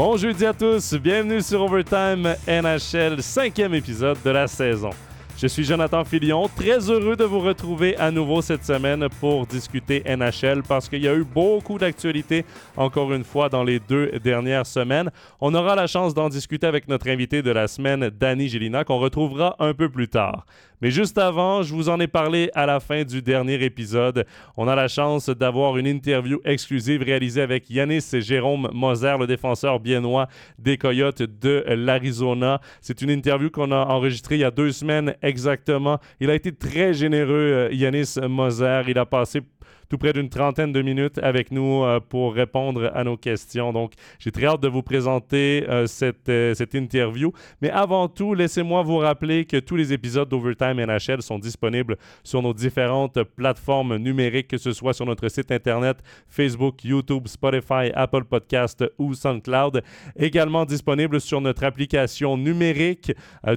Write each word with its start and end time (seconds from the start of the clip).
Bon 0.00 0.16
jeudi 0.16 0.46
à 0.46 0.54
tous, 0.54 0.94
bienvenue 0.94 1.42
sur 1.42 1.60
Overtime 1.60 2.34
NHL, 2.48 3.22
cinquième 3.22 3.74
épisode 3.74 4.16
de 4.24 4.30
la 4.30 4.46
saison. 4.46 4.88
Je 5.36 5.46
suis 5.46 5.62
Jonathan 5.62 6.06
Filion, 6.06 6.48
très 6.48 6.90
heureux 6.90 7.16
de 7.16 7.24
vous 7.24 7.40
retrouver 7.40 7.98
à 7.98 8.10
nouveau 8.10 8.40
cette 8.40 8.64
semaine 8.64 9.06
pour 9.20 9.46
discuter 9.46 10.02
NHL 10.06 10.62
parce 10.62 10.88
qu'il 10.88 11.02
y 11.02 11.08
a 11.08 11.14
eu 11.14 11.24
beaucoup 11.24 11.76
d'actualités 11.76 12.46
encore 12.78 13.12
une 13.12 13.24
fois 13.24 13.50
dans 13.50 13.62
les 13.62 13.78
deux 13.78 14.12
dernières 14.24 14.64
semaines. 14.64 15.10
On 15.38 15.54
aura 15.54 15.74
la 15.74 15.86
chance 15.86 16.14
d'en 16.14 16.30
discuter 16.30 16.66
avec 16.66 16.88
notre 16.88 17.10
invité 17.10 17.42
de 17.42 17.50
la 17.50 17.68
semaine, 17.68 18.08
Danny 18.08 18.48
Gélina, 18.48 18.84
qu'on 18.84 19.00
retrouvera 19.00 19.54
un 19.58 19.74
peu 19.74 19.90
plus 19.90 20.08
tard. 20.08 20.46
Mais 20.80 20.90
juste 20.90 21.18
avant, 21.18 21.62
je 21.62 21.74
vous 21.74 21.90
en 21.90 22.00
ai 22.00 22.06
parlé 22.06 22.50
à 22.54 22.64
la 22.64 22.80
fin 22.80 23.04
du 23.04 23.20
dernier 23.20 23.62
épisode. 23.62 24.24
On 24.56 24.66
a 24.66 24.74
la 24.74 24.88
chance 24.88 25.28
d'avoir 25.28 25.76
une 25.76 25.86
interview 25.86 26.40
exclusive 26.44 27.02
réalisée 27.02 27.42
avec 27.42 27.68
Yanis 27.68 28.08
Jérôme 28.12 28.70
Moser, 28.72 29.16
le 29.18 29.26
défenseur 29.26 29.78
biennois 29.78 30.26
des 30.58 30.78
Coyotes 30.78 31.22
de 31.22 31.64
l'Arizona. 31.68 32.60
C'est 32.80 33.02
une 33.02 33.10
interview 33.10 33.50
qu'on 33.50 33.72
a 33.72 33.86
enregistrée 33.86 34.36
il 34.36 34.40
y 34.40 34.44
a 34.44 34.50
deux 34.50 34.72
semaines 34.72 35.14
exactement. 35.22 35.98
Il 36.18 36.30
a 36.30 36.34
été 36.34 36.52
très 36.52 36.94
généreux, 36.94 37.68
euh, 37.70 37.72
Yanis 37.72 38.14
Moser. 38.28 38.82
Il 38.88 38.98
a 38.98 39.04
passé 39.04 39.42
tout 39.90 39.98
près 39.98 40.12
d'une 40.12 40.28
trentaine 40.28 40.72
de 40.72 40.82
minutes 40.82 41.18
avec 41.18 41.50
nous 41.50 41.82
euh, 41.82 41.98
pour 41.98 42.32
répondre 42.32 42.92
à 42.94 43.02
nos 43.02 43.16
questions. 43.16 43.72
Donc, 43.72 43.94
j'ai 44.20 44.30
très 44.30 44.46
hâte 44.46 44.60
de 44.60 44.68
vous 44.68 44.82
présenter 44.82 45.66
euh, 45.68 45.86
cette, 45.86 46.28
euh, 46.28 46.54
cette 46.54 46.74
interview. 46.74 47.32
Mais 47.60 47.70
avant 47.70 48.06
tout, 48.06 48.32
laissez-moi 48.32 48.82
vous 48.84 48.98
rappeler 48.98 49.44
que 49.44 49.56
tous 49.56 49.74
les 49.74 49.92
épisodes 49.92 50.28
d'Overtime 50.28 50.80
NHL 50.80 51.22
sont 51.22 51.40
disponibles 51.40 51.96
sur 52.22 52.40
nos 52.40 52.54
différentes 52.54 53.20
plateformes 53.24 53.96
numériques, 53.96 54.46
que 54.46 54.58
ce 54.58 54.72
soit 54.72 54.92
sur 54.92 55.06
notre 55.06 55.28
site 55.28 55.50
Internet, 55.50 55.98
Facebook, 56.28 56.84
YouTube, 56.84 57.26
Spotify, 57.26 57.90
Apple 57.92 58.24
Podcast 58.24 58.84
ou 58.96 59.12
SoundCloud. 59.12 59.82
Également 60.16 60.64
disponible 60.66 61.20
sur 61.20 61.40
notre 61.40 61.64
application 61.64 62.36
numérique. 62.36 63.12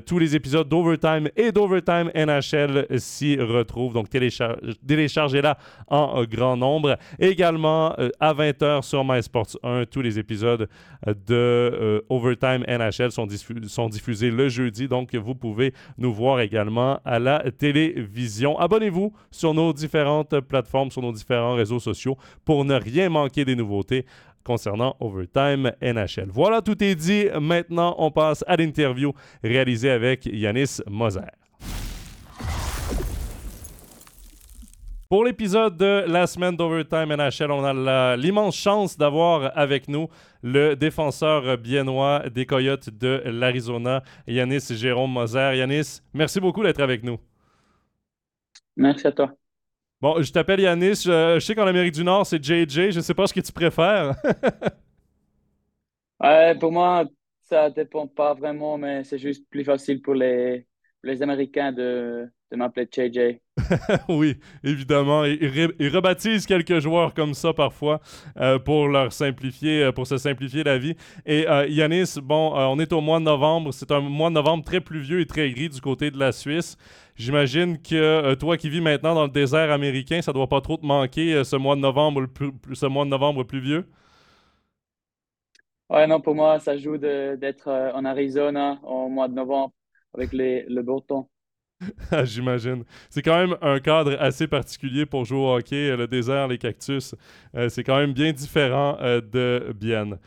tous 0.07 0.17
les 0.17 0.35
épisodes 0.35 0.67
d'Overtime 0.67 1.29
et 1.35 1.51
d'Overtime 1.51 2.09
NHL 2.15 2.87
s'y 2.97 3.37
retrouvent. 3.39 3.93
Donc, 3.93 4.07
téléchargez-la 4.09 5.57
en 5.87 6.22
grand 6.25 6.57
nombre. 6.57 6.97
Également, 7.19 7.93
euh, 7.99 8.09
à 8.19 8.33
20h 8.33 8.81
sur 8.81 9.03
MySports 9.03 9.57
1, 9.63 9.85
tous 9.85 10.01
les 10.01 10.19
épisodes 10.19 10.67
euh, 11.07 11.13
de 11.13 11.33
euh, 11.33 12.01
Overtime 12.09 12.63
NHL 12.67 13.11
sont, 13.11 13.27
sont, 13.67 13.89
diffusés 13.89 14.31
le 14.31 14.49
jeudi. 14.49 14.87
Donc, 14.87 15.15
vous 15.15 15.35
pouvez 15.35 15.73
nous 15.97 16.13
voir 16.13 16.39
également 16.39 16.99
à 17.05 17.19
la 17.19 17.43
télévision. 17.51 18.57
Abonnez-vous 18.59 19.13
sur 19.31 19.53
nos 19.53 19.73
différentes 19.73 20.39
plateformes, 20.41 20.91
sur 20.91 21.01
nos 21.01 21.11
différents 21.11 21.55
réseaux 21.55 21.79
sociaux 21.79 22.17
pour 22.45 22.65
ne 22.65 22.75
rien 22.75 23.09
manquer 23.09 23.45
des 23.45 23.55
nouveautés 23.55 24.05
concernant 24.43 24.95
Overtime 24.99 25.71
NHL. 25.81 26.29
Voilà, 26.29 26.61
tout 26.61 26.81
est 26.83 26.95
dit. 26.95 27.27
Maintenant, 27.39 27.95
on 27.97 28.11
passe 28.11 28.43
à 28.47 28.55
l'interview 28.55 29.13
réalisée 29.43 29.89
avec 29.89 30.25
Yanis 30.25 30.79
Moser. 30.87 31.42
Pour 35.13 35.25
l'épisode 35.25 35.77
de 35.77 36.05
la 36.07 36.25
semaine 36.25 36.57
d'Overtime 36.57 37.15
NHL, 37.15 37.51
on 37.51 37.63
a 37.63 38.17
l'immense 38.17 38.55
chance 38.55 38.97
d'avoir 38.97 39.55
avec 39.55 39.87
nous 39.87 40.07
le 40.41 40.75
défenseur 40.75 41.55
biennois 41.59 42.27
des 42.31 42.47
Coyotes 42.47 42.89
de 42.89 43.21
l'Arizona, 43.25 44.01
Yanis 44.25 44.65
Jérôme 44.71 45.11
Moser. 45.11 45.55
Yanis, 45.55 46.01
merci 46.15 46.39
beaucoup 46.39 46.63
d'être 46.63 46.81
avec 46.81 47.03
nous. 47.03 47.19
Merci 48.75 49.05
à 49.05 49.11
toi. 49.11 49.31
Bon, 50.01 50.19
je 50.19 50.31
t'appelle 50.31 50.61
Yanis. 50.61 51.03
Je, 51.05 51.37
sais 51.39 51.53
qu'en 51.53 51.67
Amérique 51.67 51.93
du 51.93 52.03
Nord, 52.03 52.25
c'est 52.25 52.43
JJ. 52.43 52.89
Je 52.89 52.95
ne 52.95 53.01
sais 53.01 53.13
pas 53.13 53.27
ce 53.27 53.35
que 53.35 53.41
tu 53.41 53.51
préfères. 53.51 54.15
pour 56.59 56.71
moi, 56.71 57.05
ça 57.43 57.69
ne 57.69 57.75
dépend 57.75 58.07
pas 58.07 58.33
vraiment, 58.33 58.79
mais 58.79 59.03
c'est 59.03 59.19
juste 59.19 59.47
plus 59.51 59.63
facile 59.63 60.01
pour 60.01 60.15
les, 60.15 60.65
les 61.03 61.21
Américains 61.21 61.71
de, 61.71 62.27
de 62.53 62.57
m'appeler 62.57 62.87
JJ. 62.89 63.39
oui, 64.09 64.37
évidemment. 64.63 65.25
Ils, 65.25 65.89
rebaptisent 65.89 66.45
quelques 66.45 66.79
joueurs 66.79 67.13
comme 67.13 67.33
ça 67.33 67.51
parfois 67.51 67.99
euh, 68.39 68.59
pour 68.59 68.87
leur 68.87 69.11
simplifier, 69.11 69.85
euh, 69.85 69.91
pour 69.91 70.05
se 70.05 70.17
simplifier 70.17 70.63
la 70.63 70.77
vie. 70.77 70.95
Et 71.25 71.47
euh, 71.49 71.65
Yanis, 71.67 72.15
bon, 72.21 72.53
on 72.55 72.79
est 72.79 72.93
au 72.93 73.01
mois 73.01 73.19
de 73.19 73.25
novembre. 73.25 73.73
C'est 73.73 73.91
un 73.91 74.01
mois 74.01 74.29
de 74.29 74.35
novembre 74.35 74.63
très 74.63 74.81
pluvieux 74.81 75.19
et 75.19 75.25
très 75.25 75.49
gris 75.51 75.69
du 75.69 75.81
côté 75.81 76.11
de 76.11 76.19
la 76.19 76.31
Suisse. 76.31 76.77
J'imagine 77.15 77.81
que 77.81 78.33
toi 78.35 78.57
qui 78.57 78.69
vis 78.69 78.81
maintenant 78.81 79.15
dans 79.15 79.23
le 79.23 79.31
désert 79.31 79.71
américain, 79.71 80.21
ça 80.21 80.33
doit 80.33 80.47
pas 80.47 80.61
trop 80.61 80.77
te 80.77 80.85
manquer 80.85 81.43
ce 81.43 81.55
mois 81.55 81.75
de 81.75 81.81
novembre, 81.81 82.25
ce 82.73 82.85
mois 82.87 83.05
de 83.05 83.09
novembre 83.09 83.43
pluvieux? 83.43 83.85
Ouais, 85.89 86.07
non, 86.07 86.21
pour 86.21 86.33
moi, 86.33 86.59
ça 86.59 86.75
joue 86.77 86.97
d'être 86.97 87.69
en 87.69 88.03
Arizona 88.05 88.79
au 88.83 89.09
mois 89.09 89.27
de 89.27 89.33
novembre 89.35 89.73
avec 90.13 90.33
les, 90.33 90.63
le 90.63 90.81
beau 90.81 91.01
temps. 91.01 91.29
Ah, 92.11 92.25
j'imagine. 92.25 92.83
C'est 93.09 93.21
quand 93.21 93.37
même 93.37 93.57
un 93.61 93.79
cadre 93.79 94.15
assez 94.19 94.47
particulier 94.47 95.05
pour 95.05 95.25
jouer 95.25 95.39
au 95.39 95.55
hockey. 95.55 95.89
Euh, 95.89 95.97
le 95.97 96.07
désert, 96.07 96.47
les 96.47 96.57
cactus, 96.57 97.15
euh, 97.55 97.69
c'est 97.69 97.83
quand 97.83 97.97
même 97.97 98.13
bien 98.13 98.31
différent 98.31 98.97
euh, 99.01 99.21
de 99.21 99.73
Bienne. 99.73 100.17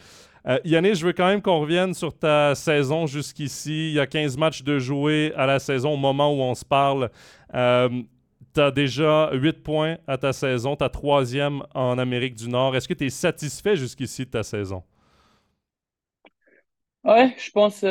Yannis, 0.65 0.95
je 0.95 1.07
veux 1.07 1.13
quand 1.13 1.27
même 1.27 1.43
qu'on 1.43 1.59
revienne 1.59 1.93
sur 1.93 2.17
ta 2.17 2.55
saison 2.55 3.09
jusqu'ici. 3.09 3.89
Il 3.89 3.95
y 3.95 3.99
a 3.99 4.07
15 4.07 4.37
matchs 4.37 4.63
de 4.63 4.79
jouer 4.79 5.33
à 5.35 5.45
la 5.45 5.59
saison 5.59 5.95
au 5.95 5.97
moment 5.97 6.33
où 6.33 6.41
on 6.41 6.55
se 6.55 6.65
parle. 6.65 7.11
tu 7.53 8.61
as 8.61 8.71
déjà 8.71 9.31
8 9.33 9.65
points 9.65 9.97
à 10.07 10.17
ta 10.17 10.33
saison, 10.33 10.77
ta 10.77 10.89
troisième 10.89 11.65
en 11.75 11.99
Amérique 11.99 12.37
du 12.37 12.49
Nord. 12.49 12.77
Est-ce 12.77 12.87
que 12.87 12.95
tu 12.95 13.07
es 13.07 13.11
satisfait 13.11 13.75
jusqu'ici 13.75 14.25
de 14.25 14.31
ta 14.31 14.45
saison? 14.45 14.85
Ouais, 17.05 17.35
je 17.39 17.51
pense 17.51 17.83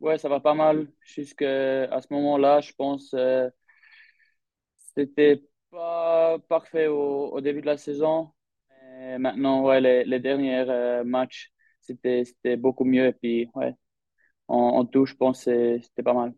Ouais, 0.00 0.18
ça 0.18 0.28
va 0.28 0.40
pas 0.40 0.54
mal. 0.54 0.88
Jusqu'à 1.02 2.00
ce 2.00 2.12
moment-là, 2.12 2.60
je 2.60 2.72
pense 2.72 3.12
euh, 3.14 3.48
c'était 4.94 5.42
pas 5.70 6.38
parfait 6.48 6.86
au, 6.86 7.40
début 7.40 7.60
de 7.60 7.66
la 7.66 7.76
saison. 7.76 8.32
Mais 8.70 9.18
maintenant, 9.18 9.62
ouais, 9.64 9.80
les, 9.80 10.04
les 10.04 10.20
derniers 10.20 10.64
euh, 10.68 11.04
matchs, 11.04 11.52
c'était, 11.80 12.24
c'était 12.24 12.56
beaucoup 12.56 12.84
mieux. 12.84 13.06
Et 13.06 13.12
puis, 13.12 13.50
ouais, 13.54 13.74
en, 14.48 14.84
tout, 14.84 15.06
je 15.06 15.14
pense 15.14 15.44
que 15.44 15.78
c'était 15.80 16.02
pas 16.02 16.14
mal. 16.14 16.32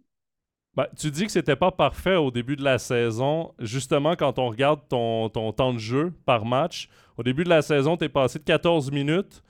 Ben, 0.75 0.87
tu 0.97 1.11
dis 1.11 1.27
que 1.27 1.33
c'était 1.33 1.57
pas 1.57 1.71
parfait 1.71 2.17
au 2.17 2.31
début 2.31 2.57
de 2.57 2.65
la 2.65 2.79
saison. 2.79 3.55
Justement, 3.59 4.17
quand 4.17 4.39
on 4.39 4.49
regarde 4.49 4.81
ton, 4.89 5.29
ton 5.29 5.53
temps 5.53 5.73
de 5.75 5.79
jeu 5.79 6.13
par 6.25 6.45
match, 6.45 6.89
au 7.17 7.23
début 7.23 7.45
de 7.45 7.51
la 7.51 7.63
saison, 7.63 7.97
tu 7.97 8.05
es 8.05 8.09
passé 8.09 8.39
de 8.39 8.45
14 8.45 8.91
minutes 8.91 9.43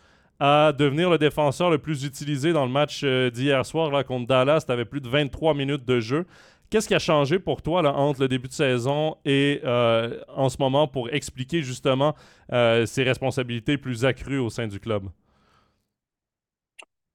à 0.44 0.72
devenir 0.72 1.08
le 1.08 1.18
défenseur 1.18 1.70
le 1.70 1.78
plus 1.78 2.04
utilisé 2.04 2.52
dans 2.52 2.66
le 2.66 2.72
match 2.72 3.02
euh, 3.04 3.30
d'hier 3.30 3.64
soir 3.64 3.92
là, 3.92 4.02
contre 4.02 4.26
Dallas. 4.26 4.64
Tu 4.66 4.72
avais 4.72 4.84
plus 4.84 5.00
de 5.00 5.08
23 5.08 5.54
minutes 5.54 5.84
de 5.84 6.00
jeu. 6.00 6.26
Qu'est-ce 6.68 6.88
qui 6.88 6.96
a 6.96 6.98
changé 6.98 7.38
pour 7.38 7.62
toi 7.62 7.86
entre 7.94 8.22
le 8.22 8.26
début 8.26 8.48
de 8.48 8.52
saison 8.52 9.16
et 9.24 9.60
euh, 9.62 10.20
en 10.26 10.48
ce 10.48 10.56
moment 10.58 10.88
pour 10.88 11.10
expliquer 11.14 11.62
justement 11.62 12.16
euh, 12.52 12.86
ces 12.86 13.04
responsabilités 13.04 13.78
plus 13.78 14.04
accrues 14.04 14.40
au 14.40 14.50
sein 14.50 14.66
du 14.66 14.80
club? 14.80 15.04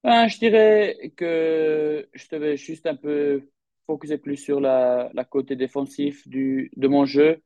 Ben, 0.06 0.30
je 0.30 0.38
dirais 0.38 1.12
que 1.18 2.08
je 2.14 2.26
devais 2.32 2.56
juste 2.56 2.86
un 2.86 2.96
peu 2.96 3.42
focuser 3.88 4.18
plus 4.18 4.38
sur 4.38 4.62
la, 4.62 5.12
côté 5.30 5.58
défensif 5.58 6.26
du, 6.30 6.72
de 6.78 6.88
mon 6.88 7.04
jeu. 7.04 7.42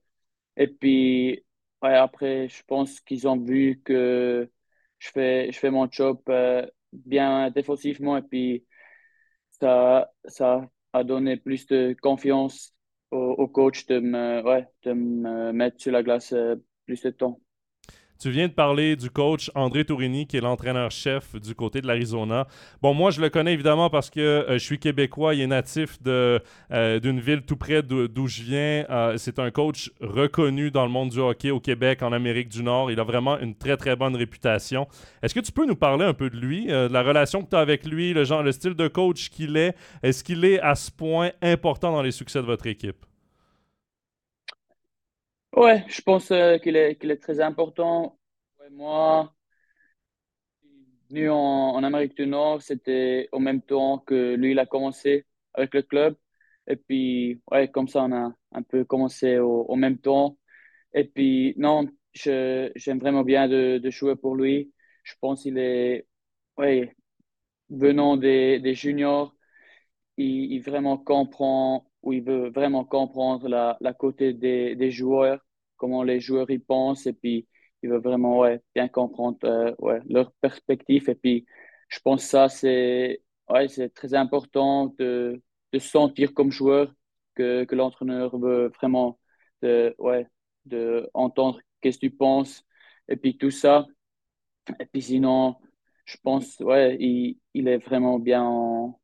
Et 0.58 0.68
puis, 0.68 1.44
après, 1.82 2.50
je 2.50 2.62
pense 2.68 3.00
qu'ils 3.00 3.28
ont 3.28 3.38
vu 3.38 3.82
que 3.84 4.48
je 5.02 5.10
fais, 5.10 5.52
je 5.52 5.60
fais 5.60 5.72
mon 5.72 5.90
job 5.92 6.22
euh, 6.30 6.66
bien 6.94 7.50
défensivement 7.50 8.18
et 8.18 8.22
puis 8.22 8.66
ça, 9.60 10.12
ça 10.26 10.70
a 10.94 11.04
donné 11.04 11.38
plus 11.38 11.66
de 11.68 11.96
confiance 12.02 12.76
au, 13.10 13.48
coach 13.48 13.88
de 13.88 14.00
me, 14.00 14.42
ouais, 14.44 14.68
de 14.84 14.94
me 14.94 15.52
mettre 15.52 15.82
sur 15.82 15.92
la 15.92 16.04
glace 16.04 16.34
euh, 16.34 16.56
plus 16.86 17.02
de 17.02 17.10
temps. 17.10 17.42
Tu 18.22 18.30
viens 18.30 18.48
de 18.48 18.54
parler 18.54 18.96
du 18.96 19.10
coach 19.10 19.50
André 19.56 19.84
Tourini, 19.84 20.28
qui 20.28 20.38
est 20.38 20.42
l'entraîneur-chef 20.42 21.36
du 21.42 21.56
côté 21.56 21.82
de 21.82 21.88
l'Arizona. 21.88 22.46
Bon, 22.80 22.94
moi, 22.94 23.10
je 23.10 23.20
le 23.20 23.32
connais 23.32 23.54
évidemment 23.54 23.90
parce 23.90 24.12
que 24.12 24.20
euh, 24.20 24.54
je 24.60 24.64
suis 24.64 24.78
québécois. 24.78 25.34
Il 25.34 25.42
est 25.42 25.48
natif 25.48 25.98
euh, 26.06 26.40
d'une 27.00 27.20
ville 27.20 27.42
tout 27.42 27.56
près 27.56 27.82
d'où 27.82 28.28
je 28.28 28.44
viens. 28.44 28.86
Euh, 28.92 29.18
c'est 29.18 29.40
un 29.40 29.50
coach 29.50 29.90
reconnu 30.02 30.70
dans 30.70 30.86
le 30.86 30.92
monde 30.92 31.10
du 31.10 31.18
hockey 31.18 31.50
au 31.50 31.60
Québec, 31.60 32.04
en 32.04 32.12
Amérique 32.12 32.50
du 32.50 32.62
Nord. 32.62 32.92
Il 32.92 33.00
a 33.00 33.04
vraiment 33.04 33.40
une 33.40 33.56
très, 33.56 33.76
très 33.76 33.96
bonne 33.96 34.16
réputation. 34.16 34.88
Est-ce 35.24 35.34
que 35.34 35.40
tu 35.40 35.52
peux 35.52 35.66
nous 35.66 35.76
parler 35.76 36.06
un 36.06 36.14
peu 36.14 36.30
de 36.30 36.38
lui, 36.38 36.68
de 36.68 36.94
la 36.94 37.02
relation 37.02 37.42
que 37.42 37.50
tu 37.50 37.56
as 37.56 37.60
avec 37.60 37.88
lui, 37.88 38.14
le, 38.14 38.24
genre, 38.24 38.44
le 38.44 38.52
style 38.52 38.76
de 38.76 38.88
coach 38.88 39.30
qu'il 39.32 39.58
est? 39.58 39.76
Est-ce 40.04 40.24
qu'il 40.24 40.46
est 40.46 40.60
à 40.60 40.76
ce 40.76 40.92
point 40.92 41.32
important 41.42 41.92
dans 41.92 42.04
les 42.04 42.12
succès 42.12 42.40
de 42.40 42.46
votre 42.46 42.68
équipe? 42.68 43.04
Ouais, 45.56 45.84
je 45.88 46.02
pense 46.02 46.32
euh, 46.32 46.58
qu'il 46.58 46.76
est, 46.76 46.96
qu'il 46.98 47.10
est 47.12 47.18
très 47.22 47.40
important. 47.42 48.18
moi, 48.72 49.34
venu 51.10 51.30
en, 51.30 51.84
Amérique 51.84 52.16
du 52.16 52.28
Nord, 52.28 52.62
c'était 52.62 53.30
au 53.32 53.40
même 53.40 53.62
temps 53.62 54.00
que 54.00 54.36
lui, 54.36 54.52
il 54.52 54.60
a 54.60 54.66
commencé 54.66 55.26
avec 55.54 55.74
le 55.74 55.82
club. 55.84 56.16
Et 56.68 56.76
puis, 56.76 57.42
ouais, 57.52 57.70
comme 57.70 57.88
ça, 57.88 58.04
on 58.04 58.12
a 58.14 58.34
un 58.54 58.62
peu 58.64 58.86
commencé 58.86 59.38
au, 59.40 59.64
au 59.64 59.76
même 59.76 59.98
temps. 59.98 60.38
Et 60.94 61.06
puis, 61.06 61.54
non, 61.58 61.88
je, 62.14 62.72
j'aime 62.76 63.00
vraiment 63.00 63.24
bien 63.24 63.48
de, 63.50 63.80
de 63.80 63.90
jouer 63.90 64.16
pour 64.16 64.36
lui. 64.36 64.74
Je 65.04 65.14
pense 65.22 65.44
qu'il 65.44 65.58
est, 65.58 66.08
ouais, 66.58 66.96
venant 67.70 68.18
des, 68.18 68.60
des 68.60 68.76
juniors, 68.76 69.36
il, 70.18 70.54
il, 70.54 70.62
vraiment 70.62 70.98
comprend 70.98 71.91
ou 72.04 72.14
il 72.14 72.24
veut 72.24 72.50
vraiment 72.50 72.86
comprendre 72.86 73.48
la, 73.48 73.78
la 73.82 73.94
côté 73.94 74.34
des, 74.34 74.76
des 74.76 74.92
joueurs, 74.92 75.40
comment 75.78 76.04
les 76.04 76.20
joueurs 76.20 76.50
y 76.52 76.60
pensent 76.60 77.06
et 77.08 77.14
puis 77.14 77.48
il 77.84 77.90
veut 77.90 78.00
vraiment 78.00 78.40
ouais, 78.40 78.62
bien 78.76 78.88
comprendre 78.88 79.38
euh, 79.46 79.74
ouais, 79.80 80.00
leur 80.10 80.32
perspective. 80.42 81.10
Et 81.10 81.16
puis, 81.16 81.46
je 81.90 82.00
pense 82.00 82.22
que 82.24 82.28
ça, 82.30 82.50
c'est 82.50 83.22
ouais, 83.50 83.68
très 83.90 84.14
important 84.14 84.94
de, 85.00 85.42
de 85.74 85.80
sentir 85.80 86.34
comme 86.34 86.52
joueur 86.52 86.94
que, 87.36 87.64
que 87.66 87.76
l'entraîneur 87.76 88.38
veut 88.38 88.72
vraiment 88.78 89.20
de, 89.62 89.96
ouais, 90.00 90.28
de 90.66 91.10
entendre 91.14 91.60
qu'est-ce 91.82 91.98
que 91.98 92.08
tu 92.08 92.12
penses 92.16 92.64
et 93.08 93.16
puis 93.18 93.38
tout 93.38 93.52
ça. 93.52 93.86
Et 94.80 94.86
puis 94.86 95.02
sinon, 95.02 95.56
je 96.06 96.18
pense, 96.24 96.60
ouais, 96.60 96.98
il, 97.00 97.40
il 97.54 97.68
est 97.68 97.78
vraiment 97.78 98.20
bien 98.20 98.44
en, 98.44 99.00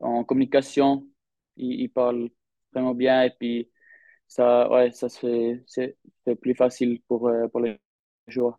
en 0.00 0.24
communication. 0.24 1.06
Il, 1.56 1.88
parle 1.88 2.30
vraiment 2.72 2.94
bien 2.94 3.22
et 3.22 3.30
puis 3.30 3.70
ça, 4.26 4.70
ouais, 4.70 4.90
ça 4.90 5.08
se 5.08 5.18
fait, 5.18 5.64
c'est 5.66 5.96
plus 6.40 6.54
facile 6.54 7.00
pour, 7.08 7.28
euh, 7.28 7.46
pour 7.48 7.60
les 7.60 7.78
joueurs. 8.26 8.58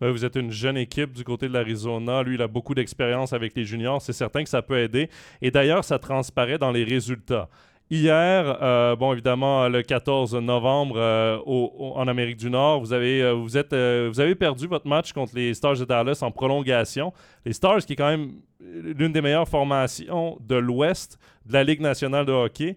Vous 0.00 0.24
êtes 0.24 0.36
une 0.36 0.50
jeune 0.50 0.76
équipe 0.76 1.12
du 1.12 1.24
côté 1.24 1.48
de 1.48 1.52
l'Arizona. 1.52 2.22
Lui, 2.22 2.34
il 2.34 2.42
a 2.42 2.48
beaucoup 2.48 2.74
d'expérience 2.74 3.32
avec 3.32 3.54
les 3.54 3.64
juniors. 3.64 4.00
C'est 4.00 4.12
certain 4.12 4.42
que 4.42 4.48
ça 4.48 4.62
peut 4.62 4.78
aider. 4.78 5.10
Et 5.42 5.50
d'ailleurs, 5.50 5.84
ça 5.84 5.98
transparaît 5.98 6.58
dans 6.58 6.70
les 6.70 6.84
résultats. 6.84 7.48
Hier, 7.92 8.56
euh, 8.62 8.94
bon, 8.94 9.12
évidemment, 9.14 9.68
le 9.68 9.82
14 9.82 10.36
novembre 10.36 10.94
euh, 10.96 11.38
en 11.44 12.06
Amérique 12.06 12.36
du 12.36 12.48
Nord, 12.48 12.78
vous 12.78 12.92
avez, 12.92 13.20
euh, 13.20 13.32
vous, 13.32 13.58
êtes, 13.58 13.74
vous 13.74 14.20
avez 14.20 14.36
perdu 14.36 14.68
votre 14.68 14.86
match 14.86 15.12
contre 15.12 15.34
les 15.34 15.54
Stars 15.54 15.76
de 15.76 15.84
Dallas 15.84 16.20
en 16.22 16.30
prolongation. 16.30 17.12
Les 17.44 17.52
Stars, 17.52 17.78
qui 17.78 17.94
est 17.94 17.96
quand 17.96 18.08
même 18.08 18.30
l'une 18.60 19.12
des 19.12 19.20
meilleures 19.20 19.48
formations 19.48 20.38
de 20.40 20.54
l'Ouest 20.54 21.18
de 21.46 21.52
la 21.52 21.64
Ligue 21.64 21.80
nationale 21.80 22.26
de 22.26 22.32
hockey. 22.32 22.76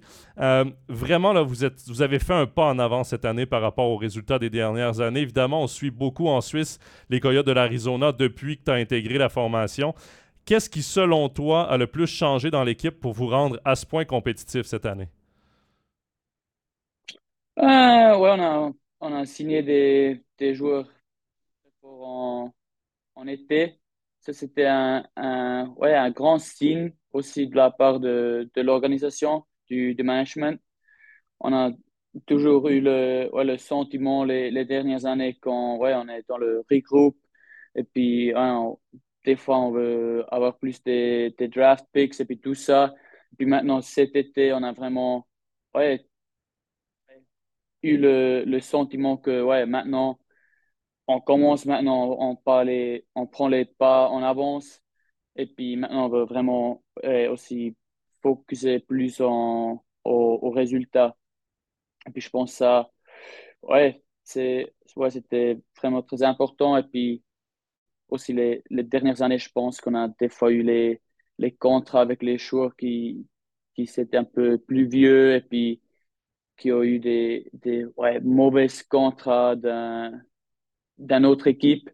vraiment, 0.90 1.32
là, 1.32 1.44
vous, 1.44 1.64
êtes, 1.64 1.84
vous 1.88 2.02
avez 2.02 2.18
fait 2.18 2.34
un 2.34 2.48
pas 2.48 2.66
en 2.66 2.80
avant 2.80 3.04
cette 3.04 3.26
année 3.26 3.46
par 3.46 3.62
rapport 3.62 3.90
aux 3.90 3.98
résultats 3.98 4.40
des 4.40 4.50
dernières 4.50 5.00
années. 5.00 5.20
Évidemment, 5.20 5.62
on 5.62 5.68
suit 5.68 5.92
beaucoup 5.92 6.28
en 6.28 6.42
Suisse 6.42 6.80
les 7.12 7.20
Coyotes 7.20 7.46
de 7.46 7.52
l'Arizona 7.52 8.14
depuis 8.14 8.58
que 8.58 8.64
tu 8.64 8.72
as 8.72 8.76
intégré 8.76 9.20
la 9.20 9.30
formation. 9.30 9.94
Qu'est-ce 10.46 10.70
qui, 10.70 10.84
selon 10.84 11.30
toi, 11.30 11.70
a 11.70 11.78
le 11.78 11.88
plus 11.88 12.08
changé 12.08 12.50
dans 12.52 12.64
l'équipe 12.64 13.00
pour 13.00 13.14
vous 13.14 13.28
rendre 13.28 13.60
à 13.66 13.76
ce 13.76 13.86
point 13.86 14.06
compétitif 14.06 14.66
cette 14.66 14.86
année? 14.86 15.10
Euh, 17.60 18.18
ouais, 18.18 18.30
on 18.32 18.42
a, 18.42 18.72
on 19.00 19.14
a 19.16 19.26
signé 19.26 19.62
des, 19.64 20.24
des 20.38 20.56
joueurs 20.56 20.90
en, 21.84 22.54
en 23.16 23.28
été. 23.28 23.80
Ça, 24.22 24.34
c'était 24.34 24.68
un, 24.68 25.06
un, 25.18 25.68
ouais, 25.78 25.96
un 25.96 26.12
grand 26.12 26.40
signe 26.40 26.94
aussi 27.14 27.48
de 27.48 27.56
la 27.56 27.72
part 27.72 28.00
de, 28.00 28.50
de 28.56 28.62
l'organisation, 28.62 29.46
du, 29.70 29.96
du 29.96 30.04
management. 30.04 30.62
On 31.40 31.54
a 31.54 31.72
toujours 32.28 32.70
eu 32.70 32.82
le, 32.82 33.30
ouais, 33.34 33.46
le 33.46 33.58
sentiment 33.58 34.24
les, 34.26 34.52
les 34.52 34.66
dernières 34.66 35.06
années 35.06 35.36
qu'on 35.42 35.78
ouais, 35.80 35.94
on 35.96 36.10
est 36.10 36.28
dans 36.30 36.38
le 36.38 36.64
regroupe 36.72 37.18
et 37.76 37.84
puis 37.84 38.34
ouais, 38.36 38.52
des 39.26 39.36
fois, 39.36 39.60
on 39.60 39.72
veut 39.72 40.26
avoir 40.34 40.58
plus 40.58 40.84
des, 40.84 41.34
des, 41.38 41.48
draft 41.48 41.86
picks 41.94 42.20
et 42.20 42.26
puis 42.26 42.40
tout 42.40 42.56
ça. 42.56 42.94
Puis 43.38 43.46
maintenant, 43.48 43.82
cet 43.82 44.16
été, 44.16 44.54
on 44.54 44.64
a 44.64 44.74
vraiment 44.74 45.28
ouais, 45.76 46.06
eu 47.82 47.98
le, 47.98 48.44
le 48.46 48.60
sentiment 48.60 49.18
que 49.18 49.42
ouais, 49.44 49.66
maintenant, 49.66 50.20
on 51.08 51.20
commence 51.22 51.66
maintenant, 51.66 52.06
on, 52.20 52.32
on 53.16 53.28
prend 53.28 53.48
les 53.48 53.66
pas, 53.66 54.10
on 54.12 54.24
avance. 54.24 54.82
Et 55.36 55.48
puis 55.48 55.78
maintenant, 55.78 56.06
on 56.08 56.10
veut 56.10 56.26
vraiment 56.26 56.84
aussi 57.32 57.76
focuser 58.22 58.80
plus 58.80 59.22
en, 59.22 59.84
aux, 60.06 60.50
résultats. 60.52 61.16
Et 62.08 62.12
puis 62.12 62.22
je 62.22 62.30
pense 62.30 62.54
ça, 62.54 62.92
ouais, 63.64 64.04
c'est, 64.24 64.74
ouais, 64.96 65.12
c'était 65.12 65.60
vraiment 65.78 66.04
très 66.04 66.24
important. 66.24 66.78
Et 66.78 66.84
puis 66.84 67.24
aussi 68.14 68.34
les, 68.34 68.64
les, 68.70 68.84
dernières 68.84 69.22
années, 69.22 69.40
je 69.40 69.50
pense 69.52 69.82
qu'on 69.82 69.96
a 69.96 70.08
des 70.20 70.30
fois 70.30 70.52
eu 70.52 70.64
les, 70.64 71.02
les 71.40 71.52
contrats 71.52 72.02
avec 72.02 72.24
les 72.24 72.38
joueurs 72.38 72.76
qui, 72.76 73.28
qui 73.76 73.84
étaient 73.84 74.18
un 74.18 74.24
peu 74.24 74.58
plus 74.58 74.88
vieux 74.88 75.36
et 75.36 75.42
puis 75.42 75.82
qui 76.58 76.72
ont 76.72 76.84
eu 76.84 77.00
des, 77.00 77.50
des 77.54 77.86
ouais, 77.98 78.20
mauvais 78.22 78.68
contrats 78.90 79.56
d'une 79.56 81.26
autre 81.26 81.48
équipe 81.48 81.90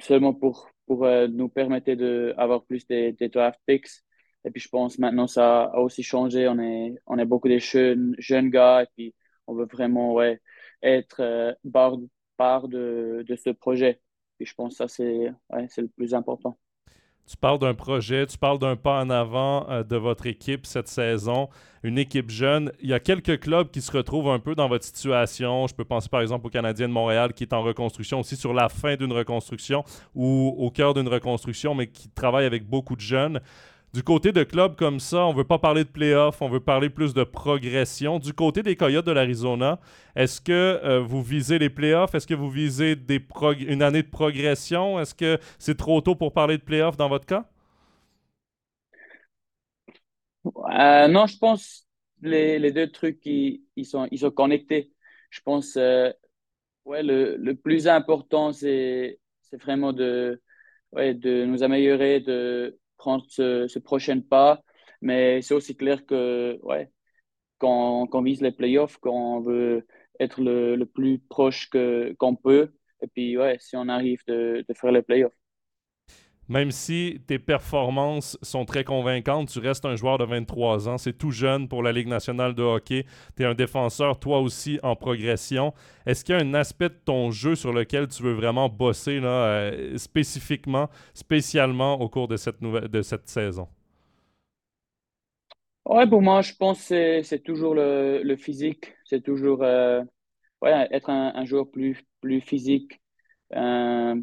seulement 0.00 0.34
pour, 0.34 0.70
pour 0.86 1.04
euh, 1.04 1.28
nous 1.28 1.48
permettre 1.48 1.92
d'avoir 1.94 2.64
plus 2.64 2.86
des, 2.86 3.12
des, 3.12 3.28
draft 3.28 3.60
picks. 3.66 3.88
Et 4.44 4.50
puis 4.50 4.60
je 4.60 4.68
pense 4.68 4.98
maintenant 4.98 5.26
ça 5.26 5.64
a 5.64 5.80
aussi 5.80 6.02
changé. 6.02 6.48
On 6.48 6.58
est, 6.58 6.94
on 7.06 7.18
est 7.18 7.24
beaucoup 7.24 7.48
de 7.48 7.58
jeunes, 7.58 8.14
jeunes 8.18 8.50
gars 8.50 8.82
et 8.84 8.86
puis 8.96 9.14
on 9.46 9.54
veut 9.54 9.66
vraiment 9.66 10.14
ouais, 10.14 10.40
être 10.82 11.20
euh, 11.20 11.52
part, 12.36 12.68
de, 12.68 13.24
de 13.26 13.36
ce 13.36 13.50
projet. 13.50 14.00
Et 14.40 14.44
je 14.44 14.54
pense 14.54 14.70
que 14.70 14.76
ça, 14.76 14.88
c'est 14.88 15.32
ouais, 15.50 15.68
le 15.76 15.88
plus 15.88 16.14
important. 16.14 16.56
Tu 17.26 17.36
parles 17.36 17.58
d'un 17.58 17.74
projet, 17.74 18.24
tu 18.26 18.38
parles 18.38 18.60
d'un 18.60 18.76
pas 18.76 19.00
en 19.00 19.10
avant 19.10 19.68
euh, 19.68 19.82
de 19.82 19.96
votre 19.96 20.26
équipe 20.26 20.64
cette 20.64 20.86
saison, 20.86 21.48
une 21.82 21.98
équipe 21.98 22.30
jeune. 22.30 22.70
Il 22.80 22.88
y 22.88 22.92
a 22.92 23.00
quelques 23.00 23.40
clubs 23.40 23.68
qui 23.68 23.80
se 23.80 23.90
retrouvent 23.90 24.28
un 24.28 24.38
peu 24.38 24.54
dans 24.54 24.68
votre 24.68 24.84
situation. 24.84 25.66
Je 25.66 25.74
peux 25.74 25.84
penser 25.84 26.08
par 26.08 26.20
exemple 26.20 26.46
au 26.46 26.50
Canadien 26.50 26.86
de 26.86 26.92
Montréal 26.92 27.32
qui 27.32 27.42
est 27.42 27.52
en 27.52 27.62
reconstruction, 27.62 28.20
aussi 28.20 28.36
sur 28.36 28.54
la 28.54 28.68
fin 28.68 28.94
d'une 28.94 29.12
reconstruction 29.12 29.82
ou 30.14 30.54
au 30.56 30.70
cœur 30.70 30.94
d'une 30.94 31.08
reconstruction, 31.08 31.74
mais 31.74 31.88
qui 31.88 32.08
travaille 32.10 32.46
avec 32.46 32.64
beaucoup 32.64 32.94
de 32.94 33.00
jeunes. 33.00 33.40
Du 33.94 34.02
côté 34.02 34.30
de 34.32 34.42
clubs 34.42 34.76
comme 34.76 35.00
ça, 35.00 35.24
on 35.24 35.32
ne 35.32 35.38
veut 35.38 35.44
pas 35.44 35.58
parler 35.58 35.84
de 35.84 35.88
playoffs, 35.88 36.42
on 36.42 36.48
veut 36.50 36.60
parler 36.60 36.90
plus 36.90 37.14
de 37.14 37.24
progression. 37.24 38.18
Du 38.18 38.34
côté 38.34 38.62
des 38.62 38.76
Coyotes 38.76 39.06
de 39.06 39.12
l'Arizona, 39.12 39.80
est-ce 40.14 40.40
que 40.40 40.52
euh, 40.52 41.00
vous 41.00 41.22
visez 41.22 41.58
les 41.58 41.70
playoffs? 41.70 42.14
Est-ce 42.14 42.26
que 42.26 42.34
vous 42.34 42.50
visez 42.50 42.96
une 43.60 43.82
année 43.82 44.02
de 44.02 44.10
progression? 44.10 45.00
Est-ce 45.00 45.14
que 45.14 45.38
c'est 45.58 45.78
trop 45.78 46.00
tôt 46.02 46.14
pour 46.14 46.32
parler 46.32 46.58
de 46.58 46.62
playoffs 46.62 46.98
dans 46.98 47.08
votre 47.08 47.24
cas? 47.24 47.46
Euh, 50.44 51.08
non, 51.08 51.26
je 51.26 51.38
pense 51.38 51.86
les, 52.22 52.72
deux 52.72 52.90
trucs, 52.90 53.24
ils, 53.24 53.62
sont, 53.84 54.08
connectés. 54.34 54.92
Je 55.30 55.40
pense 55.40 55.76
euh, 55.76 56.12
ouais, 56.84 57.02
le, 57.02 57.52
plus 57.54 57.88
important, 57.88 58.52
c'est 58.52 59.18
vraiment 59.52 59.92
de, 59.92 60.40
de 60.92 61.44
nous 61.46 61.62
améliorer, 61.62 62.20
de 62.20 62.78
prendre 62.96 63.24
ce, 63.28 63.78
prochain 63.78 64.20
pas. 64.20 64.62
Mais 65.02 65.42
c'est 65.42 65.54
aussi 65.54 65.76
clair 65.76 66.06
que, 66.06 66.58
ouais, 66.62 66.90
quand, 67.58 68.08
on 68.12 68.22
vise 68.22 68.42
les 68.42 68.52
playoffs, 68.52 68.98
qu'on 68.98 69.40
veut 69.40 69.86
être 70.20 70.40
le, 70.42 70.84
plus 70.84 71.18
proche 71.20 71.70
qu'on 72.18 72.36
peut. 72.36 72.72
Et 73.02 73.08
puis, 73.08 73.38
ouais, 73.38 73.58
si 73.60 73.76
on 73.76 73.88
arrive 73.88 74.22
de, 74.26 74.64
de 74.68 74.74
faire 74.74 74.92
les 74.92 75.02
playoffs. 75.02 75.34
Même 76.48 76.70
si 76.70 77.20
tes 77.26 77.38
performances 77.38 78.38
sont 78.40 78.64
très 78.64 78.84
convaincantes, 78.84 79.48
tu 79.48 79.58
restes 79.58 79.84
un 79.84 79.96
joueur 79.96 80.18
de 80.18 80.24
23 80.24 80.88
ans. 80.88 80.98
C'est 80.98 81.12
tout 81.12 81.32
jeune 81.32 81.68
pour 81.68 81.82
la 81.82 81.92
Ligue 81.92 82.06
nationale 82.06 82.54
de 82.54 82.62
hockey. 82.62 83.04
Tu 83.36 83.42
es 83.42 83.46
un 83.46 83.54
défenseur, 83.54 84.18
toi 84.20 84.40
aussi, 84.40 84.78
en 84.82 84.94
progression. 84.94 85.74
Est-ce 86.06 86.24
qu'il 86.24 86.36
y 86.36 86.38
a 86.38 86.40
un 86.40 86.54
aspect 86.54 86.88
de 86.88 86.94
ton 87.04 87.32
jeu 87.32 87.56
sur 87.56 87.72
lequel 87.72 88.06
tu 88.06 88.22
veux 88.22 88.32
vraiment 88.32 88.68
bosser 88.68 89.18
là, 89.18 89.46
euh, 89.46 89.98
spécifiquement, 89.98 90.88
spécialement 91.14 92.00
au 92.00 92.08
cours 92.08 92.28
de 92.28 92.36
cette, 92.36 92.60
nouvelle, 92.60 92.88
de 92.88 93.02
cette 93.02 93.28
saison? 93.28 93.68
Ouais, 95.84 96.08
pour 96.08 96.22
moi, 96.22 96.42
je 96.42 96.52
pense 96.54 96.88
que 96.88 97.22
c'est 97.22 97.42
toujours 97.42 97.74
le, 97.74 98.36
physique. 98.36 98.94
C'est 99.04 99.22
toujours 99.22 99.62
euh, 99.62 100.02
ouais, 100.62 100.88
être 100.92 101.10
un, 101.10 101.44
joueur 101.44 101.70
plus, 101.70 102.04
plus 102.20 102.40
physique. 102.40 103.00
Euh, 103.54 104.14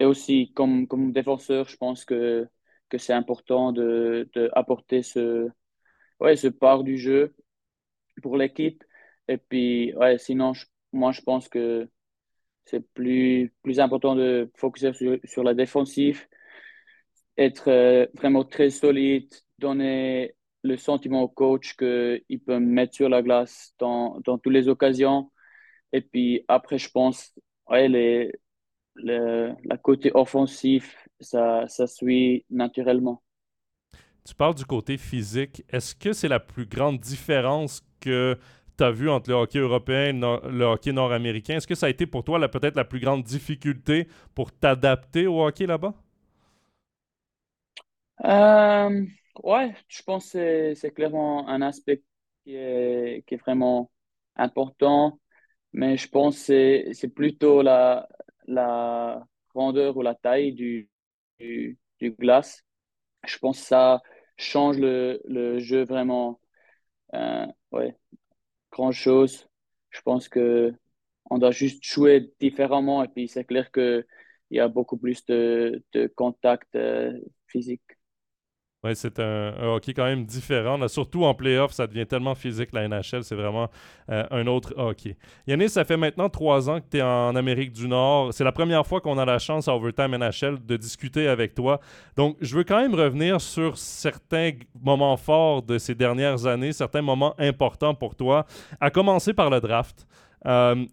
et 0.00 0.06
aussi, 0.06 0.52
comme, 0.54 0.88
comme 0.88 1.12
défenseur, 1.12 1.68
je 1.68 1.76
pense 1.76 2.04
que, 2.04 2.48
que 2.88 2.98
c'est 2.98 3.12
important 3.12 3.72
de, 3.72 4.28
de, 4.34 4.50
apporter 4.54 5.02
ce, 5.02 5.48
ouais, 6.20 6.36
ce 6.36 6.48
part 6.48 6.84
du 6.84 6.98
jeu 6.98 7.34
pour 8.22 8.36
l'équipe. 8.36 8.84
Et 9.28 9.38
puis, 9.38 9.94
ouais, 9.96 10.18
sinon, 10.18 10.52
moi, 10.92 11.12
je 11.12 11.22
pense 11.22 11.48
que 11.48 11.88
c'est 12.66 12.80
plus, 12.94 13.54
plus 13.62 13.80
important 13.80 14.16
de 14.16 14.50
focuser 14.56 14.92
sur, 14.94 15.18
sur 15.24 15.44
la 15.44 15.54
défensive, 15.54 16.26
être 17.36 17.68
euh, 17.70 18.06
vraiment 18.14 18.44
très 18.44 18.70
solide, 18.70 19.32
donner 19.58 20.34
le 20.62 20.76
sentiment 20.76 21.22
au 21.22 21.28
coach 21.28 21.76
qu'il 21.76 22.40
peut 22.46 22.58
me 22.58 22.66
mettre 22.66 22.94
sur 22.94 23.08
la 23.08 23.22
glace 23.22 23.74
dans, 23.78 24.20
dans 24.20 24.38
toutes 24.38 24.52
les 24.52 24.68
occasions. 24.68 25.30
Et 25.92 26.02
puis 26.02 26.44
après, 26.48 26.78
je 26.78 26.90
pense, 26.90 27.34
ouais, 27.68 27.88
les, 27.88 28.32
le, 29.02 29.54
la 29.64 29.76
côté 29.78 30.10
offensif, 30.14 30.96
ça, 31.20 31.66
ça 31.68 31.86
suit 31.86 32.44
naturellement. 32.50 33.22
Tu 34.26 34.34
parles 34.34 34.54
du 34.54 34.64
côté 34.64 34.96
physique. 34.98 35.64
Est-ce 35.70 35.94
que 35.94 36.12
c'est 36.12 36.28
la 36.28 36.40
plus 36.40 36.66
grande 36.66 37.00
différence 37.00 37.82
que 38.00 38.38
tu 38.76 38.84
as 38.84 38.90
vu 38.90 39.08
entre 39.10 39.30
le 39.30 39.36
hockey 39.36 39.58
européen 39.58 40.06
et 40.08 40.12
le 40.50 40.64
hockey 40.64 40.92
nord-américain? 40.92 41.56
Est-ce 41.56 41.66
que 41.66 41.74
ça 41.74 41.86
a 41.86 41.88
été 41.90 42.06
pour 42.06 42.24
toi 42.24 42.46
peut-être 42.48 42.76
la 42.76 42.84
plus 42.84 43.00
grande 43.00 43.22
difficulté 43.24 44.08
pour 44.34 44.52
t'adapter 44.52 45.26
au 45.26 45.42
hockey 45.44 45.66
là-bas? 45.66 45.94
Euh, 48.24 49.06
ouais, 49.42 49.74
je 49.88 50.02
pense 50.02 50.32
que 50.32 50.74
c'est 50.74 50.90
clairement 50.92 51.48
un 51.48 51.62
aspect 51.62 52.02
qui 52.44 52.54
est, 52.54 53.24
qui 53.26 53.34
est 53.34 53.38
vraiment 53.38 53.90
important, 54.36 55.18
mais 55.72 55.96
je 55.96 56.08
pense 56.08 56.46
que 56.46 56.92
c'est 56.92 57.08
plutôt 57.08 57.62
la, 57.62 58.08
la 58.50 59.24
grandeur 59.54 59.96
ou 59.96 60.02
la 60.02 60.14
taille 60.14 60.52
du, 60.52 60.88
du, 61.38 61.78
glace. 62.18 62.62
Je 63.26 63.38
pense 63.38 63.60
que 63.60 63.66
ça 63.66 64.02
change 64.36 64.78
le, 64.78 65.20
le 65.26 65.58
jeu 65.60 65.84
vraiment. 65.84 66.40
Euh, 67.14 67.46
ouais, 67.72 67.96
grand 68.72 68.92
chose. 68.92 69.48
Je 69.90 70.00
pense 70.02 70.28
que 70.28 70.74
on 71.30 71.38
doit 71.38 71.52
juste 71.52 71.84
jouer 71.84 72.32
différemment 72.40 73.04
et 73.04 73.08
puis 73.08 73.28
c'est 73.28 73.44
clair 73.44 73.70
qu'il 73.72 74.04
y 74.50 74.60
a 74.60 74.68
beaucoup 74.68 74.96
plus 74.98 75.24
de, 75.26 75.84
de 75.92 76.06
contact 76.08 76.74
euh, 76.76 77.18
physique. 77.48 77.82
Oui, 78.82 78.92
c'est 78.94 79.20
un, 79.20 79.52
hockey 79.62 79.92
quand 79.92 80.06
même 80.06 80.24
différent. 80.24 80.88
surtout 80.88 81.24
en 81.24 81.34
playoff, 81.34 81.72
ça 81.72 81.86
devient 81.86 82.06
tellement 82.06 82.34
physique, 82.34 82.70
la 82.72 82.88
NHL. 82.88 83.22
C'est 83.24 83.34
vraiment 83.34 83.68
euh, 84.08 84.24
un 84.30 84.46
autre 84.46 84.72
hockey. 84.74 85.18
Yannis, 85.46 85.68
ça 85.68 85.84
fait 85.84 85.98
maintenant 85.98 86.30
trois 86.30 86.70
ans 86.70 86.80
que 86.80 86.86
tu 86.90 86.96
es 86.96 87.02
en 87.02 87.36
Amérique 87.36 87.72
du 87.72 87.86
Nord. 87.86 88.32
C'est 88.32 88.42
la 88.44 88.52
première 88.52 88.86
fois 88.86 89.02
qu'on 89.02 89.18
a 89.18 89.26
la 89.26 89.38
chance 89.38 89.68
à 89.68 89.76
Overtime 89.76 90.16
NHL 90.16 90.64
de 90.64 90.76
discuter 90.78 91.28
avec 91.28 91.54
toi. 91.54 91.78
Donc, 92.16 92.38
je 92.40 92.56
veux 92.56 92.64
quand 92.64 92.80
même 92.80 92.94
revenir 92.94 93.38
sur 93.38 93.76
certains 93.76 94.52
moments 94.82 95.18
forts 95.18 95.62
de 95.62 95.76
ces 95.76 95.94
dernières 95.94 96.46
années, 96.46 96.72
certains 96.72 97.02
moments 97.02 97.34
importants 97.38 97.94
pour 97.94 98.16
toi, 98.16 98.46
à 98.80 98.90
commencer 98.90 99.34
par 99.34 99.50
le 99.50 99.60
draft. 99.60 100.06
Euh, 100.46 100.86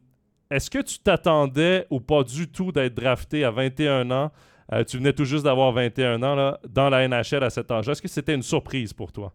est-ce 0.51 0.69
que 0.69 0.79
tu 0.79 0.99
t'attendais 0.99 1.87
ou 1.89 2.01
pas 2.01 2.23
du 2.23 2.49
tout 2.49 2.73
d'être 2.73 2.95
drafté 2.95 3.45
à 3.45 3.51
21 3.51 4.11
ans? 4.11 4.31
Euh, 4.73 4.83
tu 4.83 4.97
venais 4.97 5.13
tout 5.13 5.25
juste 5.25 5.45
d'avoir 5.45 5.71
21 5.71 6.21
ans 6.23 6.35
là, 6.35 6.59
dans 6.67 6.89
la 6.89 7.07
NHL 7.07 7.43
à 7.43 7.49
cet 7.49 7.71
âge. 7.71 7.87
Est-ce 7.87 8.01
que 8.01 8.07
c'était 8.07 8.35
une 8.35 8.43
surprise 8.43 8.93
pour 8.93 9.11
toi? 9.11 9.33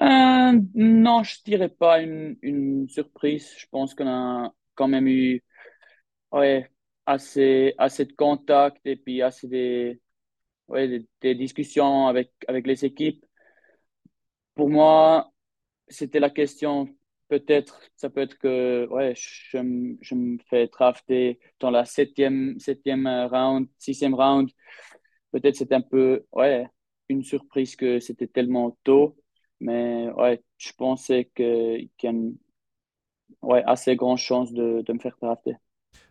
Euh, 0.00 0.60
non, 0.74 1.22
je 1.22 1.36
dirais 1.44 1.68
pas 1.68 2.00
une, 2.00 2.88
surprise. 2.88 3.52
Je 3.56 3.66
pense 3.70 3.94
qu'on 3.94 4.08
a 4.08 4.52
quand 4.74 4.88
même 4.88 5.08
eu 5.08 5.42
ouais, 6.32 6.70
assez, 7.06 7.74
assez 7.78 8.04
de 8.04 8.12
contacts 8.12 8.84
et 8.86 8.96
puis 8.96 9.22
assez 9.22 9.48
des, 9.48 10.00
ouais, 10.68 11.06
des, 11.20 11.34
discussions 11.34 12.06
avec, 12.08 12.32
avec 12.48 12.66
les 12.66 12.84
équipes. 12.84 13.24
Pour 14.54 14.68
moi, 14.70 15.32
c'était 15.88 16.20
la 16.20 16.30
question 16.30 16.88
peut-être, 17.28 17.80
ça 17.96 18.10
peut 18.10 18.20
être 18.22 18.38
que 18.38 18.86
ouais, 18.90 19.14
je, 19.16 19.58
je 20.00 20.14
me 20.14 20.38
fais 20.50 20.68
drafter 20.68 21.38
dans 21.60 21.70
la 21.70 21.84
septième, 21.84 22.58
septième 22.60 23.06
round, 23.30 23.68
sixième 23.78 24.14
round. 24.14 24.50
Peut-être 25.32 25.56
c'est 25.56 25.72
un 25.72 25.82
peu 25.82 26.26
ouais, 26.32 26.66
une 27.08 27.24
surprise 27.24 27.76
que 27.76 28.00
c'était 28.00 28.28
tellement 28.28 28.78
tôt, 28.84 29.16
mais 29.60 30.10
ouais, 30.12 30.42
je 30.58 30.72
pensais 30.74 31.30
qu'il 31.36 31.90
y 32.02 32.06
a 32.06 32.12
ouais, 33.42 33.62
assez 33.66 33.94
grande 33.96 34.18
chance 34.18 34.52
de, 34.52 34.82
de 34.82 34.92
me 34.92 34.98
faire 34.98 35.16
drafter. 35.22 35.54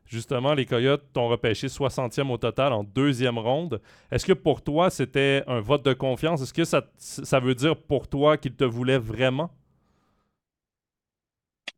Justement, 0.05 0.53
les 0.53 0.65
Coyotes 0.65 1.03
t'ont 1.13 1.27
repêché 1.29 1.70
60e 1.70 2.29
au 2.29 2.38
total 2.38 2.74
en 2.74 2.84
deuxième 2.84 3.38
ronde. 3.38 3.82
Est-ce 4.12 4.25
que 4.25 4.34
pour 4.34 4.62
toi, 4.62 4.89
c'était 4.89 5.43
un 5.48 5.60
vote 5.62 5.84
de 5.86 5.93
confiance? 5.93 6.41
Est-ce 6.41 6.53
que 6.53 6.65
ça, 6.65 6.86
ça 6.98 7.39
veut 7.39 7.55
dire 7.55 7.75
pour 7.77 8.08
toi 8.08 8.38
qu'ils 8.38 8.55
te 8.55 8.63
voulaient 8.65 8.98
vraiment? 8.98 9.50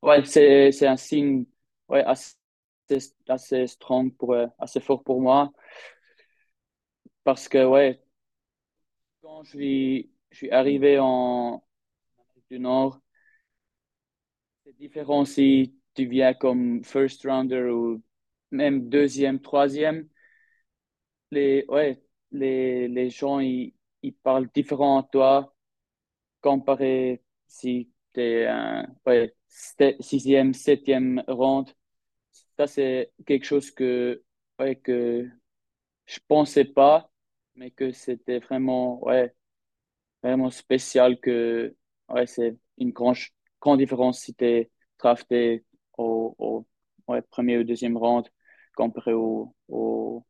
Ouais, 0.01 0.23
c'est, 0.25 0.71
c'est 0.71 0.87
un 0.87 0.97
signe 0.97 1.45
ouais, 1.89 2.03
assez, 2.03 2.35
assez 3.27 3.67
strong, 3.67 4.13
pour, 4.15 4.33
euh, 4.33 4.47
assez 4.59 4.79
fort 4.79 5.03
pour 5.03 5.21
moi. 5.21 5.51
Parce 7.25 7.49
que, 7.49 7.65
ouais, 7.65 7.99
quand 9.21 9.43
je 9.43 9.49
suis, 9.49 10.11
je 10.31 10.37
suis 10.37 10.51
arrivé 10.51 10.99
en 10.99 11.63
Amérique 12.19 12.45
du 12.49 12.59
Nord, 12.59 12.99
c'est 14.63 14.75
différent 14.77 15.25
si 15.25 15.75
tu 15.93 16.05
viens 16.07 16.33
comme 16.33 16.83
first 16.83 17.23
rounder 17.25 17.69
ou 17.71 18.01
même 18.51 18.89
deuxième, 18.89 19.39
troisième. 19.41 20.07
Les, 21.31 21.65
ouais, 21.69 22.01
les, 22.31 22.87
les 22.87 23.09
gens, 23.09 23.39
ils, 23.39 23.73
ils 24.03 24.13
parlent 24.13 24.49
différent 24.53 24.99
à 24.99 25.03
toi 25.03 25.55
comparé 26.41 27.23
si 27.47 27.91
tu 28.13 28.21
es 28.21 28.47
un, 28.47 28.87
ouais, 29.07 29.34
sixième, 29.99 30.53
septième 30.53 31.23
ronde. 31.27 31.71
Ça, 32.57 32.67
c'est 32.67 33.11
quelque 33.25 33.45
chose 33.45 33.71
que, 33.71 34.23
ouais, 34.59 34.75
que 34.77 35.29
je 36.07 36.19
pensais 36.27 36.65
pas, 36.65 37.11
mais 37.55 37.71
que 37.71 37.91
c'était 37.91 38.39
vraiment, 38.39 39.03
ouais, 39.05 39.33
vraiment 40.23 40.51
spécial 40.51 41.19
que, 41.19 41.75
ouais, 42.09 42.27
c'est 42.27 42.57
une 42.77 42.91
grande, 42.91 43.17
grande 43.61 43.79
différence 43.79 44.21
si 44.21 44.35
tu 44.35 44.45
es 44.45 44.71
drafté 44.99 45.65
au, 45.97 46.35
au 46.39 46.67
ouais, 47.07 47.21
premier 47.23 47.57
ou 47.59 47.63
deuxième 47.63 47.97
ronde 47.97 48.29
comparé 48.75 49.13
au, 49.13 49.55
au, 49.69 50.25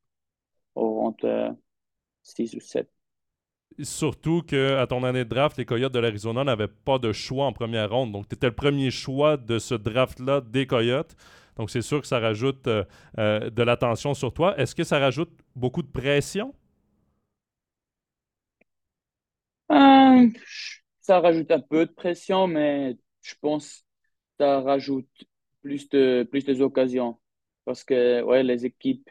au 0.76 1.16
6 2.24 2.54
euh, 2.56 2.58
ou 2.58 2.62
7. 2.62 2.90
Surtout 3.84 4.42
qu'à 4.42 4.88
ton 4.88 5.04
année 5.04 5.26
de 5.26 5.30
draft, 5.30 5.58
les 5.58 5.66
Coyotes 5.66 5.94
de 5.94 6.00
l'Arizona 6.00 6.46
n'avaient 6.46 6.70
pas 6.70 6.98
de 6.98 7.12
choix 7.12 7.46
en 7.46 7.52
première 7.52 7.90
ronde. 7.90 8.14
Donc, 8.14 8.28
tu 8.30 8.36
étais 8.36 8.48
le 8.48 8.56
premier 8.56 8.90
choix 8.90 9.36
de 9.36 9.60
ce 9.60 9.76
draft-là 9.76 10.40
des 10.42 10.66
Coyotes. 10.66 11.16
Donc, 11.58 11.70
c'est 11.70 11.82
sûr 11.82 12.00
que 12.00 12.08
ça 12.08 12.20
rajoute 12.20 12.68
euh, 12.68 12.86
euh, 13.18 13.50
de 13.50 13.64
l'attention 13.64 14.14
sur 14.14 14.34
toi. 14.34 14.58
Est-ce 14.58 14.76
que 14.76 14.86
ça 14.86 15.00
rajoute 15.00 15.30
beaucoup 15.56 15.82
de 15.82 15.90
pression? 15.90 16.54
Euh, 19.72 20.28
ça 21.02 21.20
rajoute 21.20 21.52
un 21.52 21.60
peu 21.60 21.86
de 21.86 21.92
pression, 21.92 22.48
mais 22.48 22.96
je 23.22 23.36
pense 23.42 23.80
que 24.40 24.46
ça 24.46 24.62
rajoute 24.62 25.10
plus 25.62 25.90
de 25.90 26.26
plus 26.32 26.46
d'occasions. 26.46 27.20
Parce 27.66 27.84
que 27.84 28.22
ouais, 28.22 28.44
les 28.44 28.66
équipes, 28.66 29.10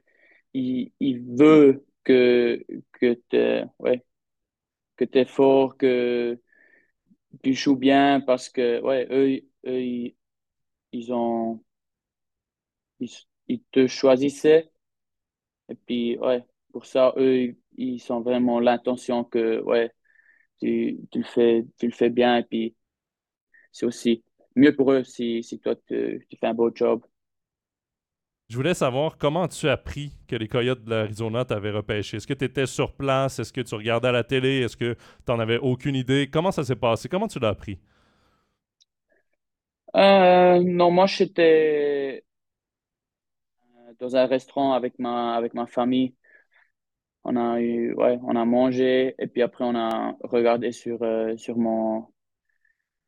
ils, 0.54 0.92
ils 1.00 1.21
veulent 1.21 1.83
que, 2.04 2.64
que 2.92 3.21
tu 3.28 3.68
que 4.96 5.04
tu 5.04 5.18
es 5.18 5.24
fort, 5.24 5.76
que 5.76 6.38
tu 7.42 7.54
joues 7.54 7.76
bien 7.76 8.20
parce 8.20 8.48
que, 8.48 8.80
ouais, 8.82 9.06
eux, 9.10 9.40
eux 9.66 9.80
ils, 10.92 11.12
ont. 11.12 11.62
Ils, 13.48 13.62
te 13.70 13.86
choisissaient. 13.86 14.70
Et 15.68 15.74
puis, 15.74 16.18
ouais, 16.18 16.44
pour 16.72 16.86
ça, 16.86 17.14
eux, 17.16 17.56
ils 17.76 18.00
sont 18.00 18.20
vraiment 18.20 18.60
l'intention 18.60 19.24
que, 19.24 19.60
ouais, 19.62 19.90
tu, 20.60 21.00
tu, 21.12 21.18
le 21.20 21.24
fais, 21.24 21.66
tu 21.78 21.86
le 21.86 21.92
fais 21.92 22.10
bien. 22.10 22.38
Et 22.38 22.44
puis, 22.44 22.76
c'est 23.72 23.86
aussi 23.86 24.24
mieux 24.56 24.74
pour 24.76 24.92
eux 24.92 25.04
si, 25.04 25.42
si 25.44 25.60
toi, 25.60 25.76
tu, 25.76 26.26
tu 26.30 26.36
fais 26.38 26.48
un 26.48 26.54
beau 26.54 26.72
job. 26.74 27.04
Je 28.48 28.56
voulais 28.56 28.74
savoir 28.74 29.16
comment 29.18 29.48
tu 29.48 29.68
as 29.68 29.72
appris 29.72 30.12
que 30.28 30.36
les 30.36 30.48
Coyotes 30.48 30.84
de 30.84 30.90
l'Arizona 30.90 31.44
t'avaient 31.44 31.70
repêché. 31.70 32.16
Est-ce 32.18 32.26
que 32.26 32.34
tu 32.34 32.44
étais 32.44 32.66
sur 32.66 32.92
place? 32.94 33.38
Est-ce 33.38 33.52
que 33.52 33.60
tu 33.60 33.74
regardais 33.74 34.08
à 34.08 34.12
la 34.12 34.24
télé? 34.24 34.60
Est-ce 34.60 34.76
que 34.76 34.94
tu 34.94 35.32
n'en 35.32 35.38
avais 35.40 35.58
aucune 35.58 35.94
idée? 35.96 36.28
Comment 36.30 36.52
ça 36.52 36.64
s'est 36.64 36.76
passé? 36.76 37.08
Comment 37.08 37.28
tu 37.28 37.38
l'as 37.38 37.48
appris? 37.48 37.78
Euh, 39.96 40.60
non, 40.64 40.90
moi, 40.90 41.06
j'étais 41.06 42.24
euh, 43.76 43.92
dans 44.00 44.16
un 44.16 44.26
restaurant 44.26 44.72
avec 44.72 44.98
ma, 44.98 45.34
avec 45.36 45.54
ma 45.54 45.66
famille. 45.66 46.14
On 47.24 47.36
a 47.36 47.60
eu, 47.60 47.92
ouais, 47.94 48.18
on 48.22 48.34
a 48.36 48.44
mangé 48.46 49.14
et 49.18 49.26
puis 49.26 49.42
après, 49.42 49.64
on 49.64 49.74
a 49.74 50.16
regardé 50.22 50.72
sur, 50.72 51.02
euh, 51.02 51.36
sur, 51.36 51.56
mon, 51.58 52.06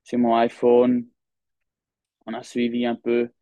sur 0.05 0.19
mon 0.19 0.35
iPhone. 0.37 1.07
On 2.26 2.35
a 2.35 2.43
suivi 2.43 2.87
un 2.87 2.95
peu. 2.95 3.33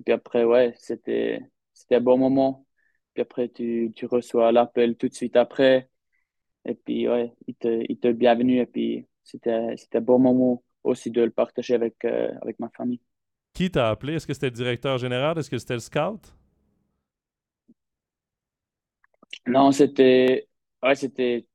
Et 0.00 0.02
puis 0.02 0.14
après, 0.14 0.44
ouais, 0.44 0.72
c'était, 0.78 1.40
c'était 1.74 1.96
un 1.96 2.00
bon 2.00 2.16
moment. 2.16 2.66
Puis 3.12 3.20
après, 3.20 3.50
tu, 3.50 3.92
tu 3.94 4.06
reçois 4.06 4.50
l'appel 4.50 4.96
tout 4.96 5.08
de 5.08 5.14
suite 5.14 5.36
après. 5.36 5.90
Et 6.64 6.74
puis, 6.74 7.06
ouais, 7.06 7.34
il 7.46 7.54
te, 7.54 7.84
il 7.86 7.98
te 7.98 8.08
bienvenue. 8.10 8.60
Et 8.60 8.66
puis, 8.66 9.06
c'était, 9.24 9.76
c'était 9.76 9.98
un 9.98 10.00
bon 10.00 10.18
moment 10.18 10.64
aussi 10.84 11.10
de 11.10 11.20
le 11.20 11.30
partager 11.30 11.74
avec, 11.74 12.02
euh, 12.06 12.32
avec 12.40 12.58
ma 12.60 12.70
famille. 12.70 13.02
Qui 13.52 13.70
t'a 13.70 13.90
appelé? 13.90 14.14
Est-ce 14.14 14.26
que 14.26 14.32
c'était 14.32 14.46
le 14.46 14.52
directeur 14.52 14.96
général? 14.96 15.38
Est-ce 15.38 15.50
que 15.50 15.58
c'était 15.58 15.74
le 15.74 15.80
scout? 15.80 16.34
Non, 19.46 19.70
c'était, 19.70 20.48
ouais, 20.82 20.94
c'était 20.94 21.46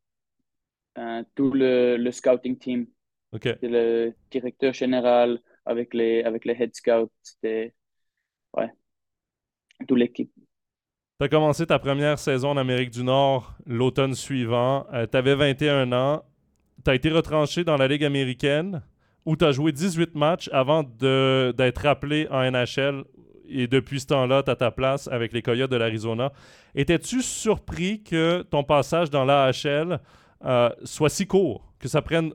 euh, 1.00 1.24
tout 1.34 1.52
le, 1.52 1.98
le 1.98 2.12
scouting 2.12 2.60
team. 2.60 2.88
OK. 3.32 3.48
le 3.62 4.14
directeur 4.32 4.74
général 4.74 5.42
avec 5.66 5.94
les, 5.94 6.24
avec 6.24 6.46
les 6.46 6.54
head 6.54 6.76
scouts. 6.76 7.12
C'était 7.24 7.74
ouais, 8.58 8.72
as 11.20 11.30
commencé 11.30 11.66
ta 11.66 11.80
première 11.80 12.20
saison 12.20 12.52
en 12.52 12.58
Amérique 12.58 12.92
du 12.92 13.04
Nord 13.04 13.56
l'automne 13.66 14.16
suivant. 14.16 14.86
Euh, 14.94 15.08
tu 15.10 15.18
avais 15.18 15.36
21 15.36 15.92
ans. 15.92 16.24
Tu 16.84 16.92
as 16.92 16.96
été 16.96 17.10
retranché 17.10 17.64
dans 17.64 17.78
la 17.78 17.88
Ligue 17.88 18.04
américaine 18.04 18.82
où 19.26 19.36
tu 19.36 19.46
as 19.46 19.52
joué 19.52 19.72
18 19.72 20.16
matchs 20.16 20.50
avant 20.52 20.84
d'être 20.84 21.86
appelé 21.86 22.28
en 22.30 22.50
NHL 22.52 23.06
et 23.48 23.68
depuis 23.68 24.00
ce 24.00 24.08
temps-là, 24.08 24.44
tu 24.44 24.56
ta 24.56 24.72
place 24.72 25.08
avec 25.08 25.34
les 25.34 25.42
Coyotes 25.42 25.72
de 25.72 25.76
l'Arizona. 25.76 26.32
Étais-tu 26.74 27.22
surpris 27.22 28.04
que 28.04 28.42
ton 28.44 28.64
passage 28.64 29.10
dans 29.10 29.24
l'AHL 29.24 30.00
euh, 30.44 30.70
soit 30.84 31.10
si 31.10 31.26
court, 31.28 31.72
que 31.80 31.88
ça 31.88 32.02
prenne 32.02 32.34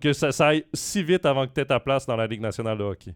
que 0.00 0.12
ça, 0.12 0.30
aille 0.46 0.64
si 0.72 1.02
vite 1.02 1.26
avant 1.26 1.46
que 1.46 1.52
tu 1.52 1.60
aies 1.60 1.66
ta 1.66 1.78
place 1.78 2.06
dans 2.06 2.16
la 2.16 2.26
Ligue 2.26 2.40
nationale 2.40 2.78
de 2.78 2.84
hockey? 2.84 3.14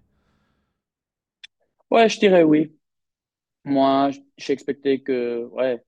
Ouais, 1.91 2.09
je 2.09 2.19
dirais 2.19 2.43
oui. 2.43 2.77
Moi, 3.65 4.11
j'expectais 4.39 5.01
que, 5.01 5.45
ouais, 5.53 5.85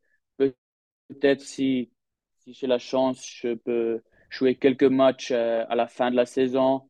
peut-être 1.09 1.41
si, 1.43 1.91
si 2.39 2.53
j'ai 2.55 2.67
la 2.67 2.79
chance, 2.79 3.25
je 3.27 3.55
peux 3.55 4.03
jouer 4.31 4.57
quelques 4.57 4.85
matchs 4.85 5.31
euh, 5.33 5.65
à 5.69 5.75
la 5.77 5.87
fin 5.89 6.11
de 6.11 6.17
la 6.17 6.27
saison. 6.27 6.89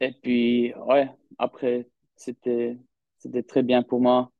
Et 0.00 0.12
puis, 0.12 0.74
ouais, 0.74 1.08
après, 1.38 1.88
c'était, 2.16 2.76
c'était 3.18 3.42
très 3.42 3.62
bien 3.62 3.82
pour 3.82 4.00
moi 4.02 4.30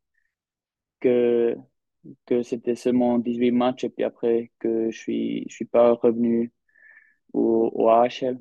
que, 1.01 1.57
que 2.27 2.43
c'était 2.43 2.77
seulement 2.77 3.19
18 3.19 3.53
matchs 3.53 3.85
et 3.85 3.91
puis 3.91 4.05
après 4.05 4.53
que 4.59 4.91
je 4.91 4.99
suis, 4.99 5.47
je 5.49 5.55
suis 5.55 5.65
pas 5.67 5.93
revenu 5.95 6.53
au, 7.35 7.71
au 7.75 7.89
AHL. 7.91 8.41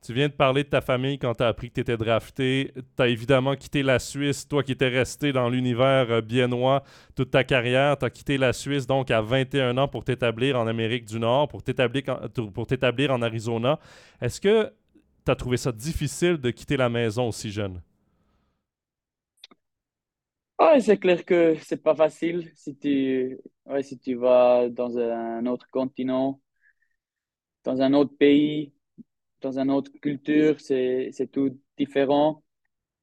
Tu 0.00 0.12
viens 0.12 0.28
de 0.28 0.32
parler 0.32 0.62
de 0.64 0.68
ta 0.68 0.80
famille 0.80 1.18
quand 1.18 1.34
tu 1.34 1.42
as 1.42 1.48
appris 1.48 1.68
que 1.70 1.74
tu 1.74 1.80
étais 1.80 1.96
drafté. 1.96 2.72
Tu 2.96 3.02
as 3.02 3.08
évidemment 3.08 3.56
quitté 3.56 3.82
la 3.82 3.98
Suisse, 3.98 4.46
toi 4.46 4.62
qui 4.62 4.72
étais 4.72 4.88
resté 4.88 5.32
dans 5.32 5.48
l'univers 5.50 6.10
euh, 6.10 6.20
biennois 6.20 6.84
toute 7.16 7.30
ta 7.32 7.42
carrière. 7.44 7.98
Tu 7.98 8.04
as 8.04 8.10
quitté 8.10 8.38
la 8.38 8.52
Suisse 8.52 8.86
donc 8.86 9.10
à 9.10 9.20
21 9.20 9.76
ans 9.76 9.88
pour 9.88 10.04
t'établir 10.04 10.58
en 10.58 10.66
Amérique 10.68 11.04
du 11.04 11.18
Nord, 11.18 11.48
pour 11.48 11.62
t'établir 11.64 13.10
en 13.10 13.22
Arizona. 13.22 13.78
Est-ce 14.20 14.40
que 14.40 14.72
tu 15.26 15.32
as 15.32 15.36
trouvé 15.36 15.56
ça 15.56 15.72
difficile 15.72 16.38
de 16.38 16.50
quitter 16.50 16.76
la 16.76 16.88
maison 16.88 17.28
aussi 17.28 17.50
jeune? 17.50 17.80
Ouais, 20.58 20.80
c'est 20.80 20.98
clair 20.98 21.24
que 21.24 21.54
c'est 21.62 21.82
pas 21.82 21.94
facile 21.94 22.50
si 22.54 22.76
tu 22.76 24.14
vas 24.16 24.68
dans 24.68 24.98
un 24.98 25.46
autre 25.46 25.68
continent, 25.70 26.40
dans 27.64 27.80
un 27.82 27.92
autre 27.94 28.16
pays 28.16 28.72
dans 29.40 29.58
une 29.58 29.70
autre 29.70 29.92
culture, 30.00 30.60
c'est, 30.60 31.10
c'est 31.12 31.28
tout 31.28 31.58
différent. 31.76 32.42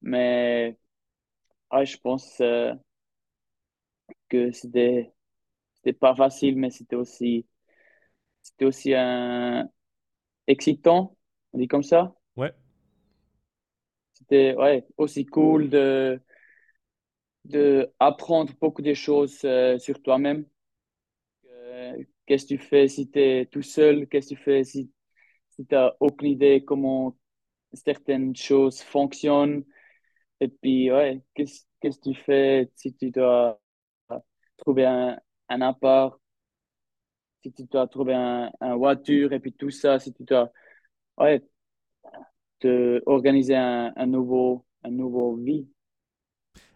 Mais 0.02 0.78
je 1.72 1.96
pense 1.98 2.40
euh, 2.40 2.72
que 4.28 4.50
c'était, 4.52 5.12
c'était 5.74 5.92
pas 5.92 6.14
facile, 6.14 6.56
mais 6.56 6.70
c'était 6.70 6.96
aussi, 6.96 7.46
c'était 8.42 8.64
aussi 8.64 8.94
un 8.94 9.68
excitant, 10.46 11.16
on 11.52 11.58
dit 11.58 11.68
comme 11.68 11.82
ça. 11.82 12.14
Ouais. 12.36 12.52
C'était 14.12 14.54
ouais, 14.56 14.86
aussi 14.96 15.26
cool 15.26 15.68
de, 15.70 16.20
de 17.44 17.92
apprendre 18.00 18.52
beaucoup 18.60 18.82
de 18.82 18.94
choses 18.94 19.40
euh, 19.44 19.78
sur 19.78 20.02
toi-même. 20.02 20.46
Euh, 21.50 22.02
qu'est-ce 22.26 22.46
que 22.46 22.54
tu 22.54 22.58
fais 22.58 22.88
si 22.88 23.10
tu 23.10 23.20
es 23.20 23.46
tout 23.46 23.62
seul? 23.62 24.08
Qu'est-ce 24.08 24.30
que 24.30 24.34
tu 24.34 24.42
fais 24.42 24.64
si 24.64 24.90
si 25.56 25.66
tu 25.66 25.74
n'as 25.74 25.92
aucune 26.00 26.28
idée 26.28 26.64
comment 26.64 27.16
certaines 27.72 28.34
choses 28.36 28.80
fonctionnent. 28.82 29.64
Et 30.40 30.48
puis, 30.48 30.92
ouais, 30.92 31.22
qu'est-ce 31.34 31.64
que 31.80 31.88
tu 32.02 32.14
fais 32.14 32.70
si 32.76 32.94
tu 32.94 33.10
dois 33.10 33.60
trouver 34.58 34.86
un, 34.86 35.18
un 35.48 35.60
appart, 35.60 36.18
si 37.42 37.52
tu 37.52 37.64
dois 37.64 37.86
trouver 37.86 38.14
un, 38.14 38.50
un, 38.60 38.76
voiture, 38.76 39.32
et 39.32 39.40
puis 39.40 39.52
tout 39.52 39.70
ça, 39.70 39.98
si 39.98 40.12
tu 40.12 40.24
dois, 40.24 40.50
ouais, 41.18 41.42
te 42.60 43.02
organiser 43.06 43.56
un, 43.56 43.92
un 43.96 44.06
nouveau, 44.06 44.64
un 44.82 44.90
nouveau 44.90 45.36
vie. 45.36 45.68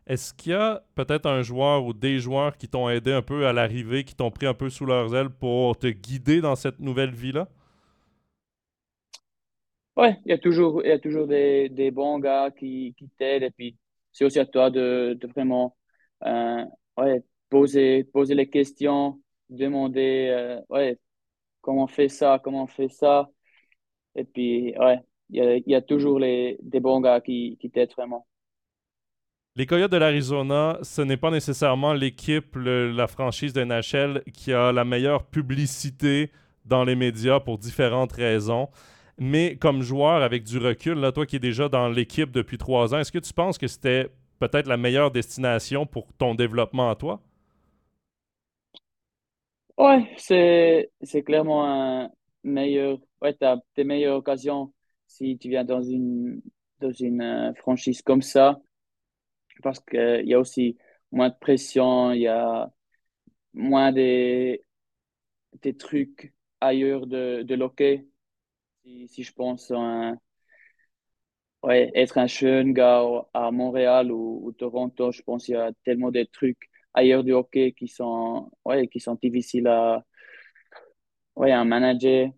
Est-ce 0.07 0.35
qu'il 0.35 0.53
y 0.53 0.55
a 0.55 0.83
peut-être 0.95 1.27
un 1.27 1.43
joueur 1.43 1.85
ou 1.85 1.93
des 1.93 2.19
joueurs 2.19 2.57
qui 2.57 2.69
t'ont 2.69 2.88
aidé 2.88 3.12
un 3.12 3.23
peu 3.23 3.47
à 3.47 3.53
l'arrivée, 3.53 4.05
qui 4.05 4.14
t'ont 4.14 4.31
pris 4.31 4.47
un 4.47 4.55
peu 4.55 4.69
sous 4.69 4.85
leurs 4.85 5.14
ailes 5.14 5.31
pour 5.31 5.79
te 5.79 5.87
guider 5.87 6.40
dans 6.40 6.57
cette 6.57 6.81
nouvelle 6.81 7.14
vie-là? 7.14 7.49
Ouais, 10.01 10.19
il 10.25 10.31
y 10.31 10.33
a 10.33 10.39
toujours, 10.39 10.83
il 10.83 10.89
y 10.89 10.93
a 10.93 10.99
toujours 10.99 11.27
des, 11.27 11.69
des 11.69 11.91
bons 11.91 12.19
gars 12.19 12.51
qui, 12.51 12.95
qui 12.97 13.11
t'aident 13.11 13.43
et 13.43 13.51
puis 13.51 13.77
c'est 14.13 14.25
aussi 14.25 14.39
à 14.39 14.47
toi 14.47 14.71
de, 14.71 15.15
de 15.21 15.27
vraiment 15.27 15.77
euh, 16.25 16.65
ouais, 16.97 17.23
poser, 17.51 18.05
poser 18.05 18.35
les 18.35 18.49
questions, 18.49 19.21
demander 19.51 20.29
euh, 20.31 20.59
ouais, 20.71 20.99
comment 21.61 21.85
on 21.85 21.87
fait 21.87 22.09
ça, 22.09 22.41
comment 22.43 22.63
on 22.63 22.67
fait 22.67 22.89
ça. 22.89 23.29
Et 24.15 24.25
puis, 24.25 24.75
ouais, 24.79 25.01
il 25.29 25.63
y 25.67 25.75
a, 25.75 25.83
toujours 25.83 26.19
les, 26.19 26.57
des 26.63 26.81
bons 26.81 27.01
gars 27.01 27.21
qui, 27.21 27.59
qui 27.61 27.71
t'aident 27.71 27.93
vraiment. 27.93 28.27
Les 29.57 29.67
Coyotes 29.67 29.93
de 29.93 29.99
l'Arizona, 29.99 30.79
ce 30.83 31.03
n'est 31.03 31.19
pas 31.19 31.31
nécessairement 31.31 31.93
l'équipe, 31.93 32.57
la 32.57 33.07
franchise 33.07 33.53
de 33.53 33.65
NHL 33.65 34.23
qui 34.33 34.53
a 34.53 34.73
la 34.73 34.85
meilleure 34.85 35.27
publicité 35.27 36.31
dans 36.65 36.85
les 36.85 36.95
médias 36.95 37.41
pour 37.41 37.59
différentes 37.59 38.13
raisons. 38.13 38.69
Mais 39.21 39.57
comme 39.57 39.83
joueur 39.83 40.23
avec 40.23 40.45
du 40.45 40.59
recul, 40.59 40.95
là, 40.99 41.13
toi 41.13 41.27
qui 41.27 41.37
es 41.37 41.39
déjà 41.39 41.69
dans 41.69 41.89
l'équipe 41.89 42.31
depuis 42.33 42.57
trois 42.59 42.95
ans, 42.95 42.99
est-ce 42.99 43.13
que 43.13 43.19
tu 43.19 43.35
penses 43.35 43.59
que 43.59 43.67
c'était 43.67 44.09
peut-être 44.39 44.67
la 44.67 44.79
meilleure 44.79 45.11
destination 45.11 45.85
pour 45.87 46.13
ton 46.15 46.35
développement 46.35 46.91
à 46.91 46.97
toi? 46.97 47.21
Oui, 49.79 50.07
c'est, 50.19 50.91
clairement 51.25 51.67
un 51.67 52.11
meilleur. 52.45 52.99
Ouais, 53.21 53.35
tu 53.35 53.45
as 53.45 53.59
tes 53.75 53.85
meilleures 53.85 54.17
occasions 54.17 54.73
si 55.07 55.37
tu 55.39 55.51
viens 55.51 55.65
dans 55.65 55.83
une, 55.83 56.41
dans 56.81 56.93
une 56.93 57.23
euh, 57.23 57.55
franchise 57.55 58.03
comme 58.03 58.23
ça. 58.23 58.61
Parce 59.63 59.81
qu'il 59.81 60.23
y 60.27 60.35
a 60.35 60.41
aussi 60.41 60.79
moins 61.13 61.29
de 61.29 61.35
pression, 61.39 62.13
il 62.13 62.23
y 62.23 62.27
a 62.27 62.71
moins 63.55 63.93
des, 63.93 64.65
des 65.63 65.77
trucs 65.77 66.33
ailleurs 66.61 67.07
de, 67.07 67.43
de. 67.43 67.57
Si, 68.83 69.23
je 69.25 69.33
pense 69.33 69.71
à 69.71 70.14
ouais, 71.62 71.90
être 71.95 72.19
un 72.19 72.27
jeune 72.27 72.73
gars 72.73 73.03
à 73.35 73.51
Montréal 73.51 74.12
ou, 74.12 74.53
Toronto, 74.59 75.12
je 75.12 75.23
pense 75.23 75.45
qu'il 75.47 75.55
y 75.55 75.59
a 75.59 75.73
tellement 75.85 76.11
de 76.11 76.23
trucs 76.25 76.71
ailleurs 76.95 77.25
du 77.25 77.33
hockey 77.33 77.73
qui 77.73 77.88
sont, 77.88 78.51
ouais, 78.64 78.88
qui 78.88 79.01
sont 79.01 79.16
difficiles 79.21 79.66
à, 79.69 80.05
ouais, 81.37 81.53
à 81.53 81.64
manager 81.64 82.31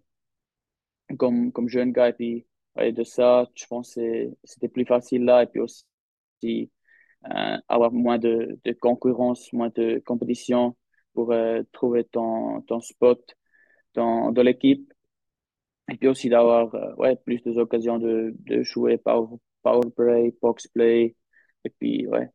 comme, 1.18 1.52
comme 1.52 1.68
jeune 1.68 1.92
gars. 1.92 2.08
Et 2.10 2.12
puis, 2.12 2.46
ouais, 2.76 2.92
de 2.92 3.04
ça, 3.04 3.48
je 3.54 3.66
pense 3.66 3.94
que 3.94 4.30
c'était 4.44 4.68
plus 4.68 4.84
facile 4.86 5.24
là. 5.24 5.42
Et 5.42 5.46
puis 5.46 5.60
aussi, 5.60 5.84
euh, 6.44 7.58
avoir 7.68 7.92
moins 7.92 8.18
de, 8.18 8.58
de 8.64 8.72
concurrence, 8.72 9.52
moins 9.52 9.70
de 9.74 10.02
compétition 10.06 10.76
pour 11.14 11.32
euh, 11.32 11.62
trouver 11.72 12.04
ton, 12.04 12.62
ton 12.62 12.80
spot 12.80 13.20
dans, 13.94 14.32
dans 14.32 14.42
l'équipe. 14.42 14.91
Et 15.92 15.96
puis 15.96 16.08
aussi 16.08 16.30
d'avoir 16.30 16.74
euh, 16.74 16.94
ouais, 16.96 17.16
plus 17.16 17.42
d'occasions 17.44 17.98
de, 17.98 18.34
de 18.46 18.62
jouer 18.62 18.96
power, 18.96 19.28
power 19.62 19.90
play, 19.94 20.34
box 20.40 20.66
play. 20.68 21.14
Et 21.66 21.70
puis, 21.78 22.06
ouais, 22.06 22.30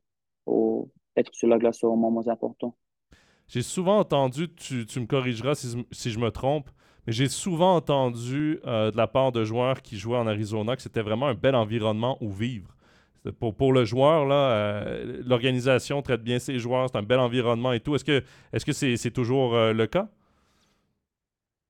pour 0.46 0.90
être 1.16 1.34
sur 1.34 1.48
la 1.48 1.58
glace 1.58 1.84
au 1.84 1.96
moment 1.96 2.26
important. 2.28 2.78
J'ai 3.48 3.64
souvent 3.64 3.98
entendu, 3.98 4.54
tu, 4.54 4.86
tu, 4.86 5.00
me 5.00 5.08
corrigeras 5.08 5.56
si, 5.56 5.76
si, 5.92 6.12
je 6.12 6.20
me 6.20 6.30
trompe, 6.30 6.70
mais 7.08 7.14
j'ai 7.14 7.28
souvent 7.28 7.76
entendu 7.76 8.60
euh, 8.68 8.92
de 8.92 8.98
la 8.98 9.08
part 9.08 9.32
de 9.32 9.44
joueurs 9.44 9.82
qui 9.82 9.98
jouaient 9.98 10.18
en 10.18 10.28
Arizona 10.28 10.76
que 10.76 10.84
c'était 10.84 11.02
vraiment 11.02 11.26
un 11.26 11.34
bel 11.34 11.56
environnement 11.56 12.20
où 12.22 12.30
vivre. 12.30 12.76
Pour, 13.40 13.56
pour 13.56 13.74
le 13.74 13.86
joueur, 13.86 14.26
là, 14.26 14.52
euh, 14.52 15.24
l'organisation 15.26 16.04
traite 16.04 16.22
bien 16.22 16.38
ses 16.38 16.60
joueurs, 16.60 16.90
c'est 16.92 16.98
un 16.98 17.04
bel 17.04 17.20
environnement 17.20 17.74
et 17.74 17.80
tout. 17.80 17.96
Est-ce 17.96 18.06
que 18.06 18.24
est-ce 18.54 18.66
que 18.66 18.72
c'est 18.72 19.12
toujours 19.12 19.54
le 19.56 19.88
cas? 19.88 20.10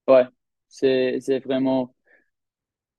Ouais, 0.07 0.27
c'est, 0.69 1.39
vraiment, 1.39 1.95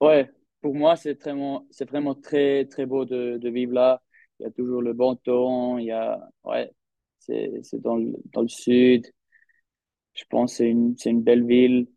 ouais, 0.01 0.29
pour 0.61 0.75
moi, 0.75 0.95
c'est 0.95 1.13
vraiment, 1.21 1.65
c'est 1.71 1.89
vraiment 1.89 2.15
très, 2.15 2.65
très 2.65 2.85
beau 2.85 3.05
de, 3.05 3.37
de 3.37 3.49
vivre 3.49 3.73
là. 3.73 4.01
Il 4.39 4.43
y 4.43 4.45
a 4.47 4.51
toujours 4.51 4.81
le 4.81 4.93
bon 4.93 5.15
temps, 5.15 5.77
il 5.77 5.85
y 5.85 5.91
a, 5.91 6.19
ouais, 6.43 6.71
c'est, 7.19 7.61
dans 7.81 7.97
le, 7.97 8.13
dans 8.33 8.41
le 8.41 8.47
sud. 8.47 9.05
Je 10.13 10.23
pense 10.29 10.51
que 10.51 10.57
c'est 10.57 10.69
une, 10.69 10.95
une 11.05 11.23
belle 11.23 11.45
ville. 11.45 11.87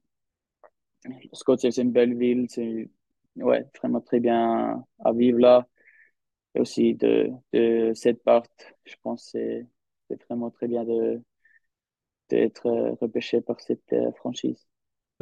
Scottsdale, 1.32 1.72
c'est 1.72 1.82
une 1.82 1.92
belle 1.92 2.16
ville. 2.16 2.46
C'est, 2.48 2.88
ouais, 3.36 3.64
vraiment 3.78 4.00
très 4.00 4.20
bien 4.20 4.84
à 5.04 5.12
vivre 5.12 5.38
là. 5.38 5.66
Et 6.54 6.60
aussi 6.60 6.94
de, 6.94 7.30
de 7.52 7.92
cette 7.94 8.22
part, 8.24 8.44
je 8.84 8.94
pense 9.02 9.32
que 9.32 9.38
c'est, 10.10 10.24
vraiment 10.28 10.50
très 10.50 10.68
bien 10.68 10.84
d'être 12.28 12.68
repêché 13.00 13.40
par 13.40 13.60
cette 13.60 13.92
euh, 13.92 14.10
franchise 14.12 14.66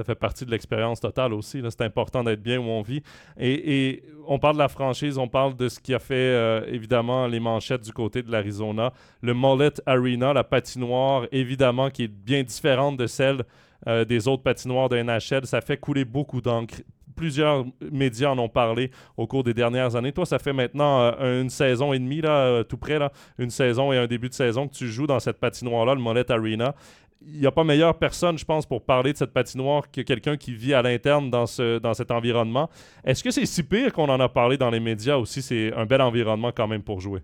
ça 0.00 0.04
fait 0.04 0.14
partie 0.14 0.46
de 0.46 0.50
l'expérience 0.50 0.98
totale 0.98 1.34
aussi. 1.34 1.62
C'est 1.68 1.82
important 1.82 2.24
d'être 2.24 2.42
bien 2.42 2.58
où 2.58 2.64
on 2.64 2.80
vit. 2.80 3.02
Et, 3.38 4.02
on 4.26 4.38
parle 4.38 4.54
de 4.54 4.60
la 4.60 4.68
franchise, 4.68 5.18
on 5.18 5.28
parle 5.28 5.56
de 5.56 5.68
ce 5.68 5.78
qui 5.78 5.92
a 5.92 5.98
fait 5.98 6.14
euh, 6.14 6.64
évidemment 6.68 7.26
les 7.26 7.40
manchettes 7.40 7.82
du 7.82 7.92
côté 7.92 8.22
de 8.22 8.30
l'Arizona. 8.30 8.92
Le 9.20 9.34
Mullet 9.34 9.72
Arena, 9.84 10.32
la 10.32 10.44
patinoire, 10.44 11.26
évidemment, 11.32 11.90
qui 11.90 12.04
est 12.04 12.08
bien 12.08 12.42
différente 12.42 12.96
de 12.96 13.06
celle 13.06 13.42
euh, 13.88 14.06
des 14.06 14.26
autres 14.26 14.42
patinoires 14.42 14.88
de 14.88 15.02
NHL. 15.02 15.44
Ça 15.44 15.60
fait 15.60 15.76
couler 15.76 16.06
beaucoup 16.06 16.40
d'encre. 16.40 16.76
plusieurs 17.14 17.66
médias 17.92 18.30
en 18.30 18.38
ont 18.38 18.48
parlé 18.48 18.90
au 19.18 19.26
cours 19.26 19.44
des 19.44 19.52
dernières 19.52 19.96
années. 19.96 20.12
Toi, 20.12 20.24
ça 20.24 20.38
fait 20.38 20.54
maintenant 20.54 21.00
euh, 21.00 21.42
une 21.42 21.50
saison 21.50 21.92
et 21.92 21.98
demie, 21.98 22.22
là, 22.22 22.64
tout 22.64 22.78
près, 22.78 22.98
là, 22.98 23.12
une 23.36 23.50
saison 23.50 23.92
et 23.92 23.98
un 23.98 24.06
début 24.06 24.30
de 24.30 24.34
saison 24.34 24.66
que 24.66 24.74
tu 24.74 24.88
joues 24.88 25.08
dans 25.08 25.20
cette 25.20 25.40
patinoire-là, 25.40 25.94
le 25.94 26.00
Mollet 26.00 26.30
Arena. 26.30 26.74
Il 27.22 27.38
n'y 27.40 27.46
a 27.46 27.52
pas 27.52 27.64
meilleure 27.64 27.98
personne, 27.98 28.38
je 28.38 28.44
pense, 28.44 28.64
pour 28.66 28.82
parler 28.84 29.12
de 29.12 29.18
cette 29.18 29.32
patinoire 29.32 29.90
que 29.90 30.00
quelqu'un 30.00 30.36
qui 30.38 30.54
vit 30.54 30.72
à 30.74 30.80
l'interne 30.82 31.30
dans, 31.30 31.46
ce, 31.46 31.78
dans 31.78 31.92
cet 31.94 32.10
environnement. 32.10 32.70
Est-ce 33.04 33.22
que 33.22 33.30
c'est 33.30 33.44
si 33.46 33.62
pire 33.62 33.92
qu'on 33.92 34.08
en 34.08 34.20
a 34.20 34.28
parlé 34.28 34.56
dans 34.56 34.70
les 34.70 34.80
médias 34.80 35.16
aussi? 35.16 35.42
C'est 35.42 35.72
un 35.74 35.84
bel 35.86 36.00
environnement 36.00 36.50
quand 36.52 36.66
même 36.66 36.82
pour 36.82 37.00
jouer. 37.00 37.20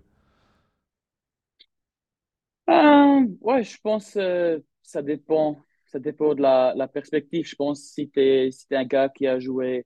Euh, 2.69 3.25
ouais, 3.41 3.63
je 3.63 3.77
pense 3.81 4.13
que 4.13 4.63
ça 4.83 5.01
dépend. 5.01 5.61
Ça 5.85 5.99
dépend 5.99 6.35
de 6.35 6.41
la, 6.41 6.73
la 6.75 6.87
perspective. 6.87 7.45
Je 7.47 7.55
pense 7.55 7.79
que 7.81 7.87
si 7.87 8.09
tu 8.09 8.19
es, 8.21 8.51
si 8.51 8.65
un 8.71 8.83
gars 8.85 9.07
qui 9.09 9.25
a 9.27 9.39
joué 9.39 9.85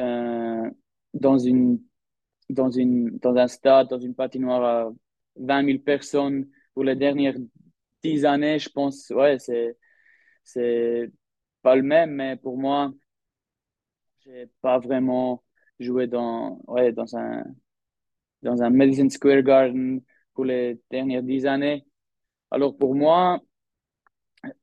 euh, 0.00 0.70
dans, 1.14 1.38
une, 1.38 1.80
dans, 2.50 2.70
une, 2.70 3.18
dans 3.18 3.36
un 3.36 3.48
stade, 3.48 3.88
dans 3.90 4.00
une 4.00 4.14
patinoire 4.14 4.64
à 4.64 4.92
20 5.36 5.64
000 5.64 5.82
personnes 5.84 6.48
pour 6.74 6.84
les 6.84 6.96
dernières 6.96 7.36
10 8.02 8.24
années, 8.24 8.58
je 8.58 8.68
pense, 8.70 9.10
ouais, 9.10 9.38
c'est, 9.38 9.76
c'est 10.44 11.10
pas 11.62 11.76
le 11.76 11.82
même, 11.84 12.12
mais 12.12 12.36
pour 12.36 12.58
moi, 12.58 12.92
j'ai 14.24 14.46
pas 14.60 14.78
vraiment 14.78 15.44
joué 15.78 16.06
dans, 16.06 16.60
ouais, 16.66 16.92
dans 16.92 17.16
un, 17.16 17.44
dans 18.42 18.62
un 18.62 18.70
Madison 18.70 19.08
Square 19.10 19.42
Garden 19.42 20.00
pour 20.34 20.44
les 20.44 20.80
dernières 20.90 21.22
10 21.22 21.46
années. 21.46 21.86
Alors 22.50 22.76
pour 22.78 22.94
moi, 22.96 23.42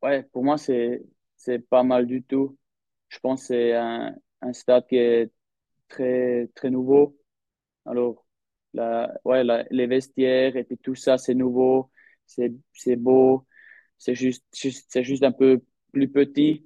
ouais, 0.01 0.23
pour 0.31 0.43
moi, 0.43 0.57
c'est, 0.57 1.03
c'est 1.35 1.59
pas 1.59 1.83
mal 1.83 2.05
du 2.07 2.23
tout. 2.23 2.57
Je 3.09 3.19
pense 3.19 3.41
que 3.41 3.47
c'est 3.47 3.73
un, 3.75 4.15
un 4.41 4.53
stade 4.53 4.87
qui 4.87 4.97
est 4.97 5.31
très, 5.89 6.49
très 6.55 6.69
nouveau. 6.69 7.17
Alors, 7.85 8.25
la, 8.73 9.13
ouais, 9.25 9.43
la, 9.43 9.65
les 9.71 9.87
vestiaires 9.87 10.55
et 10.57 10.63
puis 10.63 10.77
tout 10.77 10.95
ça, 10.95 11.17
c'est 11.17 11.35
nouveau, 11.35 11.91
c'est, 12.27 12.95
beau. 12.95 13.45
C'est 13.97 14.15
juste, 14.15 14.45
juste, 14.53 15.23
un 15.23 15.31
peu 15.31 15.61
plus 15.91 16.09
petit. 16.11 16.65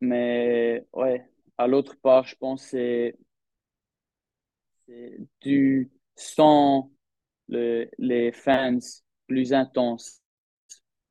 Mais 0.00 0.86
ouais, 0.92 1.24
à 1.58 1.66
l'autre 1.66 1.96
part, 2.02 2.26
je 2.26 2.36
pense 2.36 2.64
c'est 2.66 3.16
du 5.40 5.90
sans 6.16 6.90
le, 7.48 7.88
les 7.98 8.32
fans 8.32 8.78
plus 9.26 9.52
intenses 9.52 10.20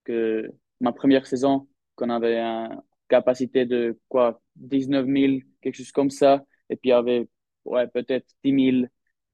que 0.04 0.50
ma 0.80 0.92
première 0.94 1.28
saison, 1.28 1.68
qu'on 1.96 2.10
avait 2.10 2.40
une 2.40 2.82
capacité 3.08 3.66
de 3.66 4.00
quoi, 4.10 4.42
19 4.56 5.06
000, 5.08 5.40
quelque 5.62 5.76
chose 5.76 5.92
comme 5.92 6.10
ça. 6.10 6.46
Et 6.70 6.76
puis 6.76 6.90
il 6.90 6.92
y 6.92 6.94
avait 6.94 7.28
ouais, 7.66 7.88
peut-être 7.88 8.28
10 8.44 8.72
000 8.82 8.88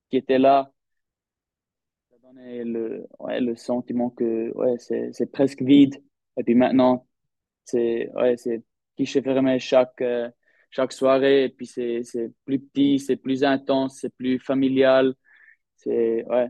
qui 0.10 0.18
étaient 0.18 0.40
là. 0.40 0.72
Le, 2.40 3.08
ouais, 3.20 3.42
le 3.42 3.56
sentiment 3.56 4.10
que 4.12 4.52
ouais, 4.56 4.78
c'est 4.80 5.32
presque 5.32 5.62
vide. 5.62 5.96
Et 6.38 6.44
puis 6.44 6.56
maintenant, 6.56 7.08
c'est 7.66 8.12
ouais, 8.16 8.36
guichet 8.98 9.22
fermé 9.22 9.60
chaque, 9.60 10.02
euh, 10.02 10.30
chaque 10.72 10.94
soirée. 10.94 11.46
Et 11.46 11.50
puis 11.50 11.68
c'est 11.68 12.04
plus 12.46 12.60
petit, 12.60 13.00
c'est 13.00 13.18
plus 13.18 13.44
intense, 13.44 14.00
c'est 14.02 14.14
plus 14.16 14.40
familial. 14.40 15.16
Ouais. 15.86 16.50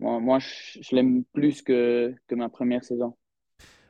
Moi, 0.00 0.20
moi 0.20 0.38
je, 0.40 0.80
je 0.82 0.96
l'aime 0.96 1.24
plus 1.34 1.62
que, 1.62 2.14
que 2.28 2.34
ma 2.34 2.48
première 2.50 2.84
saison. 2.84 3.16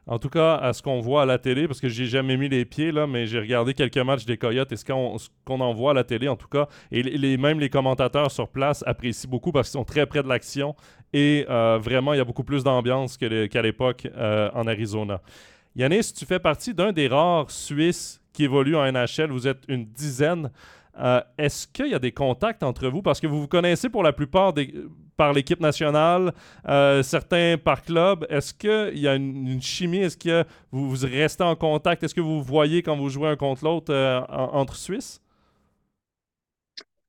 En 0.07 0.19
tout 0.19 0.29
cas, 0.29 0.57
à 0.57 0.73
ce 0.73 0.83
qu'on 0.83 1.01
voit 1.01 1.23
à 1.23 1.27
la 1.27 1.39
télé, 1.39 1.69
parce 1.69 1.81
que 1.81 1.89
j'ai 1.89 2.07
jamais 2.07 2.37
mis 2.37 2.49
les 2.49 2.65
pieds 2.65 2.91
là, 2.91 3.07
mais 3.07 3.27
j'ai 3.27 3.39
regardé 3.39 3.73
quelques 3.73 3.99
matchs 3.99 4.25
des 4.25 4.37
Coyotes 4.37 4.73
et 4.73 4.77
ce 4.77 4.85
qu'on 4.85 5.61
en 5.61 5.73
voit 5.73 5.93
à 5.93 5.95
la 5.95 6.03
télé, 6.03 6.27
en 6.27 6.35
tout 6.35 6.49
cas, 6.49 6.67
et 6.91 7.37
même 7.37 7.61
les 7.61 7.71
commentateurs 7.71 8.31
sur 8.33 8.49
place 8.49 8.83
apprécient 8.87 9.31
beaucoup 9.31 9.53
parce 9.53 9.69
qu'ils 9.69 9.79
sont 9.79 9.85
très 9.85 10.07
près 10.07 10.25
de 10.25 10.29
l'action 10.29 10.75
et 11.13 11.47
euh, 11.49 11.79
vraiment, 11.81 12.15
il 12.15 12.17
y 12.17 12.21
a 12.21 12.25
beaucoup 12.25 12.45
plus 12.45 12.65
d'ambiance 12.65 13.17
qu'à 13.17 13.63
l'époque 13.63 14.09
euh, 14.17 14.51
en 14.55 14.67
Arizona. 14.67 15.21
Yannis, 15.77 16.13
tu 16.13 16.25
fais 16.27 16.39
partie 16.39 16.75
d'un 16.75 16.93
des 16.93 17.09
rares 17.09 17.51
Suisses 17.51 18.21
qui 18.33 18.45
évoluent 18.45 18.77
en 18.77 18.91
NHL. 18.91 19.31
Vous 19.31 19.47
êtes 19.47 19.63
une 19.69 19.85
dizaine. 19.85 20.51
Euh, 20.99 21.23
est-ce 21.39 21.67
qu'il 21.67 21.89
y 21.89 21.95
a 21.95 21.99
des 21.99 22.13
contacts 22.13 22.63
entre 22.63 22.89
vous? 22.89 23.03
Parce 23.03 23.21
que 23.21 23.27
vous 23.27 23.41
vous 23.41 23.49
connaissez 23.49 23.89
pour 23.89 24.03
la 24.03 24.13
plupart 24.13 24.53
par 25.17 25.33
l'équipe 25.33 25.61
nationale, 25.61 26.33
euh, 26.69 27.03
certains 27.03 27.57
par 27.63 27.83
club. 27.83 28.27
Est-ce 28.29 28.53
qu'il 28.53 28.99
y 28.99 29.09
a 29.09 29.15
une, 29.15 29.61
chimie? 29.61 29.99
Est-ce 29.99 30.17
que 30.17 30.45
vous, 30.71 30.91
vous, 30.91 31.07
restez 31.07 31.45
en 31.45 31.57
contact? 31.57 32.03
Est-ce 32.03 32.15
que 32.15 32.21
vous 32.21 32.43
voyez 32.43 32.83
quand 32.83 32.97
vous 32.97 33.09
jouez 33.09 33.29
un 33.29 33.37
contre 33.37 33.65
l'autre 33.65 33.93
euh, 33.93 34.21
entre 34.29 34.77
Suisses? 34.77 35.21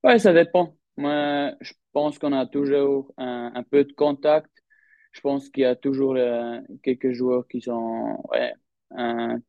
Oui, 0.04 0.20
ça 0.20 0.34
dépend. 0.34 0.76
Moi, 0.98 1.54
je 1.62 1.74
pense 1.92 2.20
qu'on 2.20 2.34
a 2.34 2.46
toujours 2.46 3.12
un, 3.18 3.64
peu 3.70 3.84
de 3.84 3.94
contact. 3.94 4.50
Je 5.12 5.22
pense 5.22 5.50
qu'il 5.50 5.64
y 5.64 5.66
a 5.66 5.76
toujours 5.76 6.18
quelques 6.84 7.12
joueurs 7.12 7.48
qui 7.48 7.70
ont 7.70 8.20
ouais, 8.30 8.54
un 8.92 9.40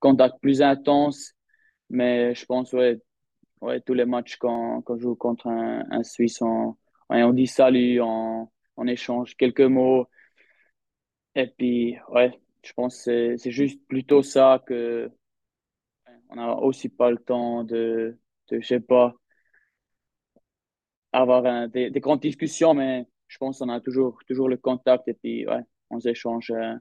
contact 0.00 0.36
plus 0.40 0.62
intense. 0.62 1.34
Mais 1.90 2.34
je 2.34 2.44
pense, 2.46 2.72
ouais, 2.72 3.00
ouais, 3.60 3.80
tous 3.80 3.94
les 3.94 4.04
matchs 4.04 4.36
quand, 4.36 4.82
quand 4.82 4.98
joue 4.98 5.14
contre 5.16 5.48
un, 5.48 5.84
un 5.90 6.02
Suisse, 6.04 6.42
on, 6.42 6.76
on 7.08 7.32
dit 7.32 7.46
salut, 7.46 8.00
on, 8.00 8.48
on, 8.76 8.86
échange 8.86 9.36
quelques 9.36 9.60
mots. 9.60 10.06
Et 11.34 11.46
puis, 11.46 11.96
ouais, 12.10 12.38
je 12.62 12.72
pense 12.74 13.04
que 13.04 13.36
c'est 13.36 13.50
juste 13.50 13.80
plutôt 13.88 14.22
ça 14.22 14.62
que 14.66 15.10
on 16.30 16.36
n'a 16.36 16.56
aussi 16.58 16.88
pas 16.88 17.10
le 17.10 17.18
temps 17.18 17.64
de, 17.64 18.18
de 18.50 18.60
je 18.60 18.66
sais 18.66 18.80
pas, 18.80 19.14
avoir 21.12 21.68
des, 21.68 21.90
grandes 21.96 22.20
discussions, 22.20 22.74
mais 22.74 23.06
je 23.28 23.38
pense 23.38 23.58
qu'on 23.58 23.68
a 23.68 23.80
toujours, 23.80 24.18
toujours 24.26 24.48
le 24.48 24.56
contact 24.56 25.08
et 25.08 25.14
puis, 25.14 25.46
ouais, 25.46 25.60
on 25.90 26.00
s'échange, 26.00 26.50
euh, 26.50 26.74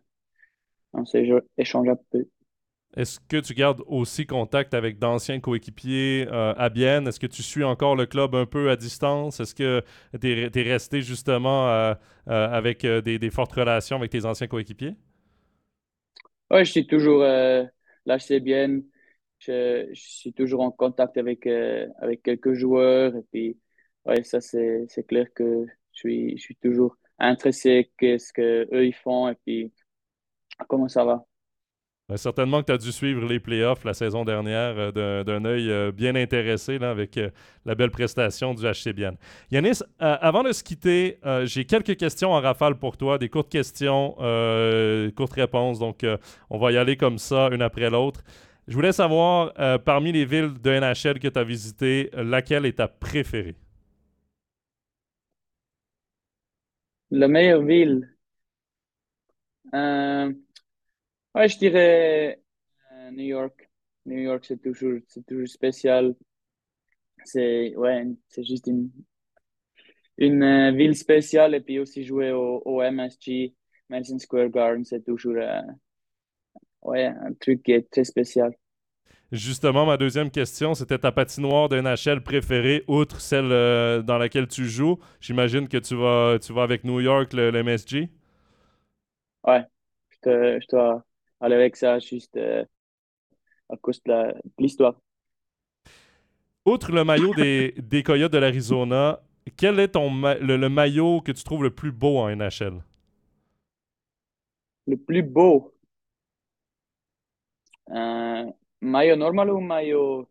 on 0.93 1.05
s'échange 1.05 1.89
un 1.89 1.97
peu. 2.11 2.27
Est-ce 2.97 3.19
que 3.19 3.37
tu 3.37 3.53
gardes 3.53 3.83
aussi 3.85 4.25
contact 4.25 4.73
avec 4.73 4.97
d'anciens 4.97 5.39
coéquipiers 5.39 6.25
euh, 6.31 6.55
à 6.57 6.69
Bienne? 6.69 7.07
Est-ce 7.07 7.19
que 7.19 7.27
tu 7.27 7.43
suis 7.43 7.63
encore 7.63 7.95
le 7.95 8.07
club 8.07 8.33
un 8.33 8.47
peu 8.47 8.71
à 8.71 8.75
distance? 8.75 9.39
Est-ce 9.39 9.53
que 9.53 9.83
tu 10.19 10.27
es, 10.27 10.63
resté 10.63 11.03
justement 11.03 11.69
euh, 11.69 11.93
euh, 12.27 12.49
avec 12.49 12.87
des, 12.87 13.29
fortes 13.29 13.51
relations 13.51 13.97
avec 13.97 14.09
tes 14.09 14.25
anciens 14.25 14.47
coéquipiers? 14.47 14.95
Oui, 16.49 16.65
je 16.65 16.71
suis 16.71 16.87
toujours 16.87 17.19
là 17.21 18.17
chez 18.17 18.39
Bienne. 18.39 18.83
Je, 19.37 19.91
suis 19.93 20.33
toujours 20.33 20.61
en 20.61 20.71
contact 20.71 21.17
avec, 21.17 21.45
avec 21.45 22.23
quelques 22.23 22.53
joueurs. 22.53 23.15
Et 23.15 23.23
puis, 23.31 23.59
ouais, 24.05 24.23
ça, 24.23 24.41
c'est 24.41 24.87
clair 25.07 25.27
que 25.35 25.67
je 25.91 25.99
suis, 25.99 26.35
je 26.35 26.41
suis 26.41 26.55
toujours 26.55 26.97
intéressé 27.19 27.91
qu'est-ce 27.99 28.33
qu'eux 28.33 28.87
ils 28.87 28.95
font 28.95 29.29
et 29.29 29.35
puis 29.35 29.71
comment 30.67 30.87
ça 30.87 31.05
va? 31.05 31.26
Ben, 32.09 32.15
certainement 32.15 32.61
que 32.61 32.67
tu 32.67 32.71
as 32.71 32.77
dû 32.77 32.93
suivre 32.93 33.25
les 33.27 33.37
playoffs 33.37 33.83
la 33.83 33.93
saison 33.93 34.23
dernière 34.23 34.75
euh, 34.77 35.25
d'un 35.25 35.43
œil 35.43 35.69
euh, 35.69 35.91
bien 35.91 36.15
intéressé 36.15 36.79
là, 36.79 36.89
avec 36.89 37.17
euh, 37.17 37.29
la 37.65 37.75
belle 37.75 37.91
prestation 37.91 38.53
du 38.53 38.63
HC 38.63 38.93
Bien. 38.93 39.15
Yanis, 39.51 39.81
avant 39.99 40.41
de 40.41 40.53
se 40.53 40.63
quitter, 40.63 41.19
j'ai 41.43 41.65
quelques 41.65 41.97
questions 41.97 42.31
en 42.31 42.39
rafale 42.39 42.75
pour 42.75 42.95
toi, 42.95 43.17
des 43.17 43.27
courtes 43.27 43.51
questions, 43.51 44.13
courtes 45.17 45.33
réponses. 45.33 45.79
Donc, 45.79 46.05
on 46.49 46.57
va 46.57 46.71
y 46.71 46.77
aller 46.77 46.95
comme 46.95 47.17
ça, 47.17 47.49
une 47.51 47.61
après 47.61 47.89
l'autre. 47.89 48.21
Je 48.69 48.73
voulais 48.75 48.93
savoir, 48.93 49.53
parmi 49.83 50.13
les 50.13 50.23
villes 50.23 50.53
de 50.61 50.79
NHL 50.79 51.19
que 51.19 51.27
tu 51.27 51.37
as 51.39 51.43
visitées, 51.43 52.09
laquelle 52.13 52.65
est 52.65 52.77
ta 52.77 52.87
préférée? 52.87 53.55
La 57.11 57.27
meilleure 57.27 57.63
ville? 57.63 58.07
Ouais, 61.37 61.49
je 61.49 61.59
dirais 61.59 62.41
euh, 62.93 63.11
New 63.11 63.25
York. 63.25 63.69
New 64.07 64.17
York, 64.17 64.43
c'est 64.43 64.59
toujours, 64.59 64.97
c'est 65.07 65.23
toujours 65.23 65.47
spécial. 65.47 66.15
C'est 67.25 67.75
ouais, 67.75 68.05
c'est 68.27 68.43
juste 68.43 68.65
une, 68.65 68.89
une 70.17 70.41
euh, 70.41 70.71
ville 70.71 70.95
spéciale 70.95 71.53
et 71.53 71.61
puis 71.61 71.77
aussi 71.77 72.03
jouer 72.03 72.31
au, 72.31 72.63
au 72.65 72.81
MSG, 72.81 73.53
Madison 73.87 74.17
Square 74.17 74.49
Garden, 74.49 74.83
c'est 74.83 75.05
toujours 75.05 75.35
euh, 75.37 75.61
ouais, 76.81 77.05
un 77.05 77.33
truc 77.39 77.61
qui 77.61 77.73
est 77.73 77.87
très 77.91 78.03
spécial. 78.03 78.55
Justement, 79.31 79.85
ma 79.85 79.97
deuxième 79.97 80.31
question, 80.31 80.73
c'était 80.73 80.97
ta 80.97 81.11
patinoire 81.11 81.69
de 81.69 81.79
NHL 81.79 82.23
préférée, 82.23 82.83
outre 82.87 83.21
celle 83.21 83.49
dans 84.05 84.17
laquelle 84.17 84.47
tu 84.47 84.65
joues. 84.65 84.97
J'imagine 85.19 85.67
que 85.67 85.77
tu 85.77 85.95
vas, 85.95 86.39
tu 86.39 86.51
vas 86.51 86.63
avec 86.63 86.83
New 86.83 86.99
York, 86.99 87.33
le, 87.33 87.51
MSG. 87.61 88.09
Ouais, 89.43 89.63
je 90.09 90.17
te, 90.21 90.59
je 90.61 90.67
dois 90.69 91.07
aller 91.39 91.55
avec 91.55 91.75
ça 91.75 91.99
juste 91.99 92.37
euh, 92.37 92.63
à 93.69 93.77
cause 93.77 94.01
de 94.03 94.33
l'histoire. 94.57 94.99
Outre 96.65 96.91
le 96.91 97.03
maillot 97.03 97.33
des, 97.33 97.73
des 97.77 98.03
Coyotes 98.03 98.31
de 98.33 98.37
l'Arizona, 98.37 99.21
quel 99.55 99.79
est 99.79 99.89
ton 99.89 100.11
le, 100.11 100.67
maillot 100.67 101.21
que 101.21 101.31
tu 101.31 101.43
trouves 101.43 101.63
le 101.63 101.73
plus 101.73 101.91
beau 101.91 102.17
en 102.17 102.35
NHL? 102.35 102.83
Le 104.85 104.97
plus 104.97 105.23
beau? 105.23 105.73
Euh, 107.89 108.45
maillot 108.81 109.15
normal 109.15 109.51
ou 109.51 109.59
maillot? 109.59 110.27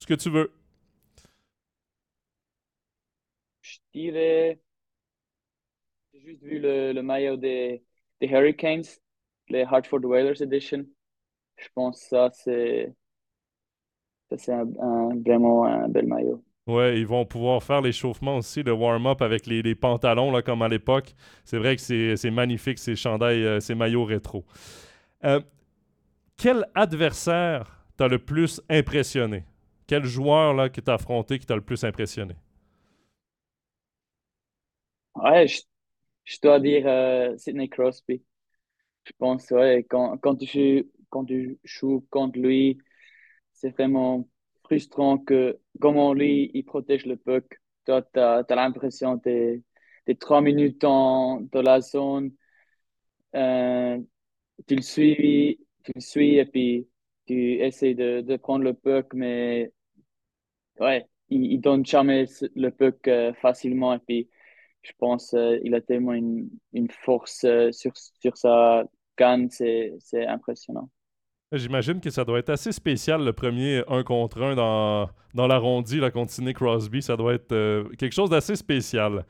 Ce 0.00 0.06
que 0.06 0.14
tu 0.14 0.30
veux. 0.30 0.52
Je 3.62 3.78
dirais, 3.92 4.60
j'ai 6.12 6.20
juste 6.20 6.42
vu 6.42 6.58
le, 6.58 6.92
le 6.92 7.02
maillot 7.02 7.36
des, 7.36 7.84
des 8.20 8.26
Hurricanes, 8.26 8.84
les 9.50 9.62
Hartford 9.64 10.04
Whalers 10.04 10.42
Edition. 10.42 10.86
Je 11.58 11.68
pense 11.74 12.00
que 12.02 12.08
ça, 12.08 12.30
c'est 12.34 12.94
c'est 14.38 14.52
un, 14.52 14.66
un- 14.80 15.20
vraiment 15.22 15.64
un 15.64 15.88
bel 15.88 16.06
maillot. 16.06 16.42
Ouais, 16.66 17.00
ils 17.00 17.06
vont 17.06 17.24
pouvoir 17.24 17.62
faire 17.62 17.80
l'échauffement 17.80 18.36
aussi, 18.36 18.62
le 18.62 18.72
warm-up 18.72 19.22
avec 19.22 19.46
les, 19.46 19.62
les 19.62 19.74
pantalons, 19.74 20.30
là, 20.30 20.42
comme 20.42 20.62
à 20.62 20.68
l'époque. 20.68 21.14
C'est 21.44 21.58
vrai 21.58 21.74
que 21.74 21.82
c'est 21.82 22.16
c'est 22.16 22.30
magnifique, 22.30 22.78
ces 22.78 22.94
chandails, 22.96 23.44
euh, 23.44 23.60
ces 23.60 23.74
maillots 23.74 24.04
rétro. 24.04 24.44
Euh, 25.24 25.40
quel 26.36 26.66
adversaire 26.74 27.84
t'a 27.96 28.08
le 28.08 28.18
plus 28.18 28.60
impressionné? 28.70 29.44
Quel 29.86 30.04
joueur 30.04 30.54
là, 30.54 30.68
que 30.70 30.80
t'as 30.80 30.94
affronté 30.94 31.38
qui 31.38 31.46
t'a 31.46 31.56
le 31.56 31.62
plus 31.62 31.84
impressionné? 31.84 32.36
Ouais, 35.14 35.46
je, 35.48 35.62
je 36.24 36.38
dois 36.42 36.60
dire 36.60 36.84
euh, 36.88 37.36
Sidney 37.38 37.68
Crosby. 37.68 38.24
Je 39.04 39.12
pense, 39.18 39.50
ouais, 39.50 39.84
quand, 39.88 40.18
quand 40.18 40.36
tu 40.36 40.46
joues, 40.46 40.90
quand 41.10 41.24
tu 41.24 41.58
joues 41.64 42.06
contre 42.10 42.38
lui, 42.38 42.78
c'est 43.52 43.70
vraiment 43.70 44.28
frustrant 44.64 45.18
que 45.18 45.60
comment 45.80 46.14
lui, 46.14 46.50
il 46.54 46.64
protège 46.64 47.06
le 47.06 47.16
puck. 47.16 47.60
Toi, 47.86 48.02
tu 48.02 48.20
as, 48.20 48.44
l'impression 48.50 49.18
que 49.18 49.24
t'es, 49.24 49.62
t'es 50.06 50.14
trois 50.16 50.40
minutes 50.42 50.80
dans, 50.82 51.40
dans 51.52 51.62
la 51.62 51.80
zone, 51.80 52.32
euh, 53.34 53.98
tu 54.68 54.76
le 54.76 54.82
suis, 54.82 55.60
tu 55.84 55.92
le 55.96 56.00
suis 56.00 56.36
et 56.38 56.46
puis 56.46 56.88
tu 57.26 57.54
essaies 57.62 57.94
de, 57.94 58.20
de 58.22 58.36
prendre 58.36 58.64
le 58.64 58.74
puck, 58.74 59.14
mais 59.14 59.72
ouais, 60.80 61.06
il, 61.28 61.44
il 61.52 61.60
donne 61.60 61.84
jamais 61.86 62.26
ce- 62.26 62.46
le 62.56 62.70
puck 62.70 63.06
euh, 63.08 63.32
facilement 63.34 63.94
et 63.94 63.98
puis 64.00 64.28
je 64.82 64.92
pense 64.98 65.34
euh, 65.34 65.58
il 65.64 65.74
a 65.74 65.80
tellement 65.80 66.12
une, 66.14 66.50
une 66.72 66.90
force 66.90 67.44
euh, 67.44 67.72
sur, 67.72 67.92
sur 67.96 68.36
sa 68.36 68.84
canne, 69.16 69.50
c'est, 69.50 69.94
c'est 70.00 70.26
impressionnant. 70.26 70.90
J'imagine 71.52 72.00
que 72.00 72.10
ça 72.10 72.24
doit 72.24 72.38
être 72.38 72.50
assez 72.50 72.70
spécial 72.70 73.24
le 73.24 73.32
premier 73.32 73.82
un 73.88 74.04
contre 74.04 74.40
un 74.40 74.54
dans, 74.54 75.10
dans 75.34 75.48
l'arrondi 75.48 75.98
là, 75.98 76.12
contre 76.12 76.30
Sidney 76.30 76.54
Crosby. 76.54 77.02
Ça 77.02 77.16
doit 77.16 77.34
être 77.34 77.50
euh, 77.52 77.84
quelque 77.98 78.12
chose 78.12 78.30
d'assez 78.30 78.54
spécial. 78.54 79.24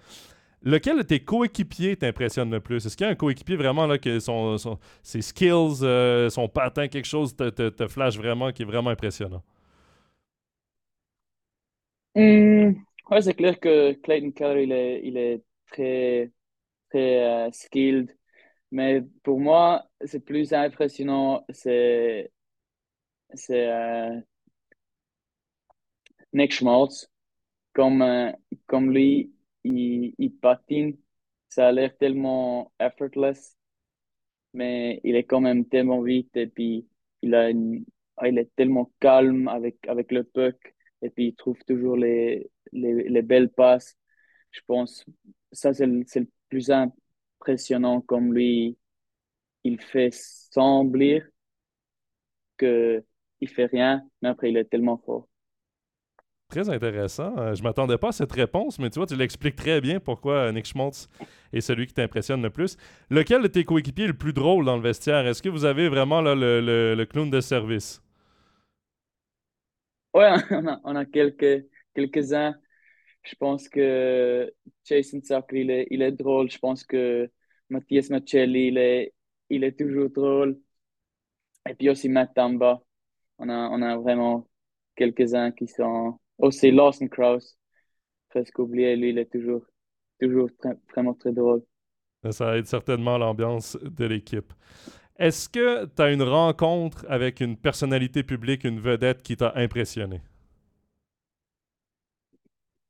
Lequel 0.63 0.99
de 0.99 1.03
tes 1.03 1.21
coéquipiers 1.21 1.97
t'impressionne 1.97 2.51
le 2.51 2.61
plus? 2.61 2.87
Est-ce 2.87 2.97
qu'il 2.97 3.07
y 3.07 3.09
a 3.09 3.13
un 3.13 3.17
coéquipier 3.17 3.57
vraiment 3.57 3.87
là, 3.87 3.99
que 3.99 4.21
son, 4.21 4.59
son- 4.59 4.79
ses 5.03 5.23
skills, 5.23 5.81
euh, 5.85 6.31
son 6.31 6.49
patin, 6.49 6.89
quelque 6.89 7.07
chose 7.09 7.37
te, 7.37 7.51
te, 7.51 7.71
te 7.71 7.89
flash 7.89 8.19
vraiment 8.19 8.53
qui 8.53 8.63
est 8.63 8.67
vraiment 8.67 8.91
impressionnant? 8.91 9.43
Hmm, 12.15 12.73
ouais, 13.11 13.23
c'est 13.23 13.35
clair 13.35 13.59
que 13.61 13.93
Clayton 13.95 14.33
Keller, 14.33 14.63
il 14.65 14.73
est, 14.73 15.01
il 15.05 15.17
est 15.17 15.43
très, 15.67 16.33
très 16.91 17.49
euh, 17.49 17.53
skilled, 17.53 18.17
mais 18.73 19.03
pour 19.23 19.41
moi, 19.41 19.89
c'est 20.05 20.25
plus 20.25 20.53
impressionnant, 20.55 21.45
c'est, 21.51 22.33
c'est 23.35 23.69
euh, 23.69 24.21
Nick 26.33 26.53
Schmaltz. 26.53 27.09
Comme, 27.75 28.03
euh, 28.03 28.33
comme 28.67 28.93
lui, 28.93 29.33
il, 29.65 30.15
il 30.19 30.37
patine, 30.37 30.97
ça 31.49 31.69
a 31.69 31.73
l'air 31.73 31.97
tellement 31.99 32.73
effortless, 32.81 33.57
mais 34.55 35.01
il 35.05 35.17
est 35.17 35.25
quand 35.25 35.41
même 35.41 35.67
tellement 35.67 36.03
vite 36.03 36.37
et 36.37 36.47
puis 36.49 36.89
il 37.23 37.35
a 37.35 37.51
il 37.51 38.39
est 38.39 38.55
tellement 38.57 38.93
calme 39.01 39.49
avec, 39.49 39.77
avec 39.89 40.13
le 40.13 40.25
puck 40.25 40.75
et 41.03 41.11
puis 41.11 41.29
il 41.29 41.35
trouve 41.37 41.59
toujours 41.67 41.97
les, 41.97 42.51
les, 42.73 43.09
les 43.09 43.23
belles 43.23 43.51
passes. 43.51 43.97
Je 44.51 44.61
pense 44.67 45.05
ça, 45.53 45.73
c'est 45.73 45.87
le, 45.87 46.05
plus 46.49 46.71
impressionnant 46.71 48.01
comme 48.01 48.35
lui, 48.35 48.77
il 49.65 49.81
fait 49.81 50.11
sembler 50.13 51.23
que 52.57 53.03
il 53.41 53.49
fait 53.49 53.67
rien, 53.67 54.07
mais 54.23 54.29
après 54.29 54.51
il 54.51 54.57
est 54.57 54.65
tellement 54.67 54.99
fort. 54.99 55.29
Très 56.49 56.69
intéressant. 56.69 57.39
Euh, 57.39 57.55
je 57.55 57.63
m'attendais 57.63 57.97
pas 57.97 58.09
à 58.09 58.13
cette 58.13 58.33
réponse, 58.33 58.81
mais 58.81 58.91
tu 58.91 58.99
vois, 58.99 59.07
tu 59.07 59.15
l'expliques 59.15 59.55
très 59.55 59.81
bien 59.81 60.01
pourquoi 60.01 60.35
euh, 60.35 60.53
Nick 60.53 60.67
Schmaltz 60.67 61.09
est 61.53 61.61
celui 61.61 61.87
qui 61.87 61.95
t'impressionne 61.95 62.43
le 62.43 62.51
plus. 62.51 62.77
Lequel 63.09 63.43
de 63.43 63.47
tes 63.47 63.65
coéquipiers 63.65 64.05
est 64.05 64.09
le 64.09 64.15
plus 64.15 64.33
drôle 64.33 64.65
dans 64.65 64.77
le 64.77 64.83
vestiaire? 64.83 65.27
Est-ce 65.27 65.43
que 65.43 65.49
vous 65.49 65.65
avez 65.65 65.89
vraiment 65.89 66.21
là, 66.21 66.35
le, 66.35 66.61
le, 66.61 66.97
le 66.97 67.07
clown 67.07 67.31
de 67.31 67.41
service? 67.41 68.03
Ouais, 70.15 70.31
on 70.51 70.67
a, 70.67 70.81
on 70.85 70.97
a 70.97 71.05
quelques, 71.05 71.67
quelques-uns. 71.95 72.55
Je 73.23 73.35
pense 73.35 73.69
que 73.69 74.53
Jason 74.85 75.21
Tucker, 75.21 75.87
il 75.91 76.03
est, 76.03 76.13
drôle. 76.13 76.51
Je 76.51 76.59
pense 76.59 76.85
que 76.85 77.31
Mathias 77.69 78.11
Macelli, 78.11 78.69
il 78.69 78.79
est, 78.79 79.13
il 79.51 79.65
est 79.65 79.79
toujours 79.79 80.11
drôle. 80.11 80.59
Et 81.69 81.75
puis 81.75 81.91
aussi 81.91 82.09
Matt 82.09 82.35
Tamba. 82.35 82.81
On 83.39 83.49
a, 83.49 83.69
on 83.71 83.83
a 83.83 83.97
vraiment 83.97 84.49
quelques-uns 84.97 85.53
qui 85.53 85.67
sont... 85.67 86.19
Aussi 86.39 86.71
Lawson 86.71 87.07
Krause, 87.09 87.55
presque 88.31 88.59
oublié. 88.59 88.97
Lui, 88.97 89.11
il 89.11 89.19
est 89.19 89.31
toujours, 89.31 89.63
toujours 90.19 90.49
très- 90.59 90.79
vraiment 90.91 91.13
très 91.13 91.33
drôle. 91.33 91.63
Ça 92.31 92.57
aide 92.57 92.65
certainement 92.65 93.19
l'ambiance 93.19 93.77
de 93.83 94.07
l'équipe. 94.07 94.53
Est-ce 95.19 95.51
que 95.51 95.85
tu 95.85 96.01
as 96.01 96.11
une 96.11 96.23
rencontre 96.23 97.05
avec 97.11 97.41
une 97.41 97.59
personnalité 97.59 98.23
publique, 98.23 98.65
une 98.65 98.81
vedette 98.81 99.23
qui 99.23 99.37
t'a 99.37 99.53
impressionné? 99.55 100.23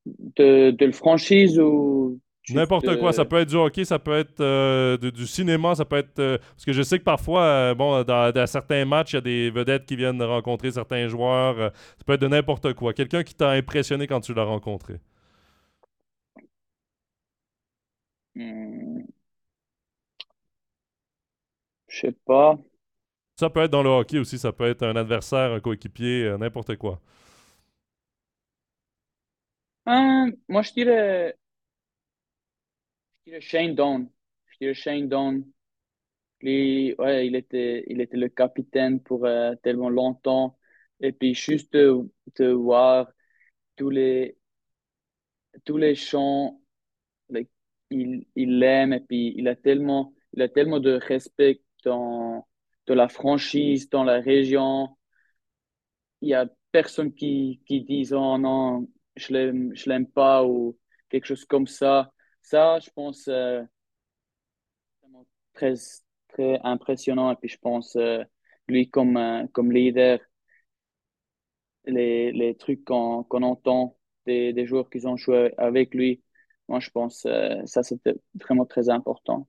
De, 0.06 0.70
de 0.72 0.86
le 0.86 0.92
franchise 0.92 1.58
ou 1.60 2.20
N'importe 2.48 2.96
quoi, 2.96 3.12
ça 3.12 3.24
euh, 3.24 3.26
peut 3.26 3.36
être 3.38 3.48
du 3.48 3.54
hockey, 3.54 3.84
ça 3.84 4.00
peut 4.00 4.16
être 4.18 4.40
euh, 4.40 4.96
de- 4.96 5.10
du 5.10 5.24
cinéma, 5.28 5.76
ça 5.76 5.84
peut 5.84 5.96
être... 5.98 6.18
euh, 6.18 6.36
parce 6.38 6.64
que 6.64 6.72
je 6.72 6.82
sais 6.82 6.98
que 6.98 7.04
parfois, 7.04 7.74
bon, 7.74 8.02
dans, 8.02 8.32
dans 8.32 8.46
certains 8.48 8.84
matchs, 8.84 9.12
il 9.12 9.16
y 9.16 9.18
a 9.18 9.20
des 9.20 9.50
vedettes 9.50 9.86
qui 9.86 9.94
viennent 9.94 10.20
rencontrer 10.20 10.72
certains 10.72 11.06
joueurs. 11.06 11.56
ça 11.98 12.04
peut 12.04 12.14
être 12.14 12.20
de 12.22 12.26
n'importe 12.28 12.72
quoi. 12.74 12.92
Quelqu'un 12.92 13.22
qui 13.22 13.34
t'a 13.34 13.50
impressionné 13.50 14.08
quand 14.08 14.20
tu 14.20 14.34
l'as 14.34 14.42
rencontré? 14.44 14.94
hmm, 18.34 19.04
je 21.88 22.00
sais 22.00 22.12
pas. 22.24 22.58
Ça 23.36 23.48
peut 23.50 23.60
être 23.62 23.70
dans 23.72 23.82
le 23.82 23.88
hockey 23.88 24.18
aussi, 24.18 24.38
ça 24.38 24.52
peut 24.52 24.68
être 24.68 24.82
un 24.84 24.94
adversaire, 24.96 25.52
un 25.52 25.60
coéquipier, 25.60 26.36
n'importe 26.38 26.76
quoi. 26.76 27.00
Hein, 29.86 30.32
moi, 30.48 30.62
je 30.62 30.72
dirais, 30.72 31.36
je 33.26 33.30
dirais 33.30 33.40
Shane 33.40 33.74
Doan. 33.74 34.10
Je 34.46 34.56
dirais 34.60 34.74
Shane 34.74 35.08
Doan. 35.08 35.44
Il 36.42 37.34
était, 37.36 37.84
il 37.88 38.00
était 38.00 38.16
le 38.16 38.28
capitaine 38.28 39.00
pour 39.00 39.26
euh, 39.26 39.54
tellement 39.62 39.90
longtemps. 39.90 40.58
Et 41.00 41.12
puis, 41.12 41.34
juste 41.34 41.72
de, 41.74 42.52
voir 42.52 43.10
tous 43.76 43.90
les, 43.90 44.36
tous 45.64 45.76
les 45.76 45.94
chants, 45.94 46.60
il, 47.90 48.26
il 48.36 48.58
l'aime 48.58 48.92
et 48.92 49.00
puis 49.00 49.34
il 49.36 49.48
a 49.48 49.56
tellement, 49.56 50.14
il 50.32 50.42
a 50.42 50.48
tellement 50.48 50.80
de 50.80 50.92
respect 50.92 51.62
dans, 51.84 52.46
dans 52.86 52.94
la 52.94 53.08
franchise, 53.08 53.88
dans 53.90 54.04
la 54.04 54.20
région. 54.20 54.96
Il 56.22 56.28
y 56.30 56.34
a 56.34 56.46
personne 56.72 57.12
qui, 57.14 57.60
qui 57.66 57.82
dit, 57.82 58.08
oh 58.12 58.38
non, 58.38 58.88
je 59.16 59.32
l'aime, 59.32 59.74
je 59.74 59.88
l'aime 59.88 60.06
pas 60.06 60.44
ou 60.44 60.78
quelque 61.08 61.26
chose 61.26 61.44
comme 61.44 61.66
ça. 61.66 62.12
Ça, 62.42 62.78
je 62.80 62.90
pense, 62.90 63.28
euh, 63.28 63.62
vraiment 65.02 65.26
très, 65.54 65.74
très 66.28 66.58
impressionnant. 66.64 67.30
Et 67.32 67.36
puis, 67.36 67.48
je 67.48 67.58
pense, 67.58 67.96
euh, 67.96 68.22
lui, 68.68 68.88
comme, 68.90 69.16
euh, 69.16 69.46
comme 69.52 69.72
leader, 69.72 70.18
les, 71.84 72.32
les 72.32 72.56
trucs 72.56 72.84
qu'on 72.84 73.24
entend 73.42 73.96
des, 74.26 74.52
des 74.52 74.66
joueurs 74.66 74.90
qui 74.90 75.04
ont 75.06 75.16
joué 75.16 75.52
avec 75.58 75.94
lui, 75.94 76.22
moi, 76.68 76.80
je 76.80 76.90
pense, 76.90 77.26
euh, 77.26 77.56
ça, 77.66 77.82
c'était 77.82 78.14
vraiment 78.34 78.66
très 78.66 78.88
important. 78.90 79.48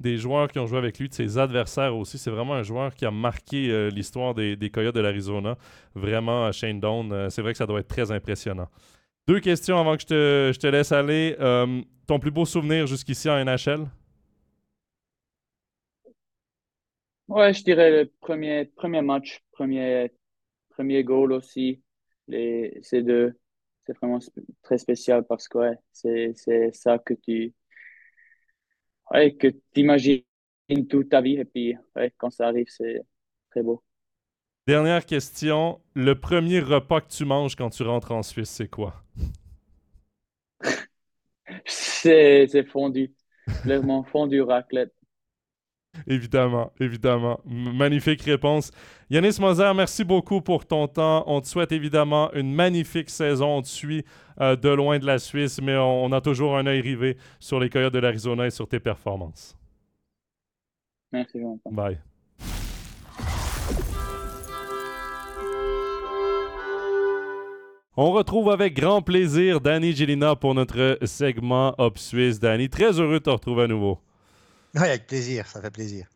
Des 0.00 0.16
joueurs 0.16 0.48
qui 0.48 0.58
ont 0.58 0.66
joué 0.66 0.78
avec 0.78 0.98
lui, 0.98 1.08
de 1.08 1.14
ses 1.14 1.38
adversaires 1.38 1.96
aussi. 1.96 2.18
C'est 2.18 2.30
vraiment 2.30 2.54
un 2.54 2.62
joueur 2.62 2.94
qui 2.94 3.06
a 3.06 3.10
marqué 3.10 3.70
euh, 3.70 3.88
l'histoire 3.88 4.34
des, 4.34 4.70
Coyotes 4.72 4.94
de 4.94 5.00
l'Arizona. 5.00 5.56
Vraiment, 5.94 6.46
euh, 6.46 6.52
Shane 6.52 6.80
Doan, 6.80 7.10
euh, 7.12 7.30
c'est 7.30 7.42
vrai 7.42 7.52
que 7.52 7.58
ça 7.58 7.66
doit 7.66 7.80
être 7.80 7.88
très 7.88 8.10
impressionnant. 8.10 8.68
Deux 9.26 9.40
questions 9.40 9.78
avant 9.78 9.96
que 9.96 10.02
je 10.02 10.58
te, 10.58 10.66
laisse 10.66 10.92
aller. 10.92 11.36
Ton 12.06 12.20
plus 12.20 12.30
beau 12.30 12.44
souvenir 12.44 12.86
jusqu'ici 12.86 13.28
en 13.28 13.44
NHL? 13.44 13.86
Ouais, 17.28 17.52
je 17.52 17.64
dirais 17.64 17.90
le 17.90 18.12
premier, 18.20 18.66
premier 18.66 19.02
match, 19.02 19.42
premier, 19.50 20.12
premier 20.70 21.02
goal 21.02 21.32
aussi. 21.32 21.82
Les, 22.28 22.78
ces 22.82 23.02
deux, 23.02 23.36
c'est 23.86 23.96
vraiment 23.96 24.18
très 24.62 24.78
spécial 24.78 25.24
parce 25.24 25.48
que 25.48 25.58
c'est 25.92 26.34
ça 26.72 26.98
que 26.98 27.14
tu, 27.14 27.52
ouais, 29.10 29.34
que 29.34 29.48
tu 29.48 29.80
imagines 29.80 30.22
toute 30.88 31.10
ta 31.10 31.20
vie 31.20 31.36
et 31.36 31.44
puis 31.44 31.74
ouais, 31.96 32.12
quand 32.18 32.30
ça 32.30 32.46
arrive, 32.48 32.66
c'est 32.68 33.02
très 33.50 33.62
beau. 33.62 33.82
Dernière 34.66 35.06
question. 35.06 35.80
Le 35.94 36.18
premier 36.18 36.60
repas 36.60 37.00
que 37.00 37.10
tu 37.10 37.24
manges 37.24 37.54
quand 37.54 37.70
tu 37.70 37.84
rentres 37.84 38.10
en 38.12 38.22
Suisse, 38.22 38.50
c'est 38.50 38.68
quoi? 38.68 38.94
C'est 41.66 42.64
fondu. 42.64 43.14
Clairement, 43.62 44.04
fondu 44.04 44.40
raclette. 44.42 44.92
Évidemment, 46.06 46.72
évidemment. 46.80 47.40
magnifique 47.44 48.22
réponse. 48.22 48.70
Yanis 49.10 49.36
Moser, 49.40 49.72
merci 49.74 50.04
beaucoup 50.04 50.40
pour 50.40 50.66
ton 50.66 50.88
temps. 50.88 51.24
On 51.26 51.40
te 51.40 51.46
souhaite 51.46 51.72
évidemment 51.72 52.32
une 52.32 52.52
magnifique 52.52 53.10
saison. 53.10 53.58
On 53.58 53.62
te 53.62 53.68
suit 53.68 54.04
euh, 54.40 54.56
de 54.56 54.68
loin 54.68 54.98
de 54.98 55.06
la 55.06 55.18
Suisse, 55.18 55.60
mais 55.62 55.76
on, 55.76 56.12
a 56.12 56.20
toujours 56.20 56.56
un 56.56 56.66
œil 56.66 56.80
rivé 56.80 57.16
sur 57.38 57.60
les 57.60 57.70
Coyotes 57.70 57.94
de 57.94 57.98
l'Arizona 57.98 58.46
et 58.46 58.50
sur 58.50 58.68
tes 58.68 58.80
performances. 58.80 59.56
Merci, 61.12 61.40
Jonathan. 61.40 61.70
Bye. 61.70 61.98
On 67.98 68.12
retrouve 68.12 68.50
avec 68.50 68.74
grand 68.74 69.00
plaisir 69.00 69.62
Danny 69.62 69.92
Gelina 69.92 70.36
pour 70.36 70.54
notre 70.54 70.98
segment 71.04 71.74
Up 71.78 71.96
Suisse. 71.96 72.38
Danny, 72.38 72.68
très 72.68 73.00
heureux 73.00 73.20
de 73.20 73.24
te 73.24 73.30
retrouver 73.30 73.62
à 73.62 73.68
nouveau. 73.68 74.00
Oui, 74.76 74.88
avec 74.88 75.06
plaisir, 75.06 75.46
ça 75.46 75.62
fait 75.62 75.70
plaisir. 75.70 76.06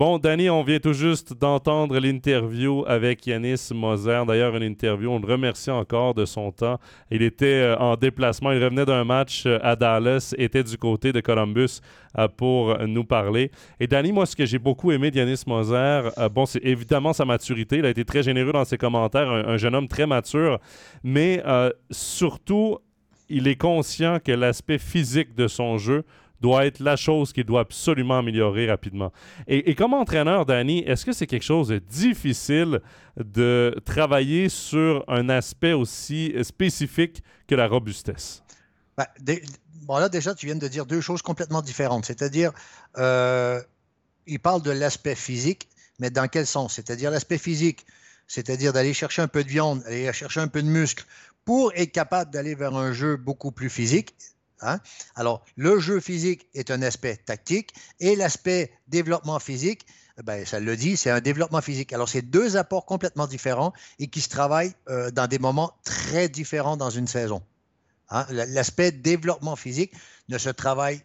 Bon, 0.00 0.18
Danny, 0.18 0.48
on 0.48 0.62
vient 0.62 0.78
tout 0.80 0.94
juste 0.94 1.34
d'entendre 1.34 1.98
l'interview 1.98 2.84
avec 2.86 3.26
Yanis 3.26 3.68
Moser. 3.72 4.22
D'ailleurs, 4.26 4.56
une 4.56 4.62
interview, 4.62 5.10
on 5.10 5.20
le 5.20 5.30
remercie 5.30 5.70
encore 5.70 6.14
de 6.14 6.24
son 6.24 6.50
temps. 6.52 6.80
Il 7.10 7.22
était 7.22 7.46
euh, 7.46 7.76
en 7.76 7.96
déplacement, 7.96 8.50
il 8.50 8.64
revenait 8.64 8.86
d'un 8.86 9.04
match 9.04 9.44
euh, 9.44 9.58
à 9.62 9.76
Dallas, 9.76 10.34
était 10.38 10.64
du 10.64 10.78
côté 10.78 11.12
de 11.12 11.20
Columbus 11.20 11.80
euh, 12.18 12.28
pour 12.28 12.78
nous 12.86 13.04
parler. 13.04 13.50
Et 13.78 13.86
Danny, 13.86 14.10
moi, 14.10 14.24
ce 14.24 14.34
que 14.34 14.46
j'ai 14.46 14.58
beaucoup 14.58 14.90
aimé 14.90 15.10
de 15.10 15.18
Yanis 15.18 15.42
Moser, 15.46 16.08
bon, 16.32 16.46
c'est 16.46 16.64
évidemment 16.64 17.12
sa 17.12 17.26
maturité. 17.26 17.76
Il 17.76 17.84
a 17.84 17.90
été 17.90 18.04
très 18.06 18.22
généreux 18.22 18.52
dans 18.52 18.64
ses 18.64 18.78
commentaires, 18.78 19.30
un, 19.30 19.58
jeune 19.58 19.74
homme 19.74 19.88
très 19.88 20.06
mature, 20.06 20.60
mais 21.04 21.42
surtout, 21.90 22.78
il 23.28 23.46
est 23.46 23.56
conscient 23.56 24.18
que 24.18 24.32
l'aspect 24.32 24.78
physique 24.78 25.34
de 25.34 25.46
son 25.46 25.76
jeu 25.76 26.04
doit 26.40 26.66
être 26.66 26.80
la 26.80 26.96
chose 26.96 27.32
qu'il 27.32 27.44
doit 27.44 27.60
absolument 27.60 28.18
améliorer 28.18 28.68
rapidement. 28.68 29.12
Et, 29.46 29.74
comme 29.74 29.94
entraîneur, 29.94 30.46
Danny, 30.46 30.80
est-ce 30.80 31.04
que 31.04 31.12
c'est 31.12 31.26
quelque 31.26 31.44
chose 31.44 31.68
de 31.68 31.78
difficile 31.78 32.80
de 33.16 33.76
travailler 33.84 34.48
sur 34.48 35.04
un 35.08 35.28
aspect 35.28 35.72
aussi 35.72 36.34
spécifique 36.42 37.22
que 37.46 37.54
la 37.54 37.66
robustesse? 37.66 38.42
Ben, 38.96 39.06
bon, 39.82 39.98
là, 39.98 40.08
déjà, 40.08 40.34
tu 40.34 40.46
viens 40.46 40.56
de 40.56 40.68
dire 40.68 40.86
deux 40.86 41.00
choses 41.00 41.22
complètement 41.22 41.62
différentes. 41.62 42.06
C'est-à-dire, 42.06 42.52
euh, 42.98 43.60
il 44.26 44.40
parle 44.40 44.62
de 44.62 44.70
l'aspect 44.70 45.14
physique, 45.14 45.68
mais 45.98 46.10
dans 46.10 46.28
quel 46.28 46.46
sens? 46.46 46.74
C'est-à-dire 46.74 47.10
l'aspect 47.10 47.38
physique, 47.38 47.84
c'est-à-dire 48.26 48.72
d'aller 48.72 48.94
chercher 48.94 49.22
un 49.22 49.28
peu 49.28 49.44
de 49.44 49.48
viande, 49.48 49.82
aller 49.86 50.10
chercher 50.12 50.40
un 50.40 50.48
peu 50.48 50.62
de 50.62 50.68
muscle 50.68 51.04
pour 51.44 51.72
être 51.74 51.92
capable 51.92 52.30
d'aller 52.30 52.54
vers 52.54 52.74
un 52.74 52.92
jeu 52.92 53.16
beaucoup 53.16 53.50
plus 53.50 53.68
physique. 53.68 54.14
Hein? 54.62 54.78
Alors, 55.14 55.44
le 55.56 55.78
jeu 55.78 56.00
physique 56.00 56.46
est 56.54 56.70
un 56.70 56.82
aspect 56.82 57.16
tactique 57.16 57.72
et 57.98 58.16
l'aspect 58.16 58.72
développement 58.88 59.38
physique, 59.38 59.86
ben, 60.22 60.44
ça 60.44 60.60
le 60.60 60.76
dit, 60.76 60.96
c'est 60.96 61.10
un 61.10 61.20
développement 61.20 61.62
physique. 61.62 61.92
Alors, 61.92 62.08
c'est 62.08 62.22
deux 62.22 62.56
apports 62.56 62.84
complètement 62.84 63.26
différents 63.26 63.72
et 63.98 64.08
qui 64.08 64.20
se 64.20 64.28
travaillent 64.28 64.74
euh, 64.88 65.10
dans 65.10 65.26
des 65.26 65.38
moments 65.38 65.72
très 65.84 66.28
différents 66.28 66.76
dans 66.76 66.90
une 66.90 67.06
saison. 67.06 67.42
Hein? 68.10 68.26
L'aspect 68.30 68.92
développement 68.92 69.56
physique 69.56 69.92
ne 70.28 70.36
se 70.36 70.50
travaille 70.50 71.02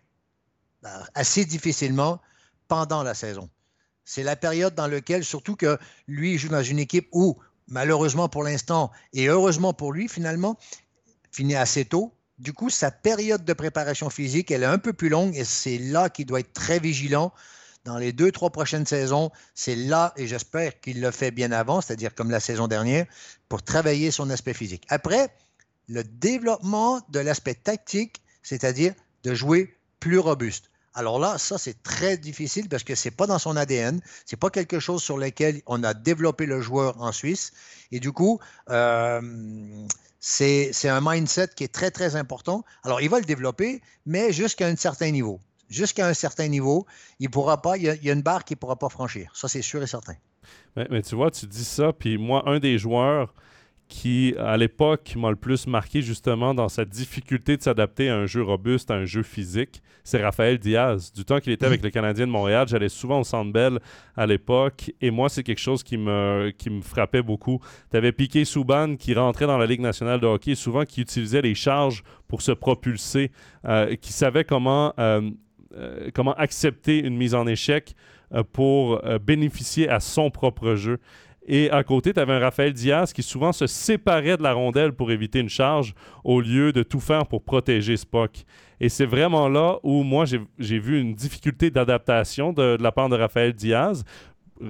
ben, 0.82 1.06
assez 1.14 1.46
difficilement 1.46 2.20
pendant 2.68 3.04
la 3.04 3.14
saison. 3.14 3.50
C'est 4.04 4.24
la 4.24 4.36
période 4.36 4.76
dans 4.76 4.88
laquelle, 4.88 5.24
surtout 5.24 5.56
que 5.56 5.80
lui 6.08 6.38
joue 6.38 6.50
dans 6.50 6.64
une 6.64 6.80
équipe 6.80 7.08
où, 7.12 7.38
malheureusement 7.68 8.30
pour 8.30 8.44
l'instant, 8.44 8.92
et 9.14 9.28
heureusement 9.28 9.74
pour 9.74 9.94
lui, 9.94 10.08
finalement, 10.08 10.58
finit 11.32 11.56
assez 11.56 11.86
tôt, 11.86 12.15
du 12.38 12.54
coup, 12.54 12.70
sa 12.70 12.92
période 12.92 13.46
de 13.46 13.54
préparation 13.54 14.10
physique, 14.10 14.52
elle 14.52 14.64
est 14.64 14.68
un 14.68 14.78
peu 14.78 14.94
plus 14.94 15.10
longue 15.10 15.36
et 15.36 15.46
c'est 15.46 15.78
là 15.78 16.10
qu'il 16.10 16.26
doit 16.26 16.42
être 16.42 16.54
très 16.54 16.80
vigilant 16.80 17.34
dans 17.86 17.98
les 17.98 18.12
deux, 18.12 18.32
trois 18.32 18.50
prochaines 18.50 18.86
saisons. 18.86 19.32
C'est 19.54 19.76
là, 19.76 20.14
et 20.18 20.28
j'espère 20.28 20.80
qu'il 20.82 21.02
le 21.02 21.12
fait 21.12 21.32
bien 21.32 21.52
avant, 21.52 21.82
c'est-à-dire 21.82 22.14
comme 22.14 22.32
la 22.32 22.40
saison 22.40 22.68
dernière, 22.68 23.06
pour 23.48 23.64
travailler 23.64 24.12
son 24.12 24.30
aspect 24.30 24.54
physique. 24.54 24.86
Après, 24.90 25.30
le 25.88 26.04
développement 26.04 27.02
de 27.10 27.20
l'aspect 27.20 27.54
tactique, 27.54 28.22
c'est-à-dire 28.44 28.94
de 29.24 29.34
jouer 29.34 29.78
plus 30.00 30.20
robuste. 30.20 30.70
Alors 30.94 31.20
là, 31.20 31.38
ça, 31.38 31.58
c'est 31.58 31.84
très 31.84 32.18
difficile 32.18 32.70
parce 32.70 32.84
que 32.84 32.96
ce 32.96 33.08
n'est 33.08 33.16
pas 33.16 33.28
dans 33.28 33.38
son 33.38 33.58
ADN. 33.58 34.00
Ce 34.26 34.36
n'est 34.36 34.40
pas 34.40 34.50
quelque 34.50 34.80
chose 34.80 35.04
sur 35.04 35.18
lequel 35.18 35.62
on 35.68 35.84
a 35.84 35.94
développé 35.94 36.46
le 36.46 36.62
joueur 36.62 37.00
en 37.02 37.12
Suisse. 37.12 37.52
Et 37.92 38.00
du 38.00 38.14
coup, 38.14 38.40
euh, 38.70 39.22
c'est 40.28 40.90
un 40.90 41.02
mindset 41.04 41.50
qui 41.56 41.64
est 41.64 41.72
très, 41.72 41.92
très 41.92 42.16
important. 42.16 42.66
Alors, 42.84 43.00
il 43.00 43.10
va 43.10 43.20
le 43.20 43.26
développer, 43.26 43.82
mais 44.08 44.34
jusqu'à 44.34 44.66
un 44.66 44.76
certain 44.76 45.12
niveau. 45.12 45.40
Jusqu'à 45.70 46.08
un 46.08 46.16
certain 46.16 46.48
niveau, 46.48 46.88
il 47.20 47.30
pourra 47.30 47.62
pas, 47.62 47.78
il 47.78 47.84
y, 47.84 48.10
a, 48.10 48.14
une 48.14 48.24
barre 48.24 48.44
qu'il 48.44 48.56
ne 48.56 48.60
pourra 48.60 48.76
pas 48.76 48.90
franchir. 48.90 49.30
Ça, 49.36 49.48
c'est 49.48 49.62
sûr 49.62 49.84
et 49.84 49.88
certain. 49.88 50.16
Mais, 50.76 50.88
mais, 50.90 51.04
tu 51.04 51.14
vois, 51.14 51.30
tu 51.30 51.46
dis 51.46 51.64
ça, 51.64 51.94
puis 51.94 52.18
moi, 52.18 52.42
un 52.48 52.58
des 52.58 52.80
joueurs 52.80 53.36
qui, 53.88 54.34
à 54.40 54.58
l'époque, 54.58 55.14
m'a 55.16 55.30
le 55.30 55.36
plus 55.36 55.68
marqué 55.68 56.02
justement 56.02 56.54
dans 56.54 56.70
sa 56.70 56.86
difficulté 56.86 57.58
de 57.58 57.62
s'adapter 57.62 58.10
à 58.10 58.18
un 58.18 58.26
jeu 58.26 58.42
robuste, 58.42 58.90
à 58.90 58.96
un 58.96 59.06
jeu 59.06 59.22
physique, 59.22 59.82
c'est 60.04 60.24
Raphaël 60.24 60.60
Diaz. 60.60 61.12
Du 61.14 61.26
temps 61.26 61.40
qu'il 61.40 61.52
était 61.52 61.66
avec 61.66 61.84
le 61.84 61.90
Canadien 61.90 62.28
de 62.28 62.32
Montréal, 62.32 62.68
j'allais 62.68 62.90
souvent 62.90 63.20
au 63.20 63.24
Centre 63.24 63.52
Bell 63.52 63.80
à 64.16 64.26
l'époque, 64.26 64.92
et 65.02 65.12
moi, 65.12 65.30
c'est 65.30 65.44
quelque 65.44 65.60
chose 65.60 65.84
qui 65.84 65.98
me, 65.98 66.52
qui 66.58 66.70
me 66.70 66.82
frappait 66.82 67.24
beaucoup. 67.24 67.60
Tu 67.92 67.98
avais 67.98 68.12
Piqué 68.12 68.46
Souban 68.46 68.96
qui 68.96 69.14
rentrait 69.14 69.48
dans 69.48 69.58
la 69.58 69.66
Ligue 69.66 69.82
nationale 69.82 70.20
de 70.20 70.28
hockey, 70.28 70.56
souvent 70.56 70.86
qui 70.86 71.02
utilisait 71.02 71.42
les 71.42 71.56
charges 71.56 72.04
pour 72.28 72.42
se 72.42 72.52
propulser, 72.52 73.32
euh, 73.66 73.96
qui 73.96 74.14
savait 74.14 74.44
comment, 74.44 74.94
euh, 75.00 75.30
euh, 75.76 76.10
comment 76.14 76.34
accepter 76.34 77.00
une 77.00 77.18
mise 77.18 77.36
en 77.36 77.48
échec 77.48 77.96
pour 78.52 79.02
bénéficier 79.22 79.88
à 79.88 80.00
son 80.00 80.32
propre 80.32 80.74
jeu. 80.74 81.00
Et 81.48 81.70
à 81.70 81.84
côté, 81.84 82.14
tu 82.14 82.20
avais 82.20 82.34
un 82.34 82.40
Raphaël 82.40 82.74
Diaz 82.74 83.14
qui 83.14 83.22
souvent 83.22 83.52
se 83.52 83.68
séparait 83.68 84.38
de 84.38 84.44
la 84.44 84.54
rondelle 84.54 84.94
pour 84.94 85.12
éviter 85.12 85.40
une 85.40 85.50
charge 85.50 85.94
au 86.24 86.42
lieu 86.42 86.72
de 86.72 86.82
tout 86.82 87.00
faire 87.00 87.28
pour 87.28 87.44
protéger 87.44 87.98
Spock. 87.98 88.46
Et 88.80 88.90
c'est 88.90 89.06
vraiment 89.06 89.48
là 89.48 89.78
où 89.84 90.04
moi 90.04 90.26
j'ai 90.26 90.80
vu 90.80 91.00
une 91.00 91.14
difficulté 91.14 91.70
d'adaptation 91.70 92.52
de, 92.52 92.78
la 92.80 92.92
part 92.92 93.10
de 93.10 93.16
Raphaël 93.16 93.54
Diaz 93.54 94.04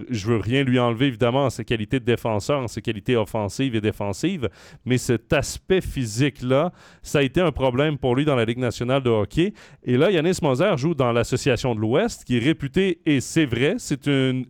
je 0.09 0.27
veux 0.27 0.37
rien 0.37 0.63
lui 0.63 0.79
enlever, 0.79 1.07
évidemment, 1.07 1.45
en 1.45 1.49
ses 1.49 1.63
qualités 1.63 1.99
de 1.99 2.05
défenseur, 2.05 2.59
en 2.59 2.67
ses 2.67 2.81
qualités 2.81 3.15
offensives 3.15 3.75
et 3.75 3.81
défensives, 3.81 4.49
mais 4.83 4.97
cet 4.97 5.31
aspect 5.33 5.81
physique-là, 5.81 6.71
ça 7.03 7.19
a 7.19 7.21
été 7.21 7.41
un 7.41 7.51
problème 7.51 7.97
pour 7.97 8.15
lui 8.15 8.25
dans 8.25 8.35
la 8.35 8.45
Ligue 8.45 8.57
nationale 8.57 9.03
de 9.03 9.09
hockey. 9.09 9.53
Et 9.83 9.97
là, 9.97 10.09
Yanis 10.09 10.39
Moser 10.41 10.73
joue 10.77 10.95
dans 10.95 11.11
l'Association 11.11 11.75
de 11.75 11.79
l'Ouest, 11.79 12.23
qui 12.23 12.37
est 12.37 12.43
réputée, 12.43 13.01
et 13.05 13.21
c'est 13.21 13.45
vrai, 13.45 13.75
c'est 13.77 14.07
une, 14.07 14.45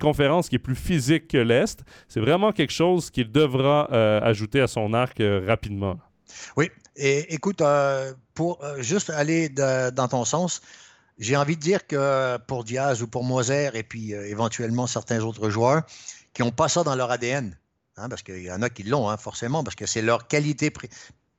conférence 0.00 0.48
qui 0.48 0.56
est 0.56 0.58
plus 0.58 0.74
physique 0.74 1.28
que 1.28 1.38
l'Est. 1.38 1.84
C'est 2.08 2.20
vraiment 2.20 2.52
quelque 2.52 2.72
chose 2.72 3.10
qu'il 3.10 3.30
devra 3.30 3.88
euh, 3.92 4.20
ajouter 4.22 4.60
à 4.60 4.66
son 4.66 4.92
arc 4.92 5.20
euh, 5.20 5.44
rapidement. 5.46 5.98
Oui, 6.56 6.68
et 6.96 7.32
écoute, 7.32 7.60
euh, 7.60 8.12
pour 8.34 8.60
juste 8.80 9.10
aller 9.10 9.48
dans 9.48 10.08
ton 10.08 10.24
sens, 10.24 10.60
j'ai 11.18 11.36
envie 11.36 11.56
de 11.56 11.60
dire 11.60 11.86
que 11.86 12.36
pour 12.48 12.64
Diaz 12.64 13.02
ou 13.02 13.06
pour 13.06 13.24
Moser 13.24 13.70
et 13.74 13.82
puis 13.82 14.14
euh, 14.14 14.26
éventuellement 14.26 14.86
certains 14.86 15.20
autres 15.20 15.50
joueurs 15.50 15.82
qui 16.32 16.42
n'ont 16.42 16.50
pas 16.50 16.68
ça 16.68 16.82
dans 16.82 16.96
leur 16.96 17.10
ADN, 17.10 17.56
hein, 17.96 18.08
parce 18.08 18.22
qu'il 18.22 18.42
y 18.42 18.50
en 18.50 18.62
a 18.62 18.70
qui 18.70 18.82
l'ont, 18.82 19.08
hein, 19.08 19.16
forcément, 19.16 19.62
parce 19.62 19.76
que 19.76 19.86
c'est 19.86 20.02
leur 20.02 20.26
qualité 20.26 20.72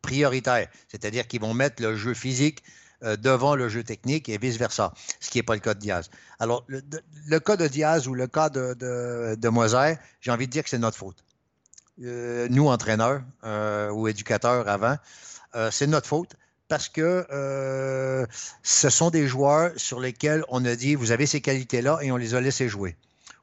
prioritaire. 0.01 0.69
C'est-à-dire 0.87 1.27
qu'ils 1.27 1.41
vont 1.41 1.53
mettre 1.53 1.83
le 1.83 1.95
jeu 1.97 2.13
physique 2.13 2.63
euh, 3.03 3.17
devant 3.17 3.55
le 3.55 3.67
jeu 3.67 3.83
technique 3.83 4.29
et 4.29 4.37
vice-versa, 4.37 4.93
ce 5.19 5.29
qui 5.29 5.39
n'est 5.39 5.43
pas 5.43 5.55
le 5.55 5.59
cas 5.59 5.73
de 5.73 5.79
Diaz. 5.79 6.09
Alors, 6.39 6.65
le, 6.67 7.39
cas 7.39 7.57
de 7.57 7.67
Diaz 7.67 8.07
ou 8.07 8.13
le 8.13 8.27
cas 8.27 8.49
de, 8.49 8.73
de, 8.73 9.37
j'ai 10.21 10.31
envie 10.31 10.47
de 10.47 10.51
dire 10.51 10.63
que 10.63 10.69
c'est 10.69 10.77
notre 10.77 10.97
faute. 10.97 11.25
Euh, 12.01 12.47
nous, 12.49 12.67
entraîneurs 12.67 13.21
ou 13.93 14.07
éducateurs 14.07 14.69
avant, 14.69 14.97
c'est 15.71 15.87
notre 15.87 16.07
faute 16.07 16.35
parce 16.67 16.89
que 16.89 17.25
euh, 17.31 18.25
ce 18.63 18.89
sont 18.89 19.09
des 19.09 19.27
joueurs 19.27 19.71
sur 19.77 19.99
lesquels 19.99 20.43
on 20.49 20.65
a 20.65 20.75
dit, 20.75 20.95
vous 20.95 21.11
avez 21.11 21.25
ces 21.25 21.41
qualités-là 21.41 21.99
et 22.01 22.11
on 22.11 22.17
les 22.17 22.33
a 22.33 22.41
laissés 22.41 22.67
jouer. 22.69 22.95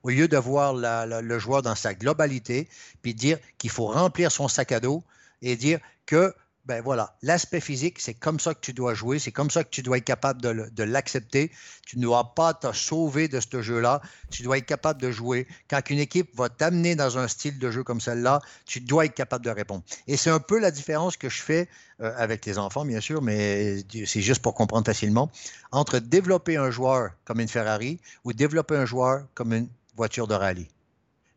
Au 0.02 0.10
lieu 0.10 0.26
de 0.26 0.36
voir 0.36 0.74
le 0.74 1.38
joueur 1.38 1.62
dans 1.62 1.76
sa 1.76 1.94
globalité, 1.94 2.68
puis 3.02 3.14
dire 3.14 3.38
qu'il 3.58 3.70
faut 3.70 3.86
remplir 3.86 4.32
son 4.32 4.48
sac 4.48 4.72
à 4.72 4.80
dos 4.80 5.04
et 5.42 5.54
dire 5.54 5.78
que 6.06 6.34
ben 6.64 6.80
voilà, 6.80 7.16
l'aspect 7.22 7.60
physique, 7.60 7.98
c'est 7.98 8.14
comme 8.14 8.38
ça 8.38 8.54
que 8.54 8.60
tu 8.60 8.72
dois 8.72 8.94
jouer, 8.94 9.18
c'est 9.18 9.32
comme 9.32 9.50
ça 9.50 9.64
que 9.64 9.70
tu 9.70 9.82
dois 9.82 9.96
être 9.98 10.04
capable 10.04 10.40
de, 10.40 10.82
l'accepter. 10.84 11.50
Tu 11.84 11.98
ne 11.98 12.02
dois 12.02 12.34
pas 12.34 12.54
te 12.54 12.72
sauver 12.72 13.26
de 13.26 13.40
ce 13.40 13.60
jeu-là, 13.60 14.00
tu 14.30 14.44
dois 14.44 14.58
être 14.58 14.66
capable 14.66 15.00
de 15.00 15.10
jouer. 15.10 15.48
Quand 15.68 15.80
une 15.90 15.98
équipe 15.98 16.36
va 16.36 16.48
t'amener 16.48 16.94
dans 16.94 17.18
un 17.18 17.26
style 17.26 17.58
de 17.58 17.70
jeu 17.72 17.82
comme 17.82 18.00
celle-là, 18.00 18.40
tu 18.64 18.80
dois 18.80 19.06
être 19.06 19.14
capable 19.14 19.44
de 19.44 19.50
répondre. 19.50 19.82
Et 20.06 20.16
c'est 20.16 20.30
un 20.30 20.38
peu 20.38 20.60
la 20.60 20.70
différence 20.70 21.16
que 21.16 21.28
je 21.28 21.42
fais 21.42 21.68
euh, 22.00 22.12
avec 22.16 22.46
les 22.46 22.58
enfants, 22.58 22.84
bien 22.84 23.00
sûr, 23.00 23.22
mais 23.22 23.82
c'est 24.06 24.20
juste 24.20 24.40
pour 24.40 24.54
comprendre 24.54 24.86
facilement, 24.86 25.32
entre 25.72 25.98
développer 25.98 26.56
un 26.56 26.70
joueur 26.70 27.10
comme 27.24 27.40
une 27.40 27.48
Ferrari 27.48 28.00
ou 28.24 28.32
développer 28.32 28.76
un 28.76 28.86
joueur 28.86 29.26
comme 29.34 29.52
une 29.52 29.68
voiture 29.96 30.28
de 30.28 30.34
rallye. 30.34 30.68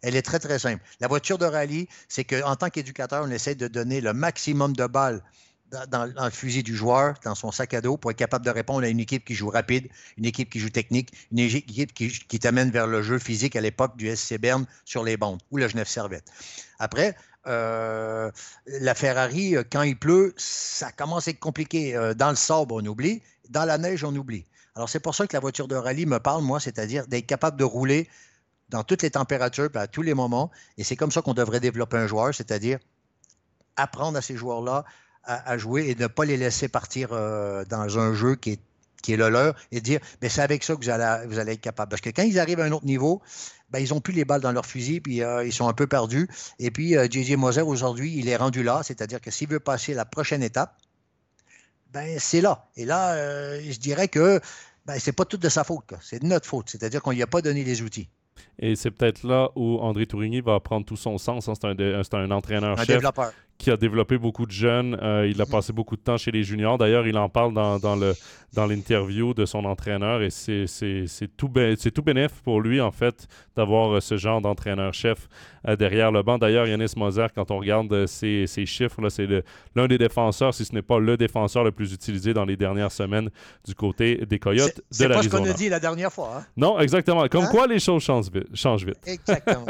Elle 0.02 0.16
est 0.16 0.22
très, 0.22 0.39
très 0.39 0.60
simple. 0.60 0.84
La 1.00 1.08
voiture 1.08 1.38
de 1.38 1.46
rallye, 1.46 1.88
c'est 2.08 2.24
qu'en 2.24 2.56
tant 2.56 2.70
qu'éducateur, 2.70 3.24
on 3.26 3.32
essaie 3.32 3.56
de 3.56 3.68
donner 3.68 4.02
le 4.02 4.14
maximum 4.14 4.76
de 4.76 4.86
balles 4.86 5.22
dans, 5.88 6.06
le 6.06 6.30
fusil 6.30 6.64
du 6.64 6.76
joueur, 6.76 7.16
dans 7.24 7.36
son 7.36 7.52
sac 7.52 7.74
à 7.74 7.82
dos, 7.82 7.98
pour 7.98 8.12
être 8.12 8.18
capable 8.18 8.46
de 8.46 8.52
répondre 8.52 8.84
à 8.84 8.88
une 8.88 9.00
équipe 9.00 9.26
qui 9.26 9.34
joue 9.34 9.50
rapide, 9.50 9.88
une 10.18 10.26
équipe 10.26 10.50
qui 10.50 10.60
joue 10.60 10.70
technique, 10.70 11.12
une 11.32 11.39
équipe 11.39 11.93
qui, 11.93 12.39
t'amène 12.39 12.70
vers 12.70 12.88
le 12.88 13.02
jeu 13.02 13.20
physique 13.20 13.56
à 13.56 13.62
l'époque 13.62 13.98
du 13.98 14.14
SC 14.16 14.38
Berne 14.38 14.66
sur 14.86 15.04
les 15.04 15.18
bandes 15.18 15.41
ou 15.52 15.58
le 15.58 15.68
Genève 15.68 15.88
Servette. 15.88 16.32
Après, 16.80 17.16
euh, 17.48 18.32
la 18.68 18.96
Ferrari, 18.96 19.56
euh, 19.56 19.64
quand 19.70 19.84
il 19.84 19.98
pleut, 19.98 20.34
ça 20.38 20.91
commence 20.91 21.28
à 21.28 21.32
être 21.32 21.39
compliqué. 21.39 21.96
Euh, 21.96 22.14
dans 22.14 22.30
le 22.30 22.36
sable, 22.36 22.72
on 22.72 22.86
oublie. 22.86 23.22
Dans 23.50 23.66
la 23.66 23.78
neige, 23.78 24.04
on 24.04 24.16
oublie. 24.16 24.46
Alors, 24.76 24.89
c'est 24.89 25.00
pour 25.00 25.14
ça 25.14 25.28
que 25.28 25.34
la 25.34 25.39
voiture 25.39 25.68
de 25.68 25.76
rallye 25.76 26.06
me 26.06 26.20
parle, 26.20 26.43
moi, 26.43 26.60
c'est-à-dire 26.60 27.08
d'être 27.08 27.28
capable 27.28 27.58
de 27.58 27.64
rouler 27.64 28.10
dans 28.70 28.84
toutes 28.84 29.01
les 29.01 29.11
températures, 29.11 29.70
à 29.76 29.88
tous 29.88 30.01
les 30.01 30.13
moments. 30.13 30.51
Et 30.78 30.84
c'est 30.84 30.95
comme 30.95 31.11
ça 31.11 31.22
qu'on 31.22 31.34
devrait 31.34 31.59
développer 31.59 31.97
un 31.97 32.07
joueur, 32.07 32.34
c'est-à-dire 32.34 32.80
apprendre 33.76 34.18
à 34.18 34.22
ces 34.22 34.36
joueurs-là 34.36 34.86
à, 35.28 35.57
jouer 35.57 35.89
et 35.89 35.95
ne 35.95 36.05
pas 36.05 36.24
les 36.24 36.38
laisser 36.38 36.68
partir 36.68 37.09
dans 37.09 37.99
un 37.99 38.13
jeu 38.13 38.36
qui 38.36 38.51
est, 38.51 38.59
qui 39.01 39.13
est 39.13 39.18
le 39.18 39.30
leur 39.30 39.55
et 39.72 39.82
dire, 39.82 39.99
mais 40.22 40.30
c'est 40.30 40.43
avec 40.43 40.63
ça 40.63 40.76
que 40.76 40.84
vous 40.84 40.89
allez, 40.91 41.28
vous 41.28 41.39
allez 41.39 41.53
être 41.53 41.61
capable. 41.61 41.89
Parce 41.89 42.01
que 42.01 42.11
quand 42.11 42.22
ils 42.22 42.39
arrivent 42.39 42.59
à 42.59 42.66
un 42.66 42.72
autre 42.72 42.86
niveau, 42.86 43.24
ben, 43.72 43.80
ils 43.80 43.89
n'ont 43.89 44.01
plus 44.01 44.13
les 44.13 44.24
balles 44.24 44.41
dans 44.41 44.51
leur 44.51 44.68
fusil, 44.68 45.01
puis 45.01 45.22
ils 45.43 45.51
sont 45.51 45.68
un 45.68 45.74
peu 45.74 45.88
perdus. 45.88 46.30
Et 46.59 46.70
puis, 46.70 46.93
JJ 47.09 47.38
Moser, 47.38 47.63
aujourd'hui, 47.63 48.13
il 48.16 48.30
est 48.30 48.36
rendu 48.36 48.61
là, 48.61 48.82
c'est-à-dire 48.84 49.20
que 49.20 49.32
s'il 49.32 49.49
veut 49.49 49.59
passer 49.59 49.95
la 49.95 50.05
prochaine 50.05 50.43
étape, 50.43 50.78
ben, 51.95 52.20
c'est 52.20 52.41
là. 52.41 52.68
Et 52.76 52.84
là, 52.84 53.13
euh, 53.13 53.61
je 53.70 53.80
dirais 53.80 54.09
que 54.09 54.41
ben, 54.86 54.99
c'est 54.99 55.13
pas 55.13 55.24
tout 55.24 55.38
de 55.38 55.47
sa 55.47 55.63
faute, 55.63 55.93
c'est 56.01 56.20
de 56.22 56.28
notre 56.28 56.45
faute. 56.45 56.70
C'est-à-dire 56.70 57.01
qu'on 57.01 57.11
lui 57.11 57.22
a 57.22 57.28
pas 57.28 57.41
donné 57.41 57.63
les 57.63 57.82
outils. 57.82 58.09
Et 58.60 58.76
c'est 58.76 58.92
peut-être 58.92 59.24
là 59.24 59.50
où 59.56 59.78
André 59.80 60.06
Tourigny 60.06 60.42
va 60.42 60.60
prendre 60.60 60.86
tout 60.86 60.96
son 60.96 61.18
sens. 61.18 61.48
Hein. 61.48 61.54
C'est 61.56 61.66
un, 62.16 62.22
un 62.22 62.32
entraîneur-chef 62.32 63.04
qui 63.58 63.72
a 63.72 63.78
développé 63.78 64.18
beaucoup 64.18 64.45
de 64.45 64.51
jeunes. 64.51 64.97
Euh, 65.01 65.28
il 65.30 65.41
a 65.41 65.45
mhm. 65.45 65.51
passé 65.51 65.74
beaucoup 65.74 65.95
de 65.95 66.01
temps 66.01 66.18
chez 66.18 66.32
les 66.32 66.43
juniors. 66.43 66.78
D'ailleurs, 66.78 67.08
il 67.08 67.18
en 67.18 67.30
parle 67.30 67.53
dans, 67.53 67.80
dans 67.80 67.95
le 67.95 68.14
dans 68.56 68.66
l'interview 68.66 69.34
de 69.34 69.45
son 69.45 69.66
entraîneur 69.66 70.24
et 70.24 70.30
c'est 70.32 70.66
tout, 71.38 71.51
c'est 71.78 71.91
tout 71.91 72.01
bénéf 72.01 72.41
pour 72.43 72.62
lui, 72.62 72.82
en 72.82 72.91
fait, 72.91 73.28
d'avoir 73.56 73.95
euh, 73.95 73.99
ce 73.99 74.18
genre 74.18 74.41
d'entraîneur-chef 74.41 75.28
euh, 75.68 75.76
derrière 75.76 76.12
le 76.12 76.24
banc. 76.24 76.38
D'ailleurs, 76.38 76.66
Yanis 76.66 76.93
Moser, 76.95 77.28
quand 77.36 77.51
on 77.51 77.60
regarde 77.60 78.08
ses, 78.08 78.47
chiffres, 78.66 79.10
c'est 79.10 79.28
l'un 79.76 79.88
des 79.88 79.97
défenseurs, 79.97 80.53
si 80.53 80.66
ce 80.66 80.74
n'est 80.74 80.82
pas 80.82 80.99
le 80.99 81.18
défenseur 81.18 81.64
le 81.64 81.72
plus 81.72 81.93
utilisé 81.93 82.34
dans 82.34 82.45
les 82.45 82.56
dernières 82.56 82.91
semaines 82.91 83.30
du 83.66 83.76
côté 83.76 84.26
des 84.26 84.39
Coyotes 84.39 84.82
de 84.99 85.06
l'Arizona. 85.06 85.22
C'est 85.22 85.30
pas 85.30 85.38
ce 85.38 85.43
qu'on 85.43 85.49
a 85.49 85.53
dit 85.53 85.70
la 85.70 85.80
dernière 85.80 86.12
fois. 86.12 86.38
Hein? 86.38 86.45
Non, 86.58 86.80
exactement. 86.80 87.28
Comme 87.28 87.43
hein? 87.43 87.49
quoi, 87.51 87.68
les 87.68 87.80
choses 87.80 88.03
changent 88.03 88.32
vite. 88.32 88.47
Changent 88.56 88.86
vite. 88.86 88.99
Exactement. 89.06 89.66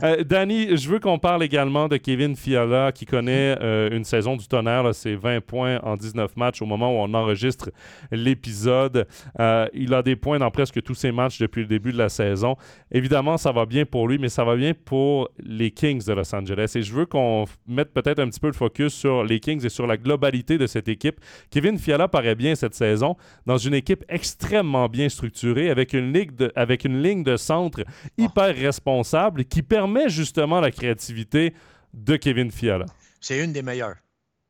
Danny, 0.24 0.76
je 0.76 0.88
veux 0.88 1.00
qu'on 1.00 1.18
parle 1.18 1.42
également 1.42 1.88
de 1.88 1.96
Kevin 1.96 2.36
Fiala 2.36 2.92
qui 2.92 3.03
connaît 3.06 3.56
euh, 3.60 3.90
une 3.90 4.04
saison 4.04 4.36
du 4.36 4.46
tonnerre. 4.46 4.94
C'est 4.94 5.14
20 5.14 5.40
points 5.40 5.80
en 5.82 5.96
19 5.96 6.36
matchs 6.36 6.62
au 6.62 6.66
moment 6.66 6.90
où 6.90 7.02
on 7.04 7.14
enregistre 7.14 7.70
l'épisode. 8.10 9.06
Euh, 9.40 9.66
il 9.72 9.94
a 9.94 10.02
des 10.02 10.16
points 10.16 10.38
dans 10.38 10.50
presque 10.50 10.82
tous 10.82 10.94
ses 10.94 11.12
matchs 11.12 11.38
depuis 11.38 11.62
le 11.62 11.68
début 11.68 11.92
de 11.92 11.98
la 11.98 12.08
saison. 12.08 12.56
Évidemment, 12.90 13.36
ça 13.36 13.52
va 13.52 13.66
bien 13.66 13.84
pour 13.84 14.08
lui, 14.08 14.18
mais 14.18 14.28
ça 14.28 14.44
va 14.44 14.56
bien 14.56 14.72
pour 14.74 15.28
les 15.38 15.70
Kings 15.70 16.04
de 16.04 16.12
Los 16.12 16.34
Angeles. 16.34 16.72
Et 16.74 16.82
je 16.82 16.92
veux 16.92 17.06
qu'on 17.06 17.44
mette 17.66 17.92
peut-être 17.92 18.20
un 18.20 18.28
petit 18.28 18.40
peu 18.40 18.48
le 18.48 18.52
focus 18.52 18.94
sur 18.94 19.24
les 19.24 19.40
Kings 19.40 19.64
et 19.64 19.68
sur 19.68 19.86
la 19.86 19.96
globalité 19.96 20.58
de 20.58 20.66
cette 20.66 20.88
équipe. 20.88 21.20
Kevin 21.50 21.78
Fiala 21.78 22.08
paraît 22.08 22.34
bien 22.34 22.54
cette 22.54 22.74
saison 22.74 23.16
dans 23.46 23.58
une 23.58 23.74
équipe 23.74 24.04
extrêmement 24.08 24.88
bien 24.88 25.08
structurée 25.08 25.70
avec 25.70 25.92
une, 25.92 26.12
ligue 26.12 26.34
de, 26.34 26.52
avec 26.54 26.84
une 26.84 27.02
ligne 27.02 27.22
de 27.22 27.36
centre 27.36 27.84
hyper 28.18 28.54
responsable 28.54 29.44
qui 29.44 29.62
permet 29.62 30.08
justement 30.08 30.60
la 30.60 30.70
créativité 30.70 31.54
de 31.94 32.16
Kevin 32.16 32.50
Fiala. 32.50 32.86
C'est 33.20 33.42
une 33.42 33.52
des 33.52 33.62
meilleures. 33.62 33.96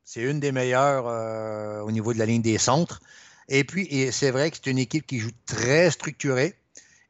C'est 0.03 0.21
une 0.21 0.39
des 0.39 0.51
meilleures 0.51 1.07
euh, 1.07 1.81
au 1.81 1.91
niveau 1.91 2.13
de 2.13 2.19
la 2.19 2.25
ligne 2.25 2.41
des 2.41 2.57
centres. 2.57 2.99
Et 3.47 3.63
puis, 3.63 4.11
c'est 4.11 4.31
vrai 4.31 4.51
que 4.51 4.57
c'est 4.57 4.69
une 4.69 4.77
équipe 4.77 5.05
qui 5.05 5.19
joue 5.19 5.31
très 5.45 5.91
structurée. 5.91 6.55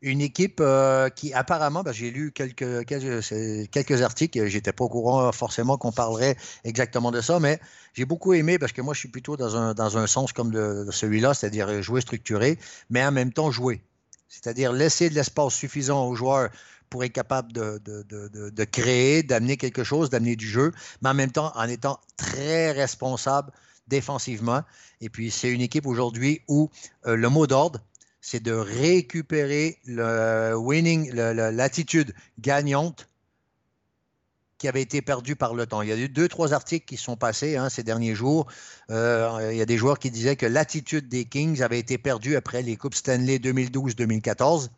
Une 0.02 0.22
équipe 0.22 0.60
euh, 0.60 1.10
qui, 1.10 1.34
apparemment, 1.34 1.82
ben, 1.82 1.92
j'ai 1.92 2.12
lu 2.12 2.32
quelques, 2.32 2.86
quelques, 2.86 3.70
quelques 3.72 4.02
articles, 4.02 4.46
j'étais 4.48 4.72
pas 4.72 4.84
au 4.84 4.90
courant 4.90 5.32
forcément 5.32 5.78
qu'on 5.78 5.92
parlerait 5.92 6.36
exactement 6.64 7.12
de 7.12 7.22
ça, 7.22 7.40
mais 7.40 7.60
j'ai 7.94 8.06
beaucoup 8.06 8.34
aimé 8.34 8.60
parce 8.60 8.72
que 8.72 8.82
moi, 8.82 8.94
je 8.94 9.00
suis 9.00 9.10
plutôt 9.10 9.36
dans 9.38 9.56
un, 9.98 10.08
sens 10.08 10.32
comme 10.34 10.52
celui-là, 10.92 11.34
c'est-à-dire 11.34 11.82
jouer 11.82 12.02
structuré, 12.02 12.60
mais 12.90 13.04
en 13.04 13.12
même 13.12 13.34
temps 13.34 13.50
jouer. 13.50 13.82
C'est-à-dire 14.28 14.74
laisser 14.74 15.10
de 15.10 15.16
l'espace 15.16 15.54
suffisant 15.54 16.08
aux 16.08 16.16
joueurs 16.16 16.50
pour 16.90 17.04
être 17.04 17.14
capable 17.14 17.52
de, 17.54 18.64
créer, 18.66 19.24
d'amener 19.24 19.58
quelque 19.58 19.84
chose, 19.84 20.10
d'amener 20.10 20.36
du 20.36 20.48
jeu, 20.48 20.72
mais 21.02 21.10
en 21.10 21.14
même 21.14 21.32
temps 21.32 21.52
en 21.56 21.68
étant 21.68 22.00
très 22.18 22.72
responsable 22.72 23.52
défensivement. 23.88 24.62
Et 25.02 25.10
puis, 25.10 25.32
c'est 25.32 25.52
une 25.52 25.62
équipe 25.62 25.86
aujourd'hui 25.86 26.42
où 26.48 26.70
euh, 27.06 27.16
le 27.16 27.30
mot 27.30 27.48
d'ordre, 27.48 27.82
c'est 28.22 28.42
de 28.42 28.54
récupérer 28.54 29.78
le 29.86 30.56
winning, 30.56 31.12
l'attitude 31.14 32.14
gagnante 32.40 33.08
qui 34.58 34.68
avait 34.68 34.82
été 34.82 35.02
perdue 35.02 35.36
par 35.36 35.54
le 35.54 35.66
temps. 35.66 35.82
Il 35.82 35.90
y 35.90 35.92
a 35.92 35.98
eu 35.98 36.10
deux, 36.10 36.28
trois 36.28 36.54
articles 36.54 36.86
qui 36.86 36.98
sont 36.98 37.18
passés 37.18 37.56
hein, 37.58 37.70
ces 37.70 37.84
derniers 37.84 38.16
jours. 38.16 38.48
Euh, 38.90 39.50
il 39.52 39.58
y 39.58 39.62
a 39.62 39.66
des 39.66 39.78
joueurs 39.78 40.00
qui 40.00 40.12
disaient 40.12 40.36
que 40.36 40.46
l'attitude 40.46 41.10
des 41.10 41.26
Kings 41.26 41.62
avait 41.62 41.80
été 41.80 41.98
perdue 41.98 42.36
après 42.36 42.62
les 42.62 42.78
Coupes 42.78 42.96
Stanley 42.96 43.38
2012-2014, 43.38 44.70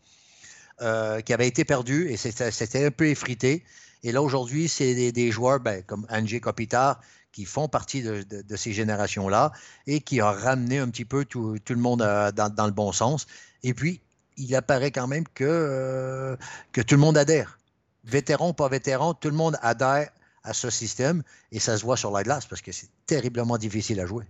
euh, 0.82 1.22
qui 1.22 1.34
avait 1.34 1.48
été 1.48 1.66
perdue 1.66 2.10
et 2.10 2.18
c'était 2.18 2.86
un 2.86 2.92
peu 2.92 3.08
effrité. 3.08 3.64
Et 4.04 4.12
là, 4.12 4.22
aujourd'hui, 4.22 4.70
c'est 4.70 5.12
des, 5.12 5.32
joueurs 5.32 5.60
ben, 5.60 5.82
comme 5.84 6.06
Angie 6.10 6.40
Kopitar 6.40 7.00
qui 7.32 7.46
font 7.46 7.68
partie 7.68 8.04
de, 8.04 8.56
ces 8.56 8.74
générations-là 8.74 9.52
et 9.88 10.02
qui 10.02 10.22
a 10.22 10.32
ramené 10.32 10.78
un 10.78 10.90
petit 10.90 11.06
peu 11.06 11.26
tout, 11.26 11.58
le 11.68 11.76
monde 11.76 12.02
euh, 12.02 12.32
dans, 12.32 12.66
le 12.66 12.72
bon 12.72 12.92
sens. 12.92 13.26
Et 13.64 13.74
puis, 13.74 14.02
il 14.38 14.56
apparaît 14.56 14.92
quand 14.92 15.08
même 15.08 15.24
que, 15.34 15.44
euh, 15.46 16.36
que 16.72 16.82
tout 16.82 16.96
le 16.96 17.02
monde 17.02 17.18
adhère. 17.18 17.58
Vétéran, 18.04 18.54
pas 18.54 18.70
vétéran, 18.70 19.14
tout 19.14 19.30
le 19.30 19.36
monde 19.36 19.58
adhère 19.62 20.10
à 20.44 20.54
ce 20.54 20.70
système 20.70 21.24
et 21.52 21.60
ça 21.60 21.76
se 21.78 21.84
voit 21.84 21.98
sur 21.98 22.12
la 22.12 22.24
glace 22.24 22.46
parce 22.46 22.62
que 22.62 22.72
c'est 22.72 22.90
terriblement 23.08 23.58
difficile 23.58 24.00
à 24.00 24.06
jouer. 24.06 24.26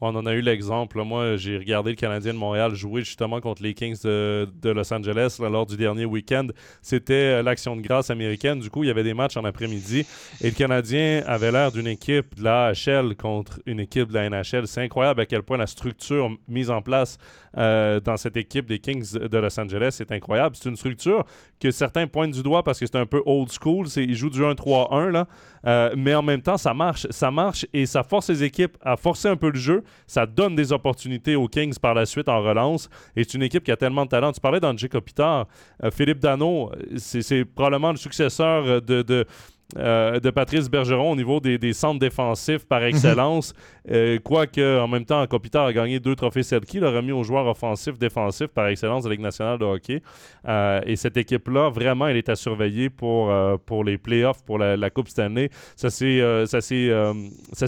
On 0.00 0.14
en 0.14 0.26
a 0.26 0.34
eu 0.34 0.40
l'exemple. 0.40 1.02
Moi, 1.02 1.36
j'ai 1.36 1.58
regardé 1.58 1.90
le 1.90 1.96
Canadien 1.96 2.32
de 2.32 2.38
Montréal 2.38 2.74
jouer 2.74 3.02
justement 3.02 3.40
contre 3.40 3.62
les 3.62 3.74
Kings 3.74 4.00
de, 4.04 4.48
Los 4.64 4.92
Angeles 4.92 5.38
lors 5.40 5.66
du 5.66 5.76
dernier 5.76 6.04
week-end. 6.04 6.46
C'était 6.82 7.14
euh, 7.14 7.42
l'action 7.42 7.74
de 7.74 7.80
grâce 7.80 8.10
américaine. 8.10 8.60
Du 8.60 8.70
coup, 8.70 8.84
il 8.84 8.86
y 8.86 8.90
avait 8.90 9.02
des 9.02 9.14
matchs 9.14 9.36
en 9.36 9.44
après-midi. 9.44 10.06
Et 10.40 10.50
le 10.50 10.54
Canadien 10.54 11.22
avait 11.26 11.50
l'air 11.50 11.72
d'une 11.72 11.88
équipe 11.88 12.36
de 12.36 12.44
la 12.44 12.72
AHL 12.72 13.16
contre 13.16 13.60
une 13.66 13.80
équipe 13.80 14.08
de 14.08 14.14
la 14.14 14.30
NHL. 14.30 14.68
C'est 14.68 14.82
incroyable 14.82 15.20
à 15.20 15.26
quel 15.26 15.42
point 15.42 15.56
la 15.56 15.66
structure 15.66 16.30
mise 16.46 16.70
en 16.70 16.80
place 16.80 17.18
euh, 17.58 18.00
dans 18.00 18.16
cette 18.16 18.36
équipe 18.36 18.66
des 18.66 18.78
Kings 18.78 19.12
de 19.18 19.38
Los 19.38 19.58
Angeles 19.58 19.98
est 20.00 20.12
incroyable. 20.12 20.56
C'est 20.56 20.68
une 20.68 20.76
structure 20.76 21.24
que 21.60 21.70
certains 21.70 22.06
pointent 22.06 22.32
du 22.32 22.42
doigt 22.42 22.62
parce 22.62 22.78
que 22.78 22.86
c'est 22.86 22.96
un 22.96 23.06
peu 23.06 23.22
old 23.26 23.50
school. 23.50 23.86
Ils 23.96 24.14
jouent 24.14 24.30
du 24.30 24.40
1-3-1, 24.40 25.08
là. 25.10 25.26
Euh, 25.66 25.92
mais 25.96 26.14
en 26.14 26.22
même 26.22 26.40
temps, 26.40 26.56
ça 26.56 26.72
marche. 26.72 27.06
Ça 27.10 27.30
marche 27.30 27.66
et 27.72 27.86
ça 27.86 28.02
force 28.02 28.30
les 28.30 28.44
équipes 28.44 28.76
à 28.82 28.96
forcer 28.96 29.28
un 29.28 29.36
peu 29.36 29.50
le 29.50 29.58
jeu. 29.58 29.82
Ça 30.06 30.24
donne 30.24 30.54
des 30.54 30.72
opportunités 30.72 31.34
aux 31.34 31.48
Kings 31.48 31.76
par 31.78 31.94
la 31.94 32.06
suite 32.06 32.28
en 32.28 32.40
relance. 32.40 32.88
Et 33.16 33.24
c'est 33.24 33.34
une 33.34 33.42
équipe 33.42 33.64
qui 33.64 33.72
a 33.72 33.76
tellement 33.76 34.04
de 34.04 34.10
talent. 34.10 34.32
Tu 34.32 34.40
parlais 34.40 34.60
d'André 34.60 34.88
Kopitar. 34.88 35.46
Euh, 35.82 35.90
Philippe 35.90 36.20
Dano, 36.20 36.70
c'est 36.96 37.44
probablement 37.44 37.90
le 37.90 37.96
successeur 37.96 38.80
de 38.82 39.26
euh, 39.76 40.18
de 40.18 40.30
Patrice 40.30 40.70
Bergeron 40.70 41.12
au 41.12 41.16
niveau 41.16 41.40
des, 41.40 41.72
centres 41.74 41.98
défensifs 41.98 42.64
par 42.64 42.80
mhm. 42.80 42.86
excellence. 42.86 43.52
Euh, 43.90 44.18
quoique, 44.18 44.80
en 44.80 44.88
même 44.88 45.04
temps, 45.04 45.26
Kopitar 45.26 45.66
a 45.66 45.72
gagné 45.72 46.00
deux 46.00 46.16
trophées 46.16 46.42
Selkie, 46.42 46.80
l'a 46.80 46.90
remis 46.90 47.12
aux 47.12 47.22
joueurs 47.22 47.46
offensifs, 47.46 47.98
défensifs 47.98 48.48
par 48.48 48.66
excellence 48.68 49.04
de 49.04 49.08
la 49.10 49.14
Ligue 49.14 49.22
nationale 49.22 49.58
de 49.58 49.64
hockey. 49.64 50.02
Euh, 50.46 50.80
et 50.86 50.96
cette 50.96 51.18
équipe-là, 51.18 51.68
vraiment, 51.68 52.08
elle 52.08 52.16
est 52.16 52.30
à 52.30 52.36
surveiller 52.36 52.88
pour, 52.88 53.30
pour 53.66 53.84
les 53.84 53.98
playoffs, 53.98 54.42
pour 54.44 54.58
la, 54.58 54.76
la 54.76 54.90
Coupe 54.90 55.08
Stanley. 55.08 55.50
Ça 55.76 55.90
s'est 55.90 56.18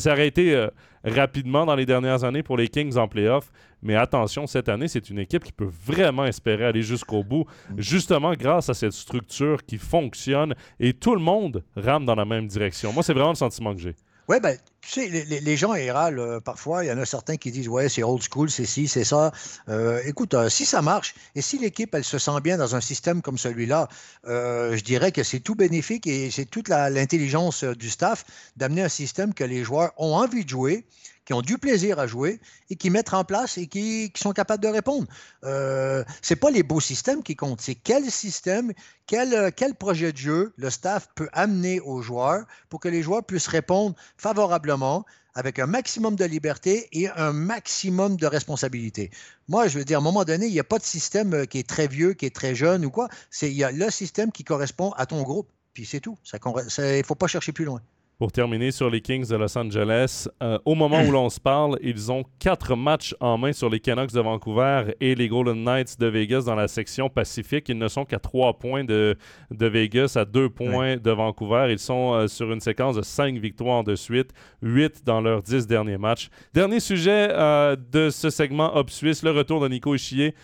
arrêté 0.06 0.68
rapidement 1.04 1.66
dans 1.66 1.74
les 1.74 1.86
dernières 1.86 2.24
années 2.24 2.42
pour 2.42 2.56
les 2.56 2.68
Kings 2.68 2.96
en 2.96 3.08
playoff. 3.08 3.50
Mais 3.82 3.94
attention, 3.94 4.46
cette 4.46 4.68
année, 4.68 4.88
c'est 4.88 5.08
une 5.10 5.18
équipe 5.18 5.44
qui 5.44 5.52
peut 5.52 5.70
vraiment 5.86 6.26
espérer 6.26 6.66
aller 6.66 6.82
jusqu'au 6.82 7.22
bout, 7.22 7.46
justement 7.76 8.32
grâce 8.34 8.68
à 8.68 8.74
cette 8.74 8.92
structure 8.92 9.64
qui 9.64 9.78
fonctionne 9.78 10.54
et 10.78 10.92
tout 10.92 11.14
le 11.14 11.20
monde 11.20 11.64
rame 11.76 12.04
dans 12.04 12.14
la 12.14 12.24
même 12.24 12.46
direction. 12.46 12.92
Moi, 12.92 13.02
c'est 13.02 13.14
vraiment 13.14 13.30
le 13.30 13.36
sentiment 13.36 13.74
que 13.74 13.80
j'ai. 13.80 13.94
Oui, 14.30 14.38
ben, 14.38 14.56
tu 14.80 14.90
sais, 14.90 15.08
les, 15.08 15.56
gens 15.56 15.70
râlent 15.70 16.40
parfois. 16.44 16.84
Il 16.84 16.86
y 16.86 16.92
en 16.92 16.98
a 16.98 17.04
certains 17.04 17.36
qui 17.36 17.50
disent 17.50 17.66
Ouais, 17.66 17.88
c'est 17.88 18.04
old 18.04 18.22
school, 18.22 18.48
c'est 18.48 18.64
ci, 18.64 18.86
c'est 18.86 19.02
ça. 19.02 19.32
écoute, 20.04 20.36
si 20.48 20.64
ça 20.64 20.82
marche 20.82 21.16
et 21.34 21.42
si 21.42 21.58
l'équipe, 21.58 21.92
elle 21.96 22.04
se 22.04 22.16
sent 22.16 22.40
bien 22.40 22.56
dans 22.56 22.76
un 22.76 22.80
système 22.80 23.22
comme 23.22 23.38
celui-là, 23.38 23.88
je 24.24 24.80
dirais 24.84 25.10
que 25.10 25.24
c'est 25.24 25.40
tout 25.40 25.56
bénéfique 25.56 26.06
et 26.06 26.30
c'est 26.30 26.44
toute 26.44 26.68
l'intelligence 26.68 27.64
du 27.64 27.90
staff 27.90 28.24
d'amener 28.56 28.82
un 28.82 28.88
système 28.88 29.34
que 29.34 29.42
les 29.42 29.64
joueurs 29.64 29.90
ont 29.96 30.14
envie 30.14 30.44
de 30.44 30.48
jouer 30.48 30.84
qui 31.24 31.32
ont 31.32 31.42
du 31.42 31.58
plaisir 31.58 31.98
à 31.98 32.06
jouer 32.06 32.40
et 32.70 32.76
qui 32.76 32.90
mettent 32.90 33.12
en 33.14 33.24
place 33.24 33.58
et 33.58 33.66
qui, 33.66 34.12
sont 34.16 34.32
capables 34.32 34.62
de 34.62 34.68
répondre. 34.68 35.06
Euh, 35.44 36.04
ce 36.22 36.34
n'est 36.34 36.40
pas 36.40 36.50
les 36.50 36.62
beaux 36.62 36.80
systèmes 36.80 37.22
qui 37.22 37.36
comptent, 37.36 37.60
c'est 37.60 37.74
quel 37.74 38.10
système, 38.10 38.72
quel, 39.06 39.34
euh, 39.34 39.50
quel 39.54 39.74
projet 39.74 40.12
de 40.12 40.18
jeu 40.18 40.52
le 40.56 40.70
staff 40.70 41.08
peut 41.14 41.28
amener 41.32 41.80
aux 41.80 42.02
joueurs 42.02 42.44
pour 42.68 42.80
que 42.80 42.88
les 42.88 43.02
joueurs 43.02 43.24
puissent 43.24 43.48
répondre 43.48 43.94
favorablement 44.16 45.04
avec 45.34 45.58
un 45.58 45.66
maximum 45.66 46.16
de 46.16 46.24
liberté 46.24 46.88
et 46.92 47.08
un 47.08 47.32
maximum 47.32 48.16
de 48.16 48.26
responsabilité. 48.26 49.10
Moi, 49.48 49.68
je 49.68 49.78
veux 49.78 49.84
dire, 49.84 49.98
à 49.98 50.00
un 50.00 50.04
moment 50.04 50.24
donné, 50.24 50.46
il 50.46 50.52
n'y 50.52 50.60
a 50.60 50.64
pas 50.64 50.78
de 50.78 50.84
système 50.84 51.34
euh, 51.34 51.44
qui 51.44 51.58
est 51.58 51.68
très 51.68 51.86
vieux, 51.86 52.14
qui 52.14 52.26
est 52.26 52.34
très 52.34 52.54
jeune 52.54 52.84
ou 52.84 52.90
quoi. 52.90 53.08
Il 53.42 53.52
y 53.52 53.64
a 53.64 53.70
le 53.70 53.90
système 53.90 54.32
qui 54.32 54.44
correspond 54.44 54.90
à 54.92 55.06
ton 55.06 55.22
groupe, 55.22 55.48
puis 55.72 55.86
c'est 55.86 56.00
tout. 56.00 56.18
Il 56.32 56.38
ne 56.80 57.02
faut 57.02 57.14
pas 57.14 57.28
chercher 57.28 57.52
plus 57.52 57.64
loin. 57.64 57.80
Pour 58.20 58.32
terminer 58.32 58.70
sur 58.70 58.90
les 58.90 59.00
Kings 59.00 59.26
de 59.30 59.34
Los 59.34 59.56
Angeles, 59.56 60.28
euh, 60.42 60.58
au 60.66 60.74
moment 60.74 61.02
où 61.02 61.10
l'on 61.10 61.30
se 61.30 61.40
parle, 61.40 61.78
ils 61.80 62.12
ont 62.12 62.22
quatre 62.38 62.76
matchs 62.76 63.16
en 63.18 63.38
main 63.38 63.54
sur 63.54 63.70
les 63.70 63.80
Canucks 63.80 64.12
de 64.12 64.20
Vancouver 64.20 64.94
et 65.00 65.14
les 65.14 65.26
Golden 65.26 65.64
Knights 65.64 65.98
de 65.98 66.06
Vegas 66.06 66.42
dans 66.42 66.54
la 66.54 66.68
section 66.68 67.08
Pacifique. 67.08 67.70
Ils 67.70 67.78
ne 67.78 67.88
sont 67.88 68.04
qu'à 68.04 68.18
trois 68.18 68.58
points 68.58 68.84
de, 68.84 69.16
de 69.50 69.66
Vegas, 69.66 70.16
à 70.16 70.26
deux 70.26 70.50
points 70.50 70.98
de 70.98 71.10
Vancouver. 71.10 71.68
Ils 71.70 71.78
sont 71.78 72.12
euh, 72.12 72.28
sur 72.28 72.52
une 72.52 72.60
séquence 72.60 72.96
de 72.96 73.02
cinq 73.02 73.38
victoires 73.38 73.84
de 73.84 73.94
suite, 73.94 74.34
huit 74.60 75.02
dans 75.06 75.22
leurs 75.22 75.42
dix 75.42 75.66
derniers 75.66 75.96
matchs. 75.96 76.28
Dernier 76.52 76.80
sujet 76.80 77.28
euh, 77.30 77.74
de 77.90 78.10
ce 78.10 78.28
segment 78.28 78.76
Hop 78.76 78.90
Suisse, 78.90 79.22
le 79.22 79.30
retour 79.30 79.62
de 79.62 79.68
Nico 79.68 79.94
Ischier. 79.94 80.34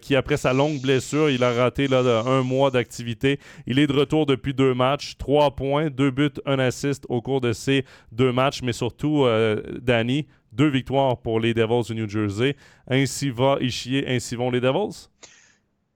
Qui, 0.00 0.16
après 0.16 0.38
sa 0.38 0.52
longue 0.52 0.80
blessure, 0.80 1.30
il 1.30 1.44
a 1.44 1.52
raté 1.52 1.86
là, 1.86 2.00
un 2.26 2.42
mois 2.42 2.72
d'activité. 2.72 3.38
Il 3.68 3.78
est 3.78 3.86
de 3.86 3.92
retour 3.92 4.26
depuis 4.26 4.54
deux 4.54 4.74
matchs, 4.74 5.16
trois 5.18 5.52
points, 5.52 5.88
deux 5.88 6.10
buts, 6.10 6.32
un 6.46 6.58
assist 6.58 7.01
au 7.08 7.22
cours 7.22 7.40
de 7.40 7.52
ces 7.52 7.84
deux 8.10 8.32
matchs, 8.32 8.62
mais 8.62 8.72
surtout, 8.72 9.24
euh, 9.24 9.62
Danny, 9.80 10.26
deux 10.52 10.68
victoires 10.68 11.16
pour 11.18 11.40
les 11.40 11.54
Devils 11.54 11.84
du 11.86 11.94
New 11.94 12.08
Jersey. 12.08 12.56
Ainsi 12.88 13.30
va 13.30 13.56
Ishier, 13.60 14.04
ainsi 14.08 14.36
vont 14.36 14.50
les 14.50 14.60
Devils? 14.60 15.08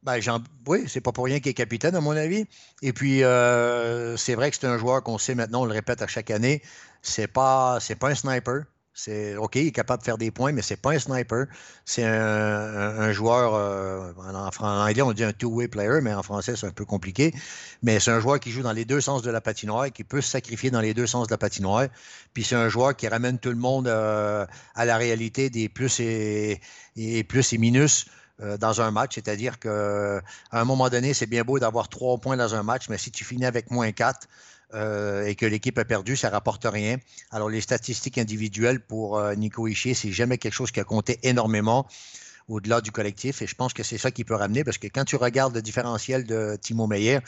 Ben, 0.02 0.20
oui, 0.68 0.84
c'est 0.86 1.00
pas 1.00 1.10
pour 1.10 1.24
rien 1.24 1.40
qu'il 1.40 1.50
est 1.50 1.54
capitaine, 1.54 1.96
à 1.96 2.00
mon 2.00 2.12
avis. 2.12 2.46
Et 2.80 2.92
puis, 2.92 3.24
euh, 3.24 4.16
c'est 4.16 4.36
vrai 4.36 4.50
que 4.50 4.56
c'est 4.56 4.66
un 4.66 4.78
joueur 4.78 5.02
qu'on 5.02 5.18
sait 5.18 5.34
maintenant, 5.34 5.62
on 5.62 5.64
le 5.64 5.72
répète 5.72 6.00
à 6.00 6.06
chaque 6.06 6.30
année, 6.30 6.62
c'est 7.02 7.26
pas, 7.26 7.78
c'est 7.80 7.96
pas 7.96 8.10
un 8.10 8.14
sniper. 8.14 8.64
C'est 8.98 9.36
OK, 9.36 9.56
il 9.56 9.66
est 9.66 9.72
capable 9.72 10.00
de 10.00 10.06
faire 10.06 10.16
des 10.16 10.30
points, 10.30 10.52
mais 10.52 10.62
c'est 10.62 10.78
pas 10.78 10.92
un 10.92 10.98
sniper. 10.98 11.44
C'est 11.84 12.02
un, 12.02 13.12
joueur, 13.12 13.54
euh, 13.54 14.10
en, 14.16 14.66
anglais, 14.66 15.02
on 15.02 15.12
dit 15.12 15.22
un 15.22 15.34
two-way 15.34 15.68
player, 15.68 16.00
mais 16.02 16.14
en 16.14 16.22
français, 16.22 16.56
c'est 16.56 16.66
un 16.66 16.70
peu 16.70 16.86
compliqué. 16.86 17.34
Mais 17.82 18.00
c'est 18.00 18.10
un 18.10 18.20
joueur 18.20 18.40
qui 18.40 18.50
joue 18.50 18.62
dans 18.62 18.72
les 18.72 18.86
deux 18.86 19.02
sens 19.02 19.20
de 19.20 19.30
la 19.30 19.42
patinoire, 19.42 19.92
qui 19.92 20.02
peut 20.02 20.22
se 20.22 20.30
sacrifier 20.30 20.70
dans 20.70 20.80
les 20.80 20.94
deux 20.94 21.06
sens 21.06 21.26
de 21.26 21.32
la 21.32 21.36
patinoire. 21.36 21.88
Puis 22.32 22.42
c'est 22.42 22.54
un 22.56 22.70
joueur 22.70 22.96
qui 22.96 23.06
ramène 23.06 23.38
tout 23.38 23.50
le 23.50 23.56
monde 23.56 23.86
euh, 23.86 24.46
à 24.74 24.86
la 24.86 24.96
réalité 24.96 25.50
des 25.50 25.68
plus 25.68 26.00
et, 26.00 26.58
plus 27.28 27.52
et 27.52 27.58
minus 27.58 28.06
euh, 28.40 28.56
dans 28.56 28.80
un 28.80 28.90
match. 28.92 29.16
C'est-à-dire 29.16 29.58
qu'à 29.58 30.22
un 30.52 30.64
moment 30.64 30.88
donné, 30.88 31.12
c'est 31.12 31.26
bien 31.26 31.42
beau 31.42 31.58
d'avoir 31.58 31.90
trois 31.90 32.16
points 32.16 32.38
dans 32.38 32.54
un 32.54 32.62
match, 32.62 32.88
mais 32.88 32.96
si 32.96 33.10
tu 33.10 33.24
finis 33.26 33.44
avec 33.44 33.70
moins 33.70 33.92
quatre, 33.92 34.26
euh, 34.74 35.24
et 35.26 35.36
que 35.36 35.46
l'équipe 35.46 35.78
a 35.78 35.84
perdu, 35.84 36.16
ça 36.16 36.28
rapporte 36.28 36.64
rien. 36.64 36.96
Alors, 37.30 37.48
les 37.48 37.60
statistiques 37.60 38.18
individuelles 38.18 38.80
pour 38.80 39.18
euh, 39.18 39.34
Nico 39.34 39.66
Ishii, 39.68 39.94
c'est 39.94 40.10
jamais 40.10 40.38
quelque 40.38 40.54
chose 40.54 40.72
qui 40.72 40.80
a 40.80 40.84
compté 40.84 41.18
énormément 41.22 41.86
au-delà 42.48 42.80
du 42.80 42.90
collectif. 42.90 43.42
Et 43.42 43.46
je 43.46 43.54
pense 43.54 43.72
que 43.72 43.82
c'est 43.82 43.98
ça 43.98 44.10
qui 44.10 44.24
peut 44.24 44.34
ramener 44.34 44.64
parce 44.64 44.78
que 44.78 44.88
quand 44.88 45.04
tu 45.04 45.16
regardes 45.16 45.54
le 45.54 45.62
différentiel 45.62 46.24
de 46.24 46.56
Timo 46.60 46.86
Meyer, 46.88 47.20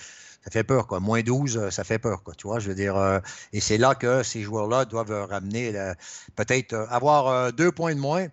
ça 0.45 0.51
fait 0.51 0.65
peur, 0.65 0.87
quoi. 0.87 1.01
Moins 1.01 1.23
12, 1.23 1.57
euh, 1.57 1.71
ça 1.71 1.85
fait 1.85 1.99
peur, 1.99 2.23
quoi. 2.25 2.35
Tu 2.35 2.47
vois, 2.49 2.59
je 2.59 2.69
veux 2.69 2.75
dire. 2.75 3.21
et 3.53 3.61
c'est 3.61 3.79
là 3.79 3.95
que 3.95 4.23
ces 4.25 4.43
joueurs-là 4.43 4.85
doivent 4.85 5.27
ramener, 5.29 5.73
peut-être 6.35 6.75
avoir 6.91 7.53
deux 7.53 7.71
points 7.71 7.95
de 7.95 8.01
moins, 8.01 8.27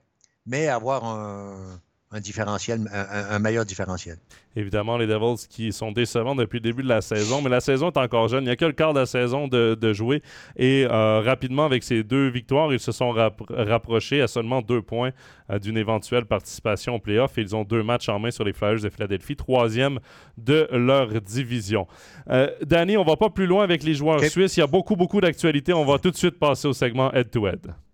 mais 0.47 0.67
avoir 0.67 1.05
un, 1.05 1.79
un 2.15 2.21
différentiel, 2.21 2.79
un, 2.91 3.39
meilleur 3.39 3.65
différentiel. 3.65 4.17
Évidemment, 4.55 4.97
les 4.97 5.05
Devils 5.05 5.47
qui 5.49 5.73
sont 5.73 5.91
décevants 5.91 6.33
depuis 6.33 6.57
le 6.57 6.61
début 6.61 6.81
de 6.81 6.87
la 6.87 7.01
saison, 7.01 7.41
mais 7.41 7.49
la 7.49 7.59
saison 7.59 7.91
est 7.91 7.97
encore 7.97 8.29
jeune. 8.29 8.43
Il 8.43 8.47
n'y 8.47 8.51
a 8.51 8.55
que 8.55 8.65
le 8.65 8.71
quart 8.71 8.93
de 8.93 8.99
la 8.99 9.05
saison 9.05 9.47
de, 9.49 9.93
jouer. 9.93 10.21
Et 10.55 10.87
euh, 10.89 11.19
rapidement, 11.19 11.65
avec 11.65 11.83
ces 11.83 12.03
deux 12.03 12.29
victoires, 12.29 12.71
ils 12.73 12.79
se 12.79 12.91
sont 12.91 13.13
rapprochés 13.49 14.21
à 14.21 14.27
seulement 14.27 14.61
deux 14.61 14.81
points 14.81 15.11
euh, 15.49 15.59
d'une 15.59 15.77
éventuelle 15.77 16.25
participation 16.25 16.95
au 16.95 16.99
playoff. 16.99 17.33
Ils 17.37 17.55
ont 17.55 17.63
deux 17.63 17.83
matchs 17.83 18.07
en 18.07 18.17
main 18.17 18.31
sur 18.31 18.45
les 18.45 18.53
Flyers 18.53 18.81
de 18.81 18.89
Philadelphie, 18.89 19.35
troisième 19.35 19.99
de 20.37 20.67
leur 20.71 21.09
division. 21.21 21.85
Euh, 22.29 22.49
Danny, 22.65 22.95
on 22.95 23.03
va 23.03 23.17
pas 23.17 23.29
plus 23.29 23.45
loin 23.45 23.63
avec 23.63 23.83
les 23.83 23.93
joueurs 23.93 24.23
suisses. 24.23 24.55
Il 24.55 24.61
y 24.61 24.63
a 24.63 24.67
beaucoup, 24.67 24.95
beaucoup 24.95 25.19
d'actualités. 25.19 25.73
On 25.73 25.85
va 25.85 25.99
tout 25.99 26.11
de 26.11 26.17
suite 26.17 26.39
passer 26.39 26.67
au 26.67 26.73
segment 26.73 27.11
head-to-head. 27.11 27.55
head 27.55 27.61
to 27.61 27.69
head 27.69 27.84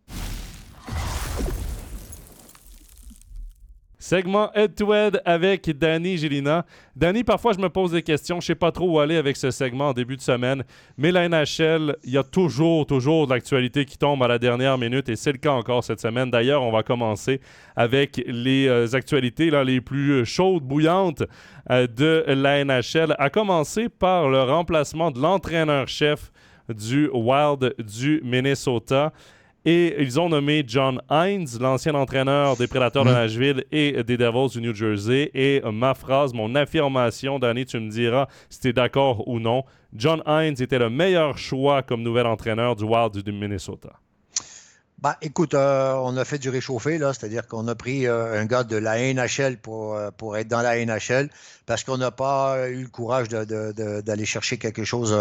Segment 4.02 4.49
head-to-head 4.56 5.22
avec 5.26 5.70
Danny 5.78 6.18
Gélina. 6.18 6.66
Danny, 6.95 7.24
parfois 7.24 7.54
je 7.54 7.60
me 7.60 7.70
pose 7.70 7.91
des 7.91 8.02
questions. 8.02 8.41
Je 8.41 8.47
sais 8.47 8.56
pas 8.56 8.72
trop 8.72 8.89
où 8.89 8.99
aller 8.99 9.16
avec 9.16 9.38
ce 9.38 9.52
segment 9.52 9.89
en 9.89 9.93
début 9.93 10.18
de 10.18 10.22
semaine. 10.22 10.64
Mais 10.97 11.12
la 11.12 11.30
NHL, 11.30 11.95
il 12.04 12.10
y 12.10 12.18
a 12.18 12.24
toujours, 12.24 12.88
toujours 12.88 13.28
de 13.28 13.34
l'actualité 13.36 13.86
qui 13.86 13.99
tombe 13.99 14.24
à 14.24 14.28
la 14.28 14.39
dernière 14.39 14.80
minute 14.80 15.08
et 15.08 15.16
c'est 15.16 15.32
le 15.32 15.38
cas 15.38 15.52
encore 15.52 15.84
cette 15.84 16.02
semaine. 16.02 16.32
D'ailleurs, 16.32 16.64
on 16.64 16.72
va 16.72 16.82
commencer 16.82 17.41
avec 17.76 18.20
les 18.26 18.68
euh, 18.68 18.88
actualités 18.93 19.52
là, 19.52 19.64
les 19.64 19.82
plus 19.82 20.26
chaudes, 20.26 20.64
bouillantes 20.64 21.22
euh, 21.70 21.86
de 21.86 22.26
la 22.28 22.66
NHL. 22.66 23.16
À 23.20 23.30
commencer 23.30 23.88
par 23.88 24.30
le 24.30 24.41
remplacement 24.41 25.12
de 25.12 25.20
l'entraîneur-chef 25.20 26.32
du 26.70 27.08
Wild 27.14 27.76
du 27.78 28.20
Minnesota. 28.24 29.14
Et 29.64 30.01
ils 30.01 30.20
ont 30.20 30.30
nommé 30.30 30.64
John 30.66 31.01
Hines, 31.09 31.47
l'ancien 31.59 31.93
entraîneur 31.93 32.57
des 32.57 32.68
Prédateurs 32.68 33.05
de 33.05 33.12
mm. 33.12 33.14
Nashville 33.14 33.64
et 33.72 34.03
des 34.03 34.18
Devils 34.18 34.49
du 34.49 34.62
New 34.62 34.74
Jersey. 34.74 35.30
Et 35.36 35.62
ma 35.72 35.93
phrase, 35.93 36.34
mon 36.34 36.55
affirmation, 36.55 37.38
Danny, 37.38 37.66
tu 37.66 37.80
me 37.80 37.89
diras 37.89 38.28
si 38.49 38.59
tu 38.59 38.70
es 38.70 38.74
d'accord 38.74 39.28
ou 39.28 39.39
non. 39.39 39.64
John 39.93 40.24
Hines 40.26 40.55
était 40.59 40.80
le 40.80 40.89
meilleur 40.89 41.38
choix 41.38 41.84
comme 41.84 42.01
nouvel 42.01 42.26
entraîneur 42.26 42.76
du 42.76 42.86
Wild 42.86 43.18
du 43.18 43.32
Minnesota. 43.32 43.93
Bah, 45.02 45.18
écoute, 45.24 45.56
euh, 45.56 45.93
on 45.93 46.16
a 46.16 46.26
fait 46.26 46.38
du 46.38 46.49
réchauffé, 46.49 46.99
là, 46.99 47.12
c'est-à-dire 47.12 47.47
qu'on 47.47 47.68
a 47.68 47.74
pris 47.74 48.06
euh, 48.06 48.39
un 48.39 48.45
gars 48.45 48.64
de 48.64 48.76
la 48.76 48.99
NHL 48.99 49.58
pour, 49.58 49.95
euh, 49.95 50.12
pour 50.12 50.38
être 50.38 50.47
dans 50.47 50.62
la 50.62 50.78
NHL 50.86 51.32
parce 51.66 51.84
qu'on 51.84 51.97
n'a 51.97 52.12
pas 52.12 52.70
eu 52.70 52.84
le 52.84 52.88
courage 52.88 53.28
d'aller 53.28 54.26
chercher 54.26 54.60
quelque 54.60 54.84
chose 54.84 55.12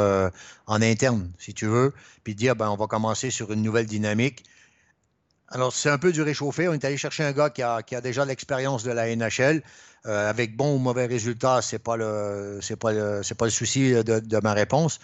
en 0.67 0.83
interne, 0.83 1.31
si 1.39 1.55
tu 1.55 1.67
veux, 1.67 1.95
puis 2.25 2.35
dire, 2.35 2.57
ben, 2.57 2.69
on 2.69 2.77
va 2.77 2.89
commencer 2.89 3.31
sur 3.31 3.53
une 3.53 3.63
nouvelle 3.63 3.87
dynamique. 3.87 4.45
Alors, 5.49 5.73
c'est 5.73 5.89
un 5.89 5.99
peu 5.99 6.13
du 6.13 6.21
réchauffé. 6.21 6.69
On 6.69 6.75
est 6.75 6.85
allé 6.85 6.99
chercher 6.99 7.25
un 7.25 7.33
gars 7.33 7.49
qui 7.49 7.63
a, 7.63 7.83
qui 7.83 7.95
a 7.97 8.03
déjà 8.03 8.27
l'expérience 8.27 8.83
de 8.83 8.93
la 8.93 9.15
NHL. 9.17 9.63
avec 10.05 10.57
bon 10.57 10.75
ou 10.75 10.79
mauvais 10.79 11.07
résultats, 11.07 11.63
ce 11.63 11.77
n'est 11.77 11.79
pas, 11.79 11.97
le, 11.97 12.61
pas, 12.79 12.93
le, 12.93 13.35
pas 13.35 13.45
le 13.47 13.51
souci 13.51 13.93
de, 13.93 14.19
de, 14.21 14.41
ma 14.43 14.53
réponse. 14.53 14.99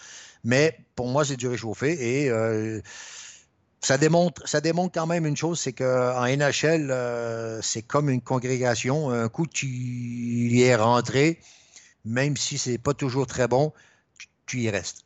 Mais 0.45 0.79
pour 0.97 1.09
moi, 1.09 1.24
c'est 1.24 1.37
du 1.37 1.49
réchauffé 1.49 2.24
et 2.24 2.31
ça 3.81 3.99
démontre, 3.99 4.47
ça 4.49 4.61
démontre 4.61 4.93
quand 4.95 5.07
même 5.07 5.27
une 5.27 5.37
chose, 5.37 5.61
c'est 5.61 5.72
qu'en 5.72 6.24
NHL, 6.27 6.91
euh, 6.91 7.61
c'est 7.62 7.83
comme 7.83 8.09
une 8.09 8.20
congrégation. 8.20 9.11
Un 9.11 9.29
coup, 9.29 9.47
tu 9.47 9.66
y 9.66 10.62
es 10.62 10.74
rentré, 10.77 11.39
même 12.05 12.37
si 12.37 12.59
c'est 12.59 12.79
pas 12.79 12.95
toujours 12.95 13.27
très 13.27 13.49
bon, 13.49 13.72
tu, 14.47 14.61
y 14.61 14.70
restes. 14.70 15.05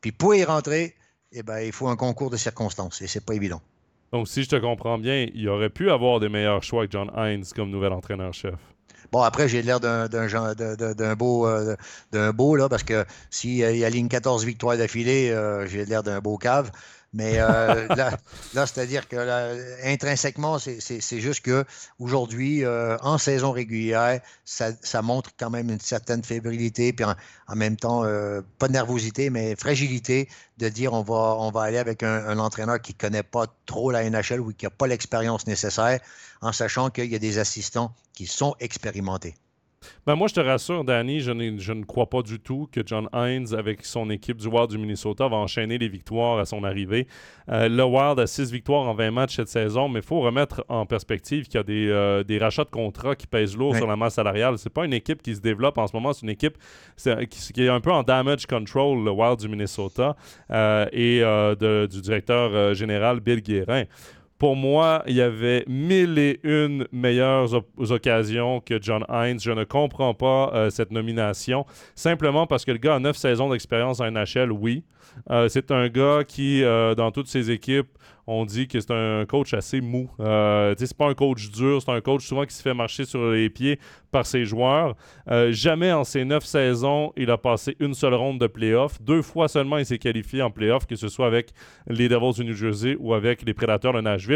Puis 0.00 0.12
pour 0.12 0.34
y 0.34 0.44
rentrer, 0.44 0.94
eh 1.32 1.42
ben, 1.42 1.60
il 1.60 1.72
faut 1.72 1.88
un 1.88 1.96
concours 1.96 2.30
de 2.30 2.36
circonstances 2.36 3.02
et 3.02 3.06
c'est 3.06 3.24
pas 3.24 3.34
évident. 3.34 3.60
Donc, 4.12 4.28
si 4.28 4.42
je 4.42 4.50
te 4.50 4.56
comprends 4.56 4.98
bien, 4.98 5.26
il 5.34 5.48
aurait 5.48 5.70
pu 5.70 5.90
avoir 5.90 6.20
des 6.20 6.28
meilleurs 6.28 6.62
choix 6.62 6.86
que 6.86 6.92
John 6.92 7.10
Hines 7.16 7.44
comme 7.56 7.70
nouvel 7.70 7.92
entraîneur-chef. 7.92 8.54
Bon, 9.10 9.20
après, 9.20 9.48
j'ai 9.48 9.62
l'air 9.62 9.80
d'un, 9.80 10.06
beau, 11.16 11.46
euh, 11.46 11.76
d'un 12.12 12.32
beau, 12.32 12.56
là, 12.56 12.68
parce 12.68 12.82
que 12.82 13.04
s'il 13.30 13.62
aligne 13.84 14.08
14 14.08 14.44
victoires 14.44 14.76
d'affilée, 14.76 15.30
euh, 15.30 15.66
j'ai 15.66 15.84
l'air 15.84 16.02
d'un 16.02 16.20
beau 16.20 16.38
cave. 16.38 16.70
Mais 17.12 17.34
euh, 17.36 17.86
là, 18.54 18.66
c'est-à-dire 18.66 19.06
que 19.06 19.86
intrinsèquement, 19.86 20.58
c'est 20.58 21.20
juste 21.20 21.42
que 21.42 21.64
aujourd'hui, 21.98 22.64
euh, 22.64 22.96
en 23.02 23.18
saison 23.18 23.52
régulière, 23.52 24.20
ça, 24.44 25.02
montre 25.02 25.30
quand 25.38 25.50
même 25.50 25.70
une 25.70 25.80
certaine 25.80 26.22
fébrilité, 26.22 26.92
puis 26.92 27.04
en, 27.04 27.54
même 27.54 27.76
temps, 27.76 28.04
euh, 28.04 28.40
pas 28.58 28.68
de 28.68 28.72
nervosité, 28.72 29.30
mais 29.30 29.56
fragilité 29.56 30.28
de 30.58 30.68
dire 30.68 30.92
on 30.94 31.02
va, 31.02 31.36
on 31.38 31.50
va 31.50 31.62
aller 31.62 31.78
avec 31.78 32.02
un, 32.02 32.38
entraîneur 32.38 32.80
qui 32.80 32.92
ne 32.92 32.98
connaît 32.98 33.22
pas 33.22 33.46
trop 33.66 33.90
la 33.90 34.08
NHL 34.08 34.40
ou 34.40 34.52
qui 34.52 34.64
n'a 34.64 34.70
pas 34.70 34.86
l'expérience 34.86 35.46
nécessaire, 35.46 36.00
en 36.40 36.52
sachant 36.52 36.90
qu'il 36.90 37.10
y 37.12 37.14
a 37.14 37.18
des 37.18 37.38
assistants 37.38 37.94
qui 38.14 38.26
sont 38.26 38.56
expérimentés. 38.58 39.34
Ben 40.06 40.14
moi, 40.14 40.28
je 40.28 40.34
te 40.34 40.40
rassure, 40.40 40.84
Danny, 40.84 41.20
je, 41.20 41.32
je, 41.58 41.72
ne 41.72 41.84
crois 41.84 42.08
pas 42.08 42.22
du 42.22 42.38
tout 42.38 42.68
que 42.70 42.80
John 42.84 43.08
Hines, 43.14 43.54
avec 43.56 43.84
son 43.84 44.10
équipe 44.10 44.38
du 44.38 44.48
Wild 44.48 44.70
du 44.70 44.78
Minnesota, 44.78 45.28
va 45.28 45.36
enchaîner 45.36 45.78
les 45.78 45.88
victoires 45.88 46.38
à 46.38 46.44
son 46.44 46.64
arrivée. 46.64 47.06
Euh, 47.48 47.68
le 47.68 47.84
Wild 47.84 48.18
a 48.18 48.26
6 48.26 48.52
victoires 48.52 48.88
en 48.88 48.94
20 48.94 49.10
matchs 49.10 49.36
cette 49.36 49.48
saison, 49.48 49.88
mais 49.88 50.00
il 50.00 50.04
faut 50.04 50.20
remettre 50.20 50.64
en 50.68 50.86
perspective 50.86 51.46
qu'il 51.46 51.54
y 51.54 51.58
a 51.58 51.62
des, 51.62 51.88
euh, 51.88 52.22
des, 52.22 52.38
rachats 52.38 52.64
de 52.64 52.70
contrats 52.70 53.16
qui 53.16 53.26
pèsent 53.26 53.56
lourd 53.56 53.76
sur 53.76 53.86
la 53.86 53.96
masse 53.96 54.14
salariale. 54.14 54.58
C'est 54.58 54.72
pas 54.72 54.84
une 54.84 54.94
équipe 54.94 55.22
qui 55.22 55.34
se 55.34 55.40
développe 55.40 55.78
en 55.78 55.86
ce 55.86 55.94
moment, 55.94 56.12
c'est 56.12 56.22
une 56.22 56.30
équipe 56.30 56.56
qui, 56.96 57.52
qui, 57.52 57.62
est 57.62 57.68
un 57.68 57.80
peu 57.80 57.92
en 57.92 58.02
damage 58.02 58.46
control, 58.46 59.04
le 59.04 59.10
Wild 59.10 59.38
du 59.38 59.48
Minnesota, 59.48 60.16
euh, 60.50 60.86
et 60.92 61.20
de, 61.20 61.86
du 61.86 62.00
directeur 62.00 62.74
général 62.74 63.20
Bill 63.20 63.40
Guérin 63.40 63.84
pour 64.42 64.56
moi, 64.56 65.04
il 65.06 65.14
y 65.14 65.20
avait 65.20 65.64
mille 65.68 66.18
et 66.18 66.40
une 66.42 66.88
meilleures 66.90 67.62
occasions 67.78 68.60
que 68.60 68.82
John 68.82 69.04
Hines. 69.08 69.38
Je 69.38 69.52
ne 69.52 69.62
comprends 69.62 70.14
pas 70.14 70.50
euh, 70.52 70.68
cette 70.68 70.90
nomination. 70.90 71.64
Simplement 71.94 72.48
parce 72.48 72.64
que 72.64 72.72
le 72.72 72.78
gars 72.78 72.96
a 72.96 72.98
neuf 72.98 73.16
saisons 73.16 73.50
d'expérience 73.50 74.00
en 74.00 74.10
NHL, 74.10 74.50
oui. 74.50 74.82
Euh, 75.30 75.48
c'est 75.48 75.70
un 75.70 75.88
gars 75.88 76.22
qui, 76.26 76.62
euh, 76.62 76.94
dans 76.94 77.10
toutes 77.10 77.28
ses 77.28 77.50
équipes, 77.50 77.88
on 78.28 78.44
dit 78.44 78.68
que 78.68 78.78
c'est 78.78 78.92
un 78.92 79.24
coach 79.26 79.52
assez 79.52 79.80
mou. 79.80 80.08
Euh, 80.20 80.74
c'est 80.78 80.96
pas 80.96 81.08
un 81.08 81.14
coach 81.14 81.50
dur, 81.50 81.82
c'est 81.82 81.90
un 81.90 82.00
coach 82.00 82.24
souvent 82.24 82.44
qui 82.44 82.54
se 82.54 82.62
fait 82.62 82.72
marcher 82.72 83.04
sur 83.04 83.32
les 83.32 83.50
pieds 83.50 83.80
par 84.12 84.26
ses 84.26 84.44
joueurs. 84.44 84.94
Jamais 85.50 85.92
en 85.92 86.04
ses 86.04 86.24
neuf 86.24 86.44
saisons, 86.44 87.12
il 87.16 87.30
a 87.30 87.38
passé 87.38 87.76
une 87.80 87.94
seule 87.94 88.14
ronde 88.14 88.38
de 88.38 88.46
playoff. 88.46 89.02
Deux 89.02 89.22
fois 89.22 89.48
seulement, 89.48 89.78
il 89.78 89.86
s'est 89.86 89.98
qualifié 89.98 90.40
en 90.40 90.52
playoff, 90.52 90.86
que 90.86 90.94
ce 90.94 91.08
soit 91.08 91.26
avec 91.26 91.50
les 91.88 92.08
Devils 92.08 92.34
du 92.34 92.44
New 92.44 92.54
Jersey 92.54 92.96
ou 93.00 93.12
avec 93.12 93.42
les 93.42 93.54
Prédateurs 93.54 93.92
de 93.92 94.00
Nashville. 94.00 94.31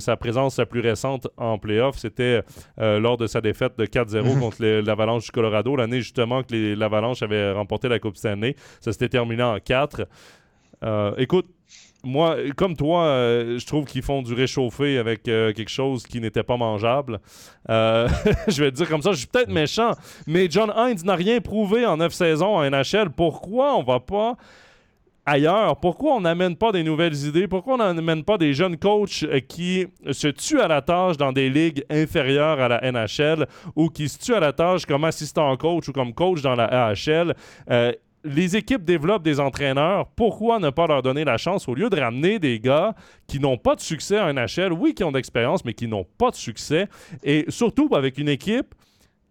Sa 0.00 0.16
présence 0.16 0.58
la 0.58 0.66
plus 0.66 0.80
récente 0.80 1.28
en 1.36 1.58
playoff, 1.58 1.98
c'était 1.98 2.42
euh, 2.80 3.00
lors 3.00 3.16
de 3.16 3.26
sa 3.26 3.40
défaite 3.40 3.78
de 3.78 3.86
4-0 3.86 4.34
mhm. 4.34 4.40
contre 4.40 4.64
l'Avalanche 4.64 5.24
du 5.24 5.30
Colorado, 5.30 5.76
l'année 5.76 6.00
justement 6.00 6.42
que 6.42 6.74
l'Avalanche 6.74 7.22
avait 7.22 7.52
remporté 7.52 7.88
la 7.88 7.98
Coupe 7.98 8.16
Stanley. 8.16 8.56
Ça 8.80 8.92
s'était 8.92 9.08
terminé 9.08 9.42
en 9.42 9.58
4. 9.58 10.06
Euh, 10.84 11.14
écoute, 11.16 11.46
moi, 12.04 12.36
comme 12.56 12.76
toi, 12.76 13.04
euh, 13.04 13.58
je 13.58 13.66
trouve 13.66 13.84
qu'ils 13.84 14.02
font 14.02 14.22
du 14.22 14.34
réchauffé 14.34 14.98
avec 14.98 15.28
euh, 15.28 15.52
quelque 15.52 15.70
chose 15.70 16.04
qui 16.04 16.20
n'était 16.20 16.42
pas 16.42 16.56
mangeable. 16.56 17.20
Euh, 17.70 18.08
je 18.48 18.64
vais 18.64 18.70
te 18.70 18.76
dire 18.76 18.88
comme 18.88 19.02
ça, 19.02 19.12
je 19.12 19.18
suis 19.18 19.26
peut-être 19.26 19.50
méchant, 19.50 19.92
mais 20.26 20.48
John 20.50 20.72
Hines 20.76 21.04
n'a 21.04 21.14
rien 21.14 21.40
prouvé 21.40 21.86
en 21.86 21.98
neuf 21.98 22.12
saisons 22.12 22.56
en 22.56 22.68
NHL. 22.68 23.10
Pourquoi 23.10 23.76
on 23.76 23.82
va 23.82 24.00
pas 24.00 24.36
ailleurs? 25.26 25.76
Pourquoi 25.80 26.14
on 26.14 26.20
n'amène 26.20 26.56
pas 26.56 26.72
des 26.72 26.82
nouvelles 26.82 27.26
idées? 27.26 27.48
Pourquoi 27.48 27.74
on 27.74 27.94
n'amène 27.94 28.24
pas 28.24 28.38
des 28.38 28.52
jeunes 28.52 28.76
coachs 28.76 29.24
qui 29.48 29.86
se 30.10 30.28
tuent 30.28 30.60
à 30.60 30.68
la 30.68 30.82
tâche 30.82 31.16
dans 31.16 31.32
des 31.32 31.50
ligues 31.50 31.84
inférieures 31.90 32.60
à 32.60 32.68
la 32.68 32.92
NHL 32.92 33.46
ou 33.76 33.88
qui 33.88 34.08
se 34.08 34.18
tuent 34.18 34.34
à 34.34 34.40
la 34.40 34.52
tâche 34.52 34.86
comme 34.86 35.04
assistant 35.04 35.56
coach 35.56 35.88
ou 35.88 35.92
comme 35.92 36.12
coach 36.14 36.42
dans 36.42 36.54
la 36.54 36.88
AHL? 36.88 37.34
les 38.24 38.56
équipes 38.56 38.84
développent 38.84 39.22
des 39.22 39.40
entraîneurs, 39.40 40.06
pourquoi 40.14 40.58
ne 40.58 40.70
pas 40.70 40.86
leur 40.86 41.02
donner 41.02 41.24
la 41.24 41.38
chance 41.38 41.68
au 41.68 41.74
lieu 41.74 41.90
de 41.90 41.98
ramener 41.98 42.38
des 42.38 42.60
gars 42.60 42.94
qui 43.26 43.40
n'ont 43.40 43.56
pas 43.56 43.74
de 43.74 43.80
succès 43.80 44.20
en 44.20 44.32
NHL, 44.32 44.72
oui, 44.72 44.94
qui 44.94 45.04
ont 45.04 45.12
d'expérience, 45.12 45.64
mais 45.64 45.74
qui 45.74 45.88
n'ont 45.88 46.06
pas 46.18 46.30
de 46.30 46.36
succès, 46.36 46.88
et 47.22 47.44
surtout 47.48 47.88
avec 47.94 48.18
une 48.18 48.28
équipe 48.28 48.74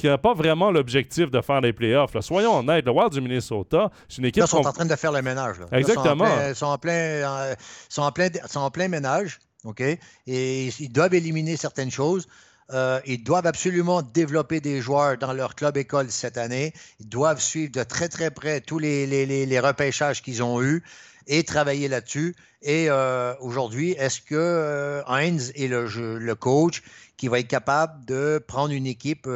qui 0.01 0.07
n'a 0.07 0.17
pas 0.17 0.33
vraiment 0.33 0.71
l'objectif 0.71 1.29
de 1.29 1.41
faire 1.41 1.61
les 1.61 1.73
playoffs. 1.73 2.19
Soyons 2.21 2.57
honnêtes, 2.57 2.85
le 2.85 2.91
Wild 2.91 3.11
du 3.11 3.21
Minnesota, 3.21 3.91
c'est 4.09 4.17
une 4.17 4.25
équipe... 4.25 4.43
Ils 4.43 4.47
sont 4.47 4.65
en 4.65 4.73
train 4.73 4.85
de 4.85 4.95
faire 4.95 5.11
le 5.11 5.21
ménage. 5.21 5.57
Exactement. 5.71 6.25
ils, 6.49 6.55
sont 6.55 6.65
en 6.65 6.79
plein, 6.79 7.53
sont 7.87 8.01
en 8.01 8.11
plein, 8.11 8.29
sont 8.47 8.61
en 8.61 8.71
plein 8.71 8.87
ménage, 8.87 9.37
OK? 9.63 9.81
Et 9.81 10.67
ils 10.79 10.91
doivent 10.91 11.13
éliminer 11.13 11.55
certaines 11.55 11.91
choses. 11.91 12.27
Euh, 12.73 12.99
ils 13.05 13.23
doivent 13.23 13.45
absolument 13.45 14.01
développer 14.01 14.59
des 14.59 14.81
joueurs 14.81 15.19
dans 15.19 15.33
leur 15.33 15.53
club 15.53 15.77
école 15.77 16.09
cette 16.09 16.39
année. 16.39 16.73
Ils 16.99 17.07
doivent 17.07 17.39
suivre 17.39 17.71
de 17.71 17.83
très 17.83 18.09
très 18.09 18.31
près 18.31 18.59
tous 18.59 18.79
les, 18.79 19.05
les, 19.05 19.59
repêchages 19.59 20.23
qu'ils 20.23 20.41
ont 20.41 20.63
eus 20.63 20.83
et 21.27 21.43
travailler 21.43 21.89
là-dessus. 21.89 22.35
Et 22.63 22.87
euh, 22.89 23.35
aujourd'hui, 23.39 23.91
est-ce 23.99 24.19
que 24.19 24.33
euh, 24.33 25.03
Heinz 25.05 25.51
est 25.53 25.67
le, 25.67 25.85
le, 26.17 26.35
coach 26.35 26.81
qui 27.17 27.27
va 27.27 27.37
être 27.37 27.47
capable 27.47 28.03
de 28.05 28.43
prendre 28.47 28.73
une 28.73 28.87
équipe 28.87 29.27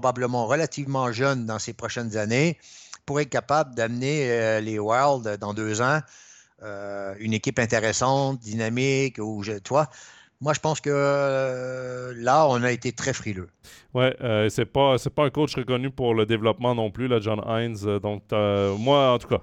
probablement 0.00 0.46
relativement 0.46 1.12
jeune 1.12 1.46
dans 1.46 1.58
ces 1.58 1.72
prochaines 1.72 2.16
années 2.16 2.58
pour 3.06 3.20
être 3.20 3.30
capable 3.30 3.74
d'amener 3.74 4.60
les 4.60 4.78
Wild 4.78 5.38
dans 5.38 5.54
deux 5.54 5.80
ans 5.80 6.00
une 7.18 7.34
équipe 7.34 7.58
intéressante, 7.58 8.40
dynamique, 8.40 9.18
ou 9.18 9.44
toi, 9.62 9.90
moi, 10.44 10.52
je 10.52 10.60
pense 10.60 10.80
que 10.80 10.90
euh, 10.92 12.12
là, 12.16 12.46
on 12.48 12.62
a 12.62 12.70
été 12.70 12.92
très 12.92 13.14
frileux. 13.14 13.48
Euh, 13.96 14.48
c'est 14.50 14.66
pas 14.66 14.96
pas 15.14 15.24
un 15.24 15.30
coach 15.30 15.56
reconnu 15.56 15.88
pour 15.88 16.14
le 16.14 16.26
développement 16.26 16.74
non 16.74 16.90
plus, 16.90 17.08
John 17.22 17.40
Hines. 17.46 17.78
Euh, 17.86 17.98
donc, 17.98 18.24
moi, 18.78 19.12
en 19.12 19.18
tout 19.18 19.28
cas. 19.28 19.40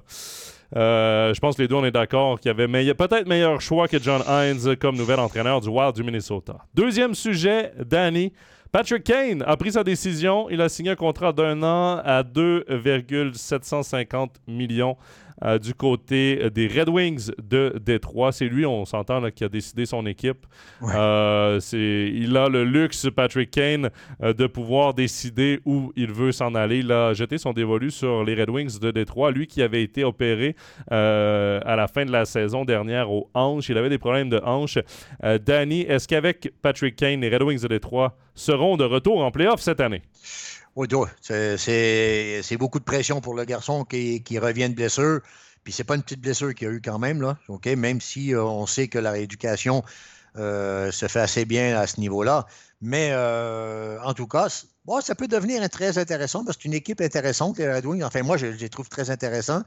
je 0.76 1.40
pense 1.40 1.56
que 1.56 1.64
les 1.64 1.68
deux, 1.68 1.74
on 1.74 1.86
est 1.86 1.92
d'accord 1.92 2.40
qu'il 2.40 2.50
y 2.50 2.52
avait 2.52 2.94
peut-être 2.94 3.28
meilleur 3.28 3.62
choix 3.62 3.88
que 3.88 3.98
John 4.00 4.22
Hines 4.28 4.76
comme 4.76 4.96
nouvel 4.96 5.20
entraîneur 5.20 5.60
du 5.62 5.70
Wild 5.70 5.96
du 5.96 6.04
Minnesota. 6.04 6.58
Deuxième 6.76 7.16
sujet, 7.16 7.74
Danny. 7.84 8.32
Patrick 8.72 9.04
Kane 9.04 9.44
a 9.46 9.58
pris 9.58 9.74
sa 9.74 9.84
décision. 9.84 10.50
Il 10.50 10.62
a 10.62 10.70
signé 10.70 10.92
un 10.92 10.96
contrat 10.96 11.34
d'un 11.34 11.62
an 11.62 12.02
à 12.06 12.24
2,750 12.24 14.38
millions 14.48 14.96
euh, 15.44 15.58
du 15.58 15.74
côté 15.74 16.40
euh, 16.42 16.50
des 16.50 16.68
Red 16.68 16.90
Wings 16.90 17.32
de 17.42 17.80
Détroit. 17.84 18.32
C'est 18.32 18.46
lui, 18.46 18.66
on 18.66 18.86
s'entend, 18.86 19.30
qui 19.32 19.44
a 19.44 19.50
décidé 19.50 19.86
son 19.86 20.06
équipe. 20.06 20.46
Euh, 20.84 21.60
il 21.74 22.38
a 22.38 22.48
le 22.50 22.64
luxe, 22.64 23.08
Patrick 23.16 23.52
Kane, 23.52 23.90
de 24.22 24.48
pouvoir 24.48 24.94
décider 24.94 25.60
où 25.66 25.92
il 25.96 26.12
veut 26.12 26.32
s'en 26.32 26.56
aller. 26.56 26.80
Il 26.80 26.92
a 26.92 27.14
jeté 27.14 27.38
son 27.38 27.54
dévolu 27.54 27.92
sur 27.92 28.24
les 28.24 28.36
Red 28.36 28.50
Wings 28.50 28.80
de 28.80 28.92
Détroit. 28.92 29.32
Lui 29.32 29.48
qui 29.48 29.62
avait 29.62 29.84
été 29.84 30.04
opéré 30.04 30.56
à 30.90 31.76
la 31.76 31.88
fin 31.88 32.06
de 32.06 32.12
la 32.12 32.26
saison 32.26 32.66
dernière 32.66 33.12
aux 33.12 33.30
hanches. 33.34 33.70
Il 33.70 33.78
avait 33.78 33.90
des 33.90 33.98
problèmes 33.98 34.30
de 34.30 34.42
hanches. 34.44 34.80
Danny, 35.46 35.82
est-ce 35.82 36.08
qu'avec 36.08 36.54
Patrick 36.62 36.96
Kane, 36.96 37.22
les 37.22 37.30
Red 37.30 37.44
Wings 37.44 37.62
de 37.62 37.68
Détroit 37.68 38.18
seront 38.36 38.78
de 38.78 38.84
retour 38.84 39.22
en 39.24 39.32
playoff 39.32 39.62
cette 39.62 39.80
année? 39.80 40.02
Oui, 40.76 40.88
c'est 41.20 42.58
beaucoup 42.58 42.80
de 42.80 42.86
pression 42.86 43.20
pour 43.20 43.36
le 43.36 43.44
garçon 43.44 43.84
qui, 43.84 44.40
revient 44.40 44.70
de 44.70 44.76
blessure. 44.76 45.20
Puis 45.64 45.74
c'est 45.74 45.84
pas 45.84 45.96
une 45.96 46.02
petite 46.02 46.22
blessure 46.22 46.56
qu'il 46.56 46.68
a 46.70 46.72
eu 46.72 46.82
quand 46.82 46.98
même, 46.98 47.22
là, 47.22 47.38
OK? 47.48 47.68
Même 47.68 48.02
si 48.02 48.34
euh, 48.34 48.44
on 48.44 48.66
sait 48.66 48.88
que 48.88 48.98
la 48.98 49.12
rééducation 49.12 49.84
euh, 50.38 50.92
se 50.92 51.08
fait 51.08 51.20
assez 51.20 51.46
bien 51.46 51.78
à 51.78 51.86
ce 51.86 52.00
niveau-là. 52.00 52.48
Mais 52.82 53.10
euh, 53.12 54.02
en 54.02 54.16
tout 54.16 54.26
cas, 54.26 54.48
ça 54.50 55.14
peut 55.14 55.28
devenir 55.28 55.70
très 55.70 56.00
intéressant 56.00 56.44
parce 56.44 56.58
que 56.58 56.64
c'est 56.64 56.70
une 56.70 56.74
équipe 56.74 57.02
intéressante, 57.02 57.60
les 57.60 57.72
Red. 57.72 57.86
Enfin, 58.04 58.24
moi, 58.24 58.38
je, 58.38 58.48
les 58.48 58.70
trouve 58.70 58.90
très 58.90 59.12
intéressants. 59.12 59.62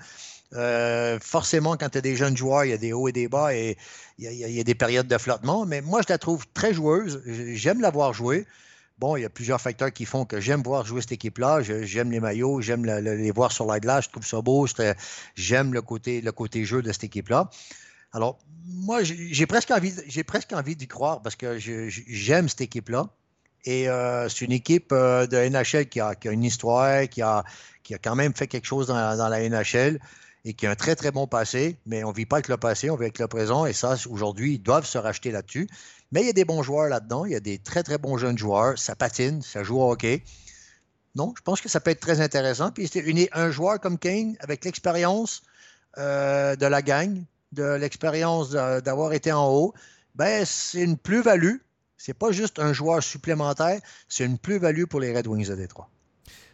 forcément, 1.20 1.76
quand 1.76 1.90
tu 1.90 1.98
as 1.98 2.00
des 2.00 2.16
jeunes 2.16 2.36
joueurs, 2.36 2.64
il 2.64 2.70
y 2.70 2.74
a 2.74 2.78
des 2.78 2.92
hauts 2.92 3.08
et 3.08 3.12
des 3.12 3.28
bas 3.28 3.54
et 3.54 3.76
il 4.18 4.32
y, 4.32 4.36
y, 4.36 4.60
a 4.60 4.64
des 4.64 4.74
périodes 4.74 5.06
de 5.06 5.18
flottement. 5.18 5.66
Mais 5.66 5.80
moi, 5.80 6.00
je 6.02 6.12
la 6.12 6.18
trouve 6.18 6.44
très 6.54 6.74
joueuse. 6.74 7.22
J'aime 7.26 7.80
la 7.82 7.90
voir 7.90 8.14
jouer. 8.14 8.46
Bon, 8.98 9.16
il 9.16 9.22
y 9.22 9.24
a 9.24 9.30
plusieurs 9.30 9.60
facteurs 9.60 9.92
qui 9.92 10.04
font 10.04 10.24
que 10.24 10.40
j'aime 10.40 10.62
voir 10.62 10.86
jouer 10.86 11.00
cette 11.00 11.12
équipe-là. 11.12 11.62
J'aime 11.62 12.12
les 12.12 12.20
maillots, 12.20 12.60
j'aime 12.60 12.84
les 12.84 13.30
voir 13.32 13.50
sur 13.50 13.66
la 13.66 13.80
glace, 13.80 14.04
je 14.04 14.10
trouve 14.10 14.26
ça 14.26 14.40
beau. 14.40 14.66
J'aime 15.34 15.74
le 15.74 15.82
côté, 15.82 16.22
jeu 16.64 16.80
de 16.80 16.92
cette 16.92 17.04
équipe-là. 17.04 17.50
Alors, 18.12 18.38
moi, 18.66 19.02
j'ai 19.02 19.46
presque 19.46 19.72
envie, 19.72 20.76
d'y 20.76 20.86
croire 20.86 21.22
parce 21.22 21.34
que 21.34 21.58
j'aime 21.58 22.48
cette 22.48 22.60
équipe-là. 22.60 23.08
Et 23.64 23.88
euh, 23.88 24.28
c'est 24.28 24.44
une 24.44 24.52
équipe 24.52 24.92
euh, 24.92 25.26
de 25.26 25.38
NHL 25.38 25.88
qui 25.88 25.98
a, 25.98 26.14
une 26.26 26.44
histoire, 26.44 27.08
qui 27.08 27.22
a, 27.22 27.44
qui 27.82 27.94
a 27.94 27.98
quand 27.98 28.14
même 28.14 28.34
fait 28.34 28.46
quelque 28.46 28.66
chose 28.66 28.86
dans, 28.88 29.16
dans, 29.16 29.28
la 29.30 29.48
NHL 29.48 30.00
et 30.44 30.52
qui 30.52 30.66
a 30.66 30.70
un 30.70 30.74
très, 30.74 30.94
très 30.94 31.10
bon 31.10 31.26
passé. 31.26 31.78
Mais 31.86 32.04
on 32.04 32.10
ne 32.10 32.14
vit 32.14 32.26
pas 32.26 32.36
avec 32.36 32.48
le 32.48 32.58
passé, 32.58 32.90
on 32.90 32.96
vit 32.96 33.04
avec 33.04 33.18
le 33.18 33.26
présent. 33.26 33.64
Et 33.64 33.72
ça, 33.72 33.96
aujourd'hui, 34.10 34.54
ils 34.54 34.62
doivent 34.62 34.84
se 34.84 34.98
racheter 34.98 35.30
là-dessus. 35.30 35.66
Mais 36.14 36.20
il 36.20 36.26
y 36.26 36.30
a 36.30 36.32
des 36.32 36.44
bons 36.44 36.62
joueurs 36.62 36.88
là-dedans. 36.88 37.24
Il 37.24 37.32
y 37.32 37.34
a 37.34 37.40
des 37.40 37.58
très, 37.58 37.82
très 37.82 37.98
bons 37.98 38.16
jeunes 38.16 38.38
joueurs. 38.38 38.78
Ça 38.78 38.94
patine, 38.94 39.42
ça 39.42 39.64
joue 39.64 39.80
au 39.80 39.90
hockey. 39.90 40.22
Non, 41.16 41.34
je 41.36 41.42
pense 41.42 41.60
que 41.60 41.68
ça 41.68 41.80
peut 41.80 41.90
être 41.90 42.00
très 42.00 42.20
intéressant. 42.20 42.70
Puis 42.70 42.86
c'est 42.86 43.04
un 43.32 43.50
joueur 43.50 43.80
comme 43.80 43.98
Kane, 43.98 44.36
avec 44.38 44.64
l'expérience 44.64 45.42
euh, 45.98 46.54
de 46.54 46.66
la 46.66 46.82
gang, 46.82 47.24
de 47.50 47.64
l'expérience 47.64 48.50
d'avoir 48.50 49.12
été 49.12 49.32
en 49.32 49.48
haut, 49.48 49.74
ben, 50.14 50.44
c'est 50.44 50.82
une 50.82 50.96
plus-value. 50.96 51.56
C'est 51.96 52.14
pas 52.14 52.30
juste 52.30 52.60
un 52.60 52.72
joueur 52.72 53.02
supplémentaire, 53.02 53.80
c'est 54.08 54.24
une 54.24 54.38
plus-value 54.38 54.84
pour 54.84 55.00
les 55.00 55.16
Red 55.16 55.26
Wings 55.26 55.48
de 55.48 55.56
Détroit. 55.56 55.88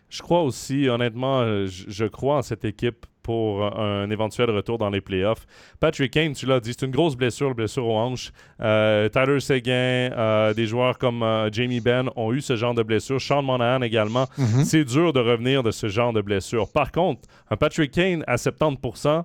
Je 0.09 0.23
crois 0.23 0.43
aussi, 0.43 0.89
honnêtement, 0.89 1.67
je 1.67 2.05
crois 2.07 2.39
en 2.39 2.43
cette 2.43 2.65
équipe 2.65 3.05
pour 3.23 3.65
un 3.79 4.09
éventuel 4.11 4.51
retour 4.51 4.79
dans 4.79 4.91
les 4.91 5.01
playoffs. 5.01 5.47
Patrick 5.79 6.13
Kane, 6.13 6.33
tu 6.33 6.47
l'as 6.47 6.61
dit, 6.61 6.75
c'est 6.79 6.87
une 6.87 6.93
grosse 6.93 7.17
blessure, 7.17 7.55
blessure 7.55 7.87
aux 7.87 7.97
hanches. 7.97 8.33
Euh, 8.61 9.09
Tyler 9.09 9.41
Seguin, 9.41 9.73
euh, 9.73 10.55
des 10.55 10.67
joueurs 10.67 10.99
comme 10.99 11.25
Jamie 11.53 11.81
Benn 11.81 12.11
ont 12.17 12.33
eu 12.33 12.41
ce 12.41 12.57
genre 12.57 12.75
de 12.75 12.83
blessure. 12.83 13.21
Sean 13.21 13.43
Monahan 13.43 13.83
également. 13.83 14.27
Mhm. 14.39 14.65
C'est 14.65 14.85
dur 14.85 15.13
de 15.13 15.21
revenir 15.21 15.63
de 15.63 15.71
ce 15.71 15.89
genre 15.89 16.13
de 16.13 16.21
blessure. 16.21 16.71
Par 16.73 16.93
contre, 16.93 17.23
un 17.51 17.57
Patrick 17.57 17.91
Kane 17.93 18.25
à 18.27 18.37
70%, 18.37 19.25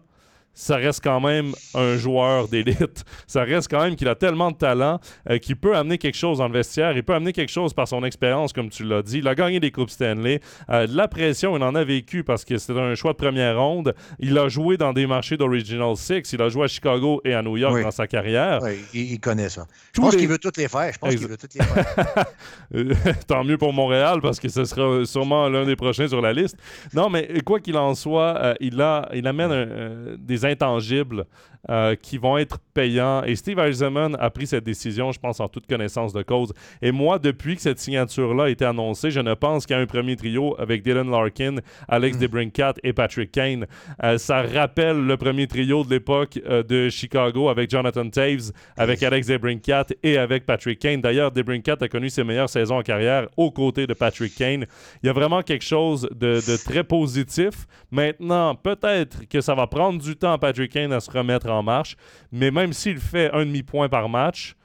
ça 0.56 0.78
reste 0.78 1.03
quand 1.03 1.20
même 1.20 1.53
un 1.74 1.97
joueur 1.97 2.47
d'élite. 2.47 3.03
Ça 3.28 3.43
reste 3.43 3.70
quand 3.70 3.84
même 3.84 3.95
qu'il 3.95 4.08
a 4.08 4.16
tellement 4.16 4.51
de 4.51 4.56
talent 4.56 4.99
euh, 5.30 5.38
qu'il 5.38 5.58
peut 5.58 5.76
amener 5.76 5.97
quelque 5.97 6.16
chose 6.16 6.38
dans 6.38 6.47
le 6.47 6.53
vestiaire. 6.53 6.95
Il 6.95 7.03
peut 7.03 7.14
amener 7.14 7.34
quelque 7.34 7.51
chose 7.51 7.74
par 7.74 7.88
son 7.88 8.03
expérience, 8.03 8.53
comme 8.53 8.70
tu 8.70 8.84
l'as 8.84 9.01
dit. 9.01 9.18
Il 9.18 9.28
a 9.28 9.36
gagné 9.36 9.60
des 9.60 9.72
Coupes 9.72 9.89
Stanley. 9.89 10.39
Euh, 10.70 10.88
la 10.89 11.08
pression, 11.08 11.58
il 11.58 11.64
en 11.64 11.76
a 11.76 11.84
vécu 11.84 12.24
parce 12.24 12.45
que 12.45 12.58
c'était 12.58 12.80
un 12.80 12.95
choix 12.95 13.12
de 13.12 13.18
première 13.18 13.60
ronde. 13.60 13.93
Il 14.20 14.38
a 14.38 14.47
joué 14.47 14.78
dans 14.78 14.93
des 14.93 15.06
marchés 15.08 15.36
d'Original 15.36 15.97
Six. 15.97 16.32
Il 16.32 16.41
a 16.41 16.47
joué 16.47 16.64
à 16.64 16.68
Chicago 16.68 17.22
et 17.26 17.34
à 17.34 17.41
New 17.41 17.58
York 17.58 17.82
dans 17.82 17.91
sa 17.91 18.08
carrière. 18.08 18.60
Oui, 18.64 18.80
il, 18.93 19.20
connaît 19.20 19.49
ça. 19.49 19.66
Je 19.93 19.99
pense 19.99 20.16
qu'il 20.16 20.30
veut 20.30 20.38
toutes 20.38 20.58
les 20.58 20.70
faire. 20.70 20.93
Je 20.93 20.99
pense 20.99 21.10
qu'il 21.10 21.28
veut 21.28 21.38
toutes 21.38 21.56
les 21.56 21.66
faire. 21.66 23.18
Tant 23.28 23.43
mieux 23.43 23.58
pour 23.58 23.74
Montréal 23.74 24.20
parce 24.22 24.39
que 24.39 24.47
ce 24.47 24.64
sera 24.64 25.03
sûrement 25.06 25.49
l'un 25.49 25.66
des 25.66 25.76
prochains 25.76 26.08
sur 26.08 26.22
la 26.22 26.32
liste. 26.32 26.56
Non, 26.93 27.10
mais 27.10 27.41
quoi 27.43 27.60
qu'il 27.60 27.78
en 27.78 27.93
soit, 27.93 28.38
euh, 28.38 28.53
il, 28.62 28.80
a, 28.80 29.10
il 29.14 29.28
amène 29.28 30.18
des 30.18 30.44
intangibles 30.51 31.25
euh, 31.70 31.95
qui 31.95 32.18
vont 32.18 32.38
être 32.38 32.59
payants. 32.74 33.24
Et 33.24 33.36
Steve 33.36 33.57
Eisenman 33.59 34.16
a 34.20 34.30
pris 34.30 34.47
cette 34.47 34.63
décision, 34.63 35.11
je 35.11 35.20
pense, 35.20 35.39
en 35.39 35.47
toute 35.47 35.66
connaissance 35.66 36.13
de 36.13 36.22
cause. 36.22 36.53
Et 36.82 36.91
moi, 36.91 37.18
depuis 37.18 37.55
que 37.55 37.61
cette 37.61 37.80
signature-là 37.80 38.43
a 38.43 38.49
été 38.49 38.66
annoncée, 38.66 39.11
je 39.11 39.20
ne 39.20 39.34
pense 39.34 39.66
qu'à 39.66 39.80
un 39.80 39.86
premier 39.86 40.16
trio 40.16 40.55
avec 40.59 40.84
Dylan 40.84 41.09
Larkin, 41.09 41.55
Alex 41.88 42.18
mm. 42.18 42.20
DeBrincat 42.20 42.74
et 42.84 42.93
Patrick 42.93 43.32
Kane. 43.32 43.66
Euh, 44.03 44.18
ça 44.18 44.43
rappelle 44.43 45.05
le 45.05 45.18
premier 45.18 45.47
trio 45.47 45.84
de 45.84 45.89
l'époque 45.89 46.39
euh, 46.45 46.63
de 46.63 46.89
Chicago 46.89 47.49
avec 47.49 47.70
Jonathan 47.70 48.09
Taves, 48.09 48.51
avec 48.78 49.01
Alex 49.01 49.28
DeBrincat 49.28 49.88
et 50.03 50.18
avec 50.18 50.45
Patrick 50.45 50.80
Kane. 50.80 51.01
D'ailleurs, 51.01 51.32
DeBrincat 51.32 51.78
a 51.82 51.88
connu 51.88 52.09
ses 52.09 52.24
meilleures 52.24 52.49
saisons 52.49 52.78
en 52.78 52.84
carrière 52.84 53.28
aux 53.38 53.51
côtés 53.51 53.88
de 53.88 53.93
Patrick 53.93 54.36
Kane. 54.36 54.66
Il 55.01 55.07
y 55.07 55.09
a 55.09 55.13
vraiment 55.13 55.41
quelque 55.41 55.66
chose 55.66 56.07
de, 56.11 56.36
de 56.36 56.63
très 56.63 56.84
positif. 56.84 57.66
Maintenant, 57.91 58.55
peut-être 58.55 59.28
que 59.28 59.41
ça 59.41 59.55
va 59.55 59.68
prendre 59.68 60.01
du 60.01 60.16
temps 60.16 60.34
à 60.34 60.38
Patrick 60.38 60.72
Kane 60.72 60.93
à 60.93 60.99
se 60.99 61.09
remettre 61.09 61.49
en 61.49 61.55
marche. 61.64 61.97
Mais 62.32 62.51
même 62.51 62.74
s'il 62.74 62.99
fait 62.99 63.32
un 63.32 63.45
demi-point 63.45 63.89
par 63.89 64.10
match, 64.10 64.56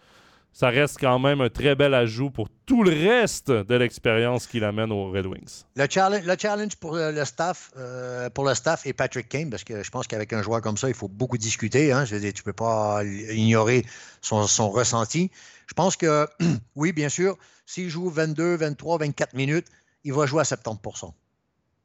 ça 0.53 0.69
reste 0.69 0.99
quand 0.99 1.19
même 1.19 1.41
un 1.41 1.49
très 1.49 1.75
bel 1.75 1.95
ajout 1.95 2.31
pour 2.31 2.49
tout 2.67 2.83
le 2.83 2.91
reste 2.91 3.51
de 3.51 3.75
l'expérience 3.75 4.47
qu'il 4.47 4.65
amène 4.65 4.91
aux 4.93 5.11
Red 5.11 5.27
Wings. 5.27 5.65
Le 5.77 5.87
challenge, 5.89 6.25
le 6.25 6.37
challenge 6.39 6.77
pour 6.77 6.97
le 6.97 7.25
staff, 7.25 7.71
euh, 7.77 8.29
pour 8.31 8.45
le 8.45 8.55
staff 8.55 8.85
est 8.87 8.93
Patrick 8.93 9.29
Kane, 9.29 9.49
parce 9.49 9.65
que 9.65 9.83
je 9.83 9.91
pense 9.91 10.07
qu'avec 10.07 10.33
un 10.33 10.43
joueur 10.43 10.61
comme 10.61 10.77
ça, 10.77 10.89
il 10.89 10.95
faut 10.95 11.09
beaucoup 11.09 11.39
discuter. 11.39 11.93
Hein. 11.93 12.05
Je 12.05 12.15
veux 12.15 12.21
dire, 12.21 12.33
tu 12.33 12.43
peux 12.43 12.53
pas 12.53 13.03
ignorer 13.05 13.85
son, 14.21 14.47
son 14.47 14.71
ressenti. 14.71 15.31
Je 15.67 15.75
pense 15.75 15.97
que, 15.97 16.27
oui, 16.75 16.93
bien 16.93 17.09
sûr, 17.09 17.37
s'il 17.65 17.89
joue 17.89 18.11
22, 18.11 18.57
23, 18.57 18.99
24 18.99 19.35
minutes, 19.35 19.67
il 20.05 20.13
va 20.13 20.27
jouer 20.27 20.41
à 20.41 20.45
70 20.45 20.79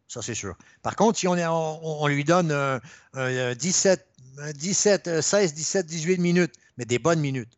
ça, 0.08 0.22
c'est 0.22 0.36
sûr. 0.36 0.56
Par 0.82 0.96
contre, 0.96 1.18
si 1.18 1.28
on, 1.28 1.36
est, 1.36 1.48
on, 1.48 2.08
lui 2.08 2.24
donne 2.24 2.54
17, 3.16 4.08
17, 4.56 5.22
16, 5.22 5.54
17, 5.54 5.86
18 5.86 6.20
minutes, 6.20 6.54
mais 6.78 6.86
des 6.86 7.00
bonnes 7.00 7.20
minutes, 7.20 7.58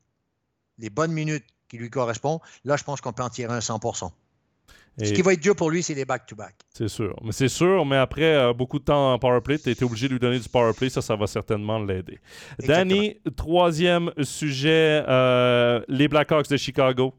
des 0.78 0.90
bonnes 0.90 1.12
minutes 1.12 1.46
qui 1.68 1.78
lui 1.78 1.90
correspondent, 1.90 2.40
là, 2.64 2.78
je 2.78 2.84
pense 2.84 3.02
qu'on 3.02 3.14
peut 3.14 3.24
en 3.24 3.30
tirer 3.30 3.54
un 3.54 3.60
100% 3.60 4.10
Ce 5.04 5.14
qui 5.14 5.22
va 5.22 5.34
être 5.34 5.42
dur 5.42 5.56
pour 5.56 5.70
lui, 5.70 5.84
c'est 5.84 5.94
les 5.94 6.06
back-to-back. 6.06 6.56
C'est 6.74 6.88
sûr. 6.88 7.16
Mais 7.22 7.34
c'est 7.34 7.50
sûr, 7.50 7.86
mais 7.86 7.98
après 7.98 8.36
euh, 8.36 8.54
beaucoup 8.54 8.80
de 8.80 8.86
temps 8.86 9.14
en 9.14 9.20
powerplay, 9.20 9.60
tu 9.60 9.70
été 9.70 9.84
obligé 9.84 10.08
de 10.08 10.14
lui 10.14 10.20
donner 10.20 10.40
du 10.40 10.48
powerplay, 10.48 10.90
ça, 10.90 11.02
ça 11.02 11.16
va 11.16 11.28
certainement 11.28 11.80
l'aider. 11.80 12.20
Danny, 12.60 13.18
troisième 13.36 14.12
sujet, 14.22 15.04
euh, 15.08 15.82
les 15.90 16.08
Blackhawks 16.08 16.50
de 16.50 16.58
Chicago. 16.58 17.14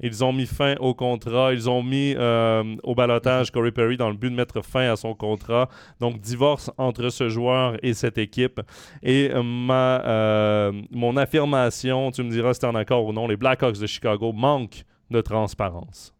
Ils 0.00 0.24
ont 0.24 0.32
mis 0.32 0.46
fin 0.46 0.76
au 0.76 0.94
contrat. 0.94 1.52
Ils 1.52 1.68
ont 1.68 1.82
mis 1.82 2.14
euh, 2.16 2.76
au 2.84 2.94
balotage 2.94 3.50
Corey 3.50 3.72
Perry 3.72 3.96
dans 3.96 4.10
le 4.10 4.16
but 4.16 4.30
de 4.30 4.36
mettre 4.36 4.62
fin 4.62 4.92
à 4.92 4.96
son 4.96 5.14
contrat. 5.14 5.68
Donc, 6.00 6.20
divorce 6.20 6.70
entre 6.78 7.08
ce 7.08 7.28
joueur 7.28 7.76
et 7.82 7.94
cette 7.94 8.18
équipe. 8.18 8.60
Et 9.02 9.30
euh, 9.32 9.42
ma, 9.42 10.04
euh, 10.04 10.72
mon 10.90 11.16
affirmation, 11.16 12.10
tu 12.10 12.22
me 12.22 12.30
diras 12.30 12.54
si 12.54 12.60
tu 12.60 12.66
en 12.66 12.74
accord 12.74 13.04
ou 13.06 13.12
non, 13.12 13.26
les 13.26 13.36
Blackhawks 13.36 13.78
de 13.78 13.86
Chicago 13.86 14.32
manquent 14.32 14.84
de 15.10 15.20
transparence. 15.20 16.14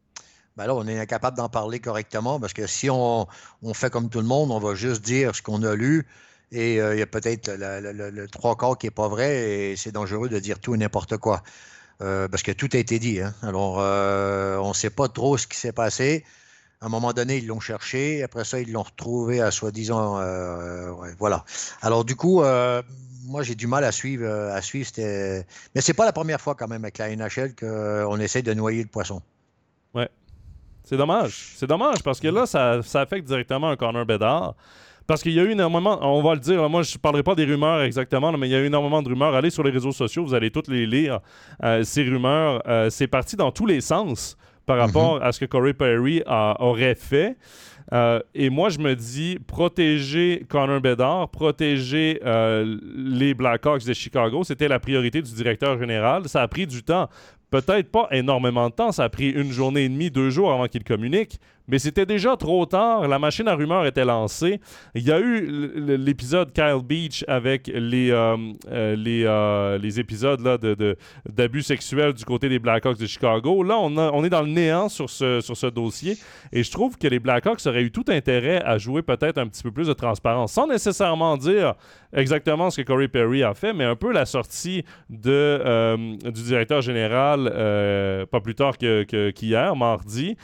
Ben 0.56 0.66
là, 0.66 0.74
on 0.74 0.86
est 0.88 0.98
incapable 0.98 1.36
d'en 1.36 1.48
parler 1.48 1.78
correctement 1.78 2.40
parce 2.40 2.52
que 2.52 2.66
si 2.66 2.90
on, 2.90 3.28
fait 3.74 3.90
comme 3.90 4.08
tout 4.08 4.20
le 4.20 4.26
monde, 4.26 4.50
on 4.50 4.58
va 4.58 4.74
juste 4.74 5.04
dire 5.04 5.36
ce 5.36 5.42
qu'on 5.42 5.62
a 5.62 5.76
lu. 5.76 6.04
Et 6.50 6.76
il 6.76 6.98
y 6.98 7.02
a 7.02 7.06
peut-être 7.06 7.48
le, 7.54 8.26
trois 8.26 8.56
quarts 8.56 8.76
qui 8.76 8.86
n'est 8.86 8.90
pas 8.90 9.06
vrai 9.06 9.36
et 9.36 9.76
c'est 9.76 9.92
dangereux 9.92 10.28
de 10.28 10.38
dire 10.40 10.58
tout 10.58 10.74
et 10.74 10.78
n'importe 10.78 11.18
quoi. 11.18 11.42
Euh, 12.00 12.28
parce 12.28 12.42
que 12.42 12.52
tout 12.52 12.68
a 12.72 12.76
été 12.76 12.98
dit. 12.98 13.20
Hein. 13.20 13.34
Alors, 13.42 13.78
euh, 13.80 14.56
on 14.58 14.68
ne 14.68 14.74
sait 14.74 14.90
pas 14.90 15.08
trop 15.08 15.36
ce 15.36 15.46
qui 15.46 15.56
s'est 15.56 15.72
passé. 15.72 16.24
À 16.80 16.86
un 16.86 16.88
moment 16.88 17.12
donné, 17.12 17.38
ils 17.38 17.46
l'ont 17.46 17.60
cherché. 17.60 18.22
Après 18.22 18.44
ça, 18.44 18.60
ils 18.60 18.70
l'ont 18.70 18.84
retrouvé 18.84 19.40
à 19.40 19.50
soi-disant. 19.50 20.18
Euh, 20.20 20.92
voilà. 21.18 21.44
Alors, 21.82 22.04
du 22.04 22.14
coup, 22.14 22.42
moi, 23.24 23.42
j'ai 23.42 23.56
du 23.56 23.66
mal 23.66 23.82
à 23.82 23.90
suivre. 23.90 24.28
à 24.28 24.62
suivre 24.62 24.90
Mais 24.96 25.80
c'est 25.80 25.94
pas 25.94 26.04
la 26.04 26.12
première 26.12 26.40
fois, 26.40 26.54
quand 26.54 26.68
même, 26.68 26.84
avec 26.84 26.98
la 26.98 27.14
NHL, 27.14 27.56
qu'on 27.56 28.20
essaie 28.20 28.42
de 28.42 28.54
noyer 28.54 28.82
le 28.82 28.88
poisson. 28.88 29.20
Ouais. 29.92 30.08
C'est 30.84 30.96
dommage. 30.96 31.54
C'est 31.56 31.66
dommage 31.66 32.02
parce 32.04 32.20
que 32.20 32.28
là, 32.28 32.46
ça, 32.46 32.80
ça 32.84 33.00
affecte 33.00 33.26
directement 33.26 33.70
un 33.70 33.76
corner 33.76 34.06
Bédard. 34.06 34.54
Parce 35.08 35.22
qu'il 35.22 35.32
y 35.32 35.40
a 35.40 35.42
eu 35.42 35.52
énormément, 35.52 35.98
on 36.02 36.20
va 36.20 36.34
le 36.34 36.40
dire, 36.40 36.68
moi 36.68 36.82
je 36.82 36.92
ne 36.92 36.98
parlerai 36.98 37.22
pas 37.22 37.34
des 37.34 37.46
rumeurs 37.46 37.80
exactement, 37.80 38.30
mais 38.36 38.46
il 38.46 38.50
y 38.50 38.54
a 38.54 38.60
eu 38.60 38.66
énormément 38.66 39.00
de 39.00 39.08
rumeurs. 39.08 39.34
Allez 39.34 39.48
sur 39.48 39.62
les 39.62 39.70
réseaux 39.70 39.90
sociaux, 39.90 40.22
vous 40.22 40.34
allez 40.34 40.50
toutes 40.50 40.68
les 40.68 40.84
lire. 40.86 41.20
Euh, 41.64 41.82
ces 41.82 42.02
rumeurs, 42.02 42.62
euh, 42.68 42.90
c'est 42.90 43.06
parti 43.06 43.34
dans 43.34 43.50
tous 43.50 43.64
les 43.64 43.80
sens 43.80 44.36
par 44.66 44.76
mhm. 44.76 44.82
rapport 44.82 45.22
à 45.22 45.32
ce 45.32 45.40
que 45.40 45.46
Corey 45.46 45.72
Perry 45.72 46.22
aurait 46.26 46.94
fait. 46.94 47.38
Euh, 47.94 48.20
et 48.34 48.50
moi, 48.50 48.68
je 48.68 48.80
me 48.80 48.94
dis, 48.94 49.38
protéger 49.46 50.44
Connor 50.46 50.82
Bedard, 50.82 51.30
protéger 51.30 52.20
les 52.94 53.32
Blackhawks 53.32 53.86
de 53.86 53.94
Chicago, 53.94 54.44
c'était 54.44 54.68
la 54.68 54.78
priorité 54.78 55.22
du 55.22 55.32
directeur 55.32 55.78
général. 55.78 56.28
Ça 56.28 56.42
a 56.42 56.48
pris 56.48 56.66
du 56.66 56.82
temps. 56.82 57.08
Peut-être 57.50 57.90
pas 57.90 58.08
énormément 58.10 58.68
de 58.68 58.74
temps, 58.74 58.92
ça 58.92 59.04
a 59.04 59.08
pris 59.08 59.30
une 59.30 59.52
journée 59.52 59.84
et 59.84 59.88
demie, 59.88 60.10
deux 60.10 60.28
jours 60.28 60.52
avant 60.52 60.66
qu'il 60.66 60.84
communique, 60.84 61.40
mais 61.68 61.78
c'était 61.78 62.06
déjà 62.06 62.36
trop 62.36 62.64
tard. 62.66 63.06
La 63.06 63.18
machine 63.18 63.46
à 63.46 63.54
rumeurs 63.54 63.86
était 63.86 64.04
lancée. 64.04 64.60
Il 64.94 65.02
y 65.02 65.12
a 65.12 65.20
eu 65.20 65.76
l'épisode 65.96 66.52
Kyle 66.52 66.80
Beach 66.82 67.24
avec 67.28 67.70
les, 67.72 68.10
euh, 68.10 68.36
euh, 68.70 68.96
les, 68.96 69.24
euh, 69.26 69.78
les, 69.78 70.00
épisodes 70.00 70.40
là, 70.40 70.56
de, 70.56 70.96
d'abus 71.28 71.62
sexuels 71.62 72.14
du 72.14 72.24
côté 72.24 72.48
des 72.48 72.58
Blackhawks 72.58 72.98
de 72.98 73.06
Chicago. 73.06 73.62
Là, 73.62 73.78
on, 73.78 74.24
est 74.24 74.30
dans 74.30 74.42
le 74.42 74.48
néant 74.48 74.88
sur 74.88 75.10
ce, 75.10 75.40
sur 75.40 75.56
ce 75.56 75.66
dossier. 75.66 76.16
Et 76.52 76.62
je 76.62 76.70
trouve 76.70 76.96
que 76.96 77.06
les 77.06 77.18
Blackhawks 77.18 77.66
auraient 77.66 77.82
eu 77.82 77.92
tout 77.92 78.06
intérêt 78.08 78.62
à 78.64 78.78
jouer 78.78 79.02
peut-être 79.02 79.38
un 79.38 79.46
petit 79.46 79.62
peu 79.62 79.70
plus 79.70 79.88
de 79.88 79.92
transparence, 79.92 80.52
sans 80.52 80.66
nécessairement 80.66 81.36
dire 81.36 81.74
exactement 82.14 82.70
ce 82.70 82.80
que 82.80 82.86
Corey 82.86 83.08
Perry 83.08 83.42
a 83.42 83.52
fait, 83.52 83.74
mais 83.74 83.84
un 83.84 83.96
peu 83.96 84.12
la 84.12 84.24
sortie 84.24 84.84
de, 85.10 86.06
du 86.30 86.42
directeur 86.42 86.80
général, 86.80 87.44
pas 88.30 88.40
plus 88.40 88.54
tard 88.54 88.78
qu'hier, 88.78 89.76
mardi. 89.76 90.36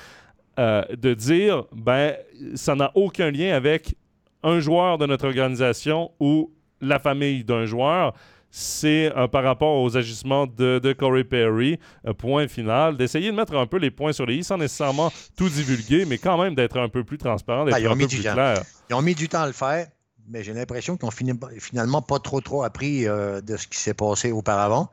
Euh, 0.57 0.85
de 0.97 1.15
dire 1.15 1.65
ben 1.73 2.15
ça 2.55 2.77
n'a 2.77 2.93
aucun 2.95 3.33
lien 3.33 3.57
avec 3.57 3.97
un 4.45 4.61
joueur 4.61 4.99
de 4.99 5.07
notre 5.07 5.27
organisation 5.27 6.13
ou 6.21 6.53
la 6.81 7.01
famille 7.01 7.43
d'un 7.43 7.67
joueur. 7.67 8.15
C'est 8.51 9.13
euh, 9.17 9.27
par 9.27 9.43
rapport 9.43 9.83
aux 9.83 9.97
agissements 9.97 10.47
de, 10.47 10.95
Corey 10.97 11.25
Perry, 11.25 11.81
euh, 12.07 12.13
point 12.13 12.47
final, 12.47 12.97
d'essayer 12.97 13.33
de 13.33 13.37
mettre 13.37 13.57
un 13.57 13.67
peu 13.67 13.79
les 13.79 13.91
points 13.91 14.13
sur 14.13 14.27
les 14.27 14.37
i 14.37 14.45
sans 14.45 14.57
nécessairement 14.57 15.11
tout 15.37 15.49
divulguer, 15.49 16.05
mais 16.05 16.19
quand 16.19 16.41
même 16.41 16.55
d'être 16.55 16.79
un 16.79 16.89
peu 16.89 17.03
plus 17.03 17.19
transparent, 17.19 17.65
d'être 17.65 17.79
ah, 17.85 17.91
un 17.91 17.97
peu 17.97 18.07
plus 18.07 18.21
clair. 18.21 18.63
Ils 18.91 18.95
ont 18.95 19.03
mis 19.03 19.17
du 19.17 19.29
temps 19.29 19.43
à 19.43 19.49
le 19.49 19.53
faire, 19.53 19.89
mais 20.29 20.45
j'ai 20.45 20.53
l'impression 20.53 20.97
qu'ils 20.97 21.09
n'ont 21.27 21.41
finalement 21.59 22.01
pas 22.01 22.21
trop 22.21 22.41
trop 22.41 22.63
appris 22.63 23.07
de 23.07 23.57
ce 23.57 23.67
qui 23.67 23.79
s'est 23.79 23.95
passé 23.95 24.31
auparavant. 24.31 24.89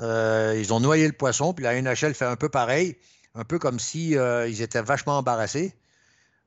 ils 0.00 0.72
ont 0.72 0.80
noyé 0.80 1.06
le 1.06 1.12
poisson, 1.12 1.52
puis 1.52 1.64
la 1.64 1.78
NHL 1.82 2.14
fait 2.14 2.24
un 2.24 2.36
peu 2.36 2.48
pareil 2.48 2.96
un 3.38 3.44
peu 3.44 3.58
comme 3.60 3.78
si 3.78 4.18
euh, 4.18 4.48
ils 4.48 4.62
étaient 4.62 4.82
vachement 4.82 5.16
embarrassés 5.16 5.72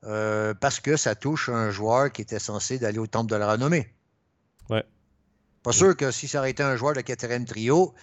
euh, 0.04 0.52
parce 0.52 0.78
que 0.78 0.96
ça 0.96 1.14
touche 1.14 1.48
un 1.48 1.70
joueur 1.70 2.12
qui 2.12 2.20
était 2.20 2.38
censé 2.38 2.78
d'aller 2.78 2.98
au 2.98 3.06
temple 3.06 3.30
de 3.30 3.36
la 3.36 3.50
renommée. 3.50 3.88
Ouais. 4.68 4.84
Pas 5.62 5.72
sûr 5.72 5.96
que 5.96 6.10
si 6.10 6.28
ça 6.28 6.40
aurait 6.40 6.50
été 6.50 6.62
un 6.62 6.76
joueur 6.76 6.92
de 6.92 7.00
quatrième 7.00 7.46
trio, 7.46 7.94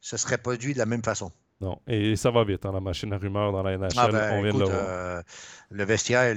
ce 0.00 0.16
serait 0.16 0.38
produit 0.38 0.72
de 0.72 0.78
la 0.78 0.86
même 0.86 1.02
façon. 1.02 1.30
Non, 1.60 1.78
et 1.88 2.16
ça 2.16 2.30
va 2.30 2.44
vite, 2.44 2.64
hein, 2.64 2.72
la 2.72 2.80
machine 2.80 3.12
à 3.12 3.18
rumeurs 3.18 3.52
dans 3.52 3.64
la 3.64 3.76
NHL, 3.76 3.88
ah 3.96 4.08
ben, 4.08 4.38
on 4.38 4.42
vient 4.42 4.54
de 4.54 4.58
le 4.60 4.64
voir. 4.64 4.78
Euh, 4.80 5.22
le 5.70 5.84
vestiaire, 5.84 6.34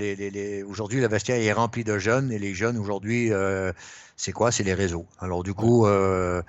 aujourd'hui, 0.68 1.00
le 1.00 1.08
vestiaire 1.08 1.38
est 1.38 1.54
rempli 1.54 1.84
de 1.84 1.98
jeunes, 2.00 2.32
et 2.32 2.40
les 2.40 2.56
jeunes, 2.56 2.78
aujourd'hui, 2.78 3.30
c'est 4.16 4.32
quoi? 4.32 4.52
C'est 4.52 4.64
les 4.64 4.74
réseaux. 4.74 5.06
Alors, 5.20 5.42
du 5.44 5.54
coup, 5.54 5.88
euh, 5.88 6.42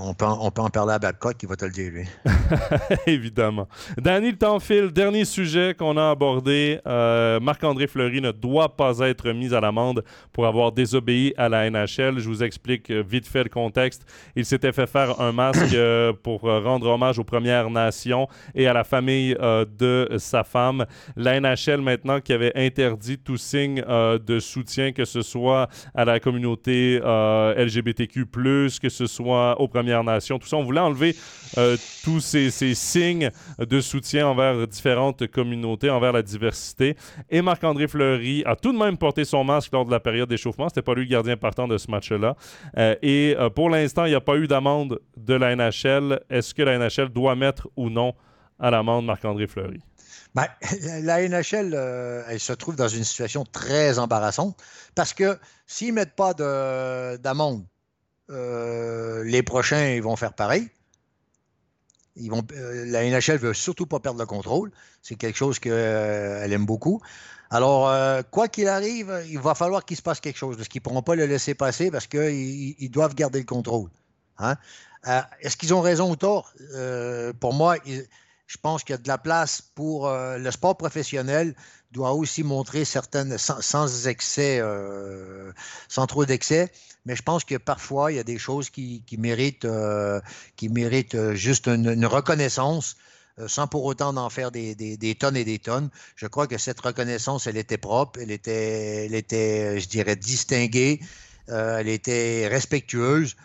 on 0.00 0.12
peut, 0.12 0.24
en, 0.24 0.50
parler 0.50 0.94
à 0.94 0.98
Babcock 0.98 1.36
qui 1.36 1.46
va 1.46 1.56
te 1.56 1.64
le 1.64 1.70
dire, 1.70 1.92
lui. 1.92 2.04
Évidemment. 3.06 3.68
Danny, 3.96 4.32
le 4.32 4.36
temps 4.36 4.58
file. 4.58 4.90
Dernier 4.90 5.24
sujet 5.24 5.74
qu'on 5.78 5.96
a 5.96 6.10
abordé. 6.10 6.80
Euh, 6.86 7.38
Marc-André 7.40 7.86
Fleury 7.86 8.20
ne 8.20 8.32
doit 8.32 8.76
pas 8.76 8.98
être 9.00 9.30
mis 9.30 9.54
à 9.54 9.60
l'amende 9.60 10.04
pour 10.32 10.46
avoir 10.46 10.72
désobéi 10.72 11.32
à 11.36 11.48
la 11.48 11.70
NHL. 11.70 12.18
Je 12.18 12.28
vous 12.28 12.42
explique 12.42 12.90
vite 12.90 13.26
fait 13.26 13.44
le 13.44 13.50
contexte. 13.50 14.04
Il 14.34 14.44
s'était 14.44 14.72
fait 14.72 14.88
faire 14.88 15.20
un 15.20 15.32
masque 15.32 15.72
euh, 15.74 16.12
pour 16.12 16.40
rendre 16.40 16.88
hommage 16.88 17.18
aux 17.18 17.24
Premières 17.24 17.70
Nations 17.70 18.26
et 18.54 18.66
à 18.66 18.72
la 18.72 18.84
famille 18.84 19.34
de 19.34 20.08
sa 20.18 20.42
femme. 20.44 20.86
La 21.16 21.40
NHL 21.40 21.80
maintenant 21.80 22.20
qui 22.20 22.32
avait 22.32 22.52
interdit 22.56 23.18
tout 23.18 23.36
signe 23.36 23.82
de 23.82 24.40
soutien, 24.40 24.92
que 24.92 25.04
ce 25.04 25.22
soit 25.22 25.68
à 25.94 26.04
la 26.04 26.18
communauté 26.18 26.79
LGBTQ, 27.00 28.26
que 28.80 28.88
ce 28.88 29.06
soit 29.06 29.60
aux 29.60 29.68
Premières 29.68 30.04
Nations, 30.04 30.38
tout 30.38 30.48
ça. 30.48 30.56
On 30.56 30.64
voulait 30.64 30.80
enlever 30.80 31.14
tous 32.04 32.20
ces, 32.20 32.50
signes 32.50 33.30
de 33.58 33.80
soutien 33.80 34.28
envers 34.28 34.66
différentes 34.66 35.26
communautés, 35.26 35.90
envers 35.90 36.12
la 36.12 36.22
diversité. 36.22 36.96
Et 37.28 37.42
Marc-André 37.42 37.88
Fleury 37.88 38.42
a 38.46 38.56
tout 38.56 38.72
de 38.72 38.78
même 38.78 38.96
porté 38.96 39.24
son 39.24 39.44
masque 39.44 39.72
lors 39.72 39.84
de 39.84 39.90
la 39.90 40.00
période 40.00 40.28
d'échauffement. 40.28 40.68
C'était 40.68 40.82
pas 40.82 40.94
lui 40.94 41.04
le 41.04 41.10
gardien 41.10 41.36
partant 41.36 41.68
de 41.68 41.78
ce 41.78 41.90
match-là. 41.90 42.36
Euh, 42.76 42.94
et 43.02 43.34
euh, 43.38 43.50
pour 43.50 43.70
l'instant, 43.70 44.04
il 44.04 44.10
n'y 44.10 44.14
a 44.14 44.20
pas 44.20 44.36
eu 44.36 44.46
d'amende 44.46 45.00
de 45.16 45.34
la 45.34 45.54
NHL. 45.56 46.20
Est-ce 46.30 46.54
que 46.54 46.62
la 46.62 46.78
NHL 46.78 47.08
doit 47.08 47.34
mettre 47.34 47.68
ou 47.76 47.90
non 47.90 48.14
à 48.58 48.70
l'amende 48.70 49.06
Marc-André 49.06 49.46
Fleury? 49.46 49.80
Ben, 50.34 50.46
la 51.02 51.26
NHL, 51.28 51.72
euh, 51.74 52.22
elle 52.28 52.40
se 52.40 52.52
trouve 52.52 52.76
dans 52.76 52.88
une 52.88 53.04
situation 53.04 53.44
très 53.44 53.98
embarrassante 53.98 54.60
parce 54.94 55.12
que 55.12 55.38
s'ils 55.66 55.88
ne 55.88 55.94
mettent 55.94 56.16
pas 56.16 56.34
d'amende, 56.34 57.64
les 58.28 59.42
prochains 59.42 59.88
ils 59.88 60.02
vont 60.02 60.16
faire 60.16 60.34
pareil. 60.34 60.68
Ils 62.16 62.30
vont, 62.30 62.44
la 62.52 63.04
NHL 63.04 63.34
ne 63.34 63.38
veut 63.38 63.54
surtout 63.54 63.86
pas 63.86 64.00
perdre 64.00 64.20
le 64.20 64.26
contrôle. 64.26 64.70
C'est 65.02 65.14
quelque 65.14 65.36
chose 65.36 65.58
qu'elle 65.58 66.52
aime 66.52 66.66
beaucoup. 66.66 67.00
Alors, 67.50 67.88
euh, 67.88 68.22
quoi 68.30 68.46
qu'il 68.46 68.68
arrive, 68.68 69.24
il 69.28 69.40
va 69.40 69.56
falloir 69.56 69.84
qu'il 69.84 69.96
se 69.96 70.02
passe 70.02 70.20
quelque 70.20 70.36
chose 70.36 70.56
parce 70.56 70.68
qu'ils 70.68 70.80
ne 70.80 70.84
pourront 70.84 71.02
pas 71.02 71.16
le 71.16 71.26
laisser 71.26 71.54
passer 71.54 71.90
parce 71.90 72.06
qu'ils 72.06 72.90
doivent 72.90 73.16
garder 73.16 73.40
le 73.40 73.44
contrôle. 73.44 73.90
Hein. 74.38 74.54
Euh, 75.08 75.20
est-ce 75.40 75.56
qu'ils 75.56 75.74
ont 75.74 75.80
raison 75.80 76.10
ou 76.10 76.16
tort? 76.16 76.52
Euh, 76.74 77.32
pour 77.32 77.52
moi, 77.52 77.76
je 78.50 78.56
pense 78.58 78.82
qu'il 78.82 78.94
y 78.94 78.98
a 78.98 78.98
de 78.98 79.06
la 79.06 79.16
place 79.16 79.62
pour 79.62 80.10
le 80.10 80.50
sport 80.50 80.76
professionnel 80.76 81.54
doit 81.92 82.14
aussi 82.14 82.42
montrer 82.42 82.84
certaines, 82.84 83.38
sans, 83.38 84.08
excès, 84.08 84.60
sans 85.88 86.06
trop 86.08 86.24
d'excès, 86.24 86.72
mais 87.06 87.14
je 87.14 87.22
pense 87.22 87.44
que 87.44 87.54
parfois, 87.54 88.10
il 88.10 88.16
y 88.16 88.18
a 88.18 88.24
des 88.24 88.38
choses 88.38 88.68
qui, 88.68 89.04
méritent, 89.18 89.68
qui 90.56 90.68
méritent 90.68 91.34
juste 91.34 91.68
une 91.68 92.06
reconnaissance 92.06 92.96
euh, 93.40 93.48
sans 93.48 93.66
pour 93.66 93.84
autant 93.84 94.16
en 94.16 94.30
faire 94.30 94.50
des, 94.50 95.16
tonnes 95.18 95.36
et 95.36 95.44
des 95.44 95.58
tonnes. 95.58 95.90
Je 96.16 96.26
crois 96.26 96.46
que 96.46 96.58
cette 96.58 96.80
reconnaissance, 96.80 97.46
elle 97.46 97.56
était 97.56 97.78
propre, 97.78 98.20
elle 98.20 98.30
était, 98.30 99.06
elle 99.06 99.14
était 99.14 99.80
je 99.80 99.88
dirais, 99.88 100.16
distinguée, 100.16 101.00
euh, 101.48 101.78
elle 101.78 101.88
était 101.88 102.48
respectueuse. 102.48 103.36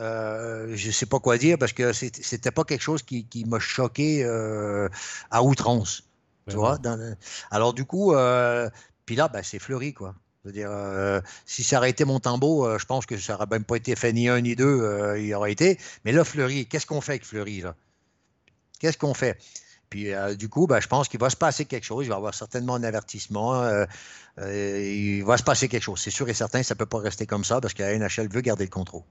Euh, 0.00 0.74
je 0.74 0.88
ne 0.88 0.92
sais 0.92 1.06
pas 1.06 1.20
quoi 1.20 1.38
dire 1.38 1.58
parce 1.58 1.72
que 1.72 1.92
c'était 1.92 2.50
pas 2.50 2.64
quelque 2.64 2.82
chose 2.82 3.02
qui, 3.02 3.44
m'a 3.46 3.58
choqué 3.58 4.24
à 5.30 5.42
outrance. 5.42 6.02
Tu 6.48 6.56
ben 6.56 6.60
vois? 6.60 6.78
Alors, 7.50 7.74
du 7.74 7.84
coup, 7.84 8.12
puis 9.06 9.16
là, 9.16 9.28
ben, 9.28 9.42
c'est 9.42 9.58
fleuri, 9.58 9.94
quoi. 9.94 10.14
Je 10.42 10.48
veux 10.48 10.54
dire, 10.54 10.70
si 11.44 11.62
ça 11.62 11.78
aurait 11.78 11.90
été 11.90 12.04
mon 12.04 12.18
tambour, 12.18 12.78
je 12.78 12.86
pense 12.86 13.04
que 13.06 13.16
ça 13.18 13.34
n'aurait 13.34 13.46
même 13.50 13.64
pas 13.64 13.76
été 13.76 13.94
fait 13.94 14.12
ni 14.12 14.28
un 14.28 14.40
ni 14.40 14.56
deux, 14.56 15.16
il 15.18 15.34
aurait 15.34 15.52
été. 15.52 15.78
Mais 16.04 16.12
là, 16.12 16.24
Fleury, 16.24 16.66
qu'est-ce 16.66 16.86
qu'on 16.86 17.00
fait 17.00 17.12
avec 17.12 17.26
Fleury, 17.26 17.60
là? 17.60 17.74
Qu'est-ce 18.80 18.96
qu'on 18.96 19.14
fait? 19.14 19.38
Puis 19.90 20.14
euh, 20.14 20.34
du 20.34 20.48
coup, 20.48 20.66
ben, 20.66 20.80
je 20.80 20.86
pense 20.86 21.08
qu'il 21.08 21.20
va 21.20 21.28
se 21.30 21.36
passer 21.36 21.64
quelque 21.64 21.84
chose. 21.84 22.06
Il 22.06 22.08
va 22.08 22.14
y 22.14 22.16
avoir 22.16 22.34
certainement 22.34 22.76
un 22.76 22.84
avertissement. 22.84 23.62
Euh, 23.62 23.84
euh, 24.38 24.80
il 24.80 25.24
va 25.24 25.36
se 25.36 25.42
passer 25.42 25.68
quelque 25.68 25.82
chose. 25.82 26.00
C'est 26.00 26.12
sûr 26.12 26.28
et 26.28 26.34
certain, 26.34 26.62
ça 26.62 26.74
ne 26.74 26.78
peut 26.78 26.86
pas 26.86 26.98
rester 26.98 27.26
comme 27.26 27.44
ça 27.44 27.60
parce 27.60 27.74
que 27.74 27.82
la 27.82 27.98
NHL 27.98 28.28
veut 28.28 28.40
garder 28.40 28.64
le 28.64 28.70
contrôle. 28.70 29.02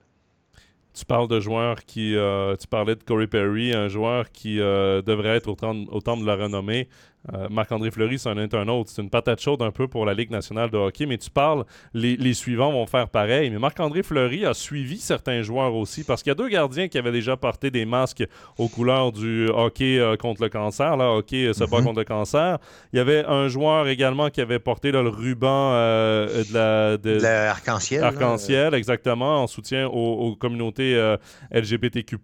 Tu 0.92 1.04
parles 1.04 1.28
de 1.28 1.40
joueurs 1.40 1.84
qui. 1.84 2.16
tu 2.60 2.66
parlais 2.68 2.96
de 2.96 3.02
Corey 3.02 3.26
Perry, 3.26 3.72
un 3.72 3.88
joueur 3.88 4.30
qui 4.32 4.56
devrait 4.56 5.36
être 5.36 5.48
au 5.48 5.54
temps, 5.54 5.74
de 6.16 6.26
la 6.26 6.36
renommée. 6.36 6.88
Euh, 7.34 7.48
Marc-André 7.50 7.90
Fleury, 7.90 8.18
c'en 8.18 8.36
est 8.38 8.54
un 8.54 8.66
autre. 8.68 8.90
C'est 8.90 9.02
une 9.02 9.10
patate 9.10 9.40
chaude 9.40 9.60
un 9.62 9.70
peu 9.70 9.88
pour 9.88 10.06
la 10.06 10.14
Ligue 10.14 10.30
nationale 10.30 10.70
de 10.70 10.78
hockey, 10.78 11.06
mais 11.06 11.18
tu 11.18 11.30
parles, 11.30 11.64
les, 11.92 12.34
suivants 12.34 12.72
vont 12.72 12.86
faire 12.86 13.08
pareil. 13.08 13.50
Mais 13.50 13.58
Marc-André 13.58 14.02
Fleury 14.02 14.46
a 14.46 14.54
suivi 14.54 14.98
certains 14.98 15.42
joueurs 15.42 15.74
aussi, 15.74 16.04
parce 16.04 16.22
qu'il 16.22 16.30
y 16.30 16.32
a 16.32 16.34
deux 16.34 16.48
gardiens 16.48 16.88
qui 16.88 16.96
avaient 16.96 17.12
déjà 17.12 17.36
porté 17.36 17.70
des 17.70 17.84
masques 17.84 18.24
aux 18.56 18.68
couleurs 18.68 19.12
du 19.12 19.48
hockey 19.48 19.98
euh, 19.98 20.16
contre 20.16 20.42
le 20.42 20.48
cancer, 20.48 20.96
là, 20.96 21.12
hockey 21.12 21.46
euh, 21.46 21.52
se 21.52 21.64
bat 21.64 21.78
mhm. 21.78 21.84
contre 21.84 21.98
le 21.98 22.04
cancer. 22.04 22.58
Il 22.92 22.96
y 22.96 23.00
avait 23.00 23.24
un 23.26 23.48
joueur 23.48 23.88
également 23.88 24.30
qui 24.30 24.40
avait 24.40 24.58
porté 24.58 24.90
le 24.90 25.00
ruban 25.00 25.72
de 25.72 26.54
la... 26.54 26.96
De, 26.96 27.20
L'arc-en-ciel. 27.20 28.02
Arc-en-ciel, 28.02 28.74
exactement, 28.74 29.42
en 29.42 29.46
soutien 29.46 29.86
aux, 29.88 30.36
communautés 30.36 31.16
LGBTQ+. 31.52 32.16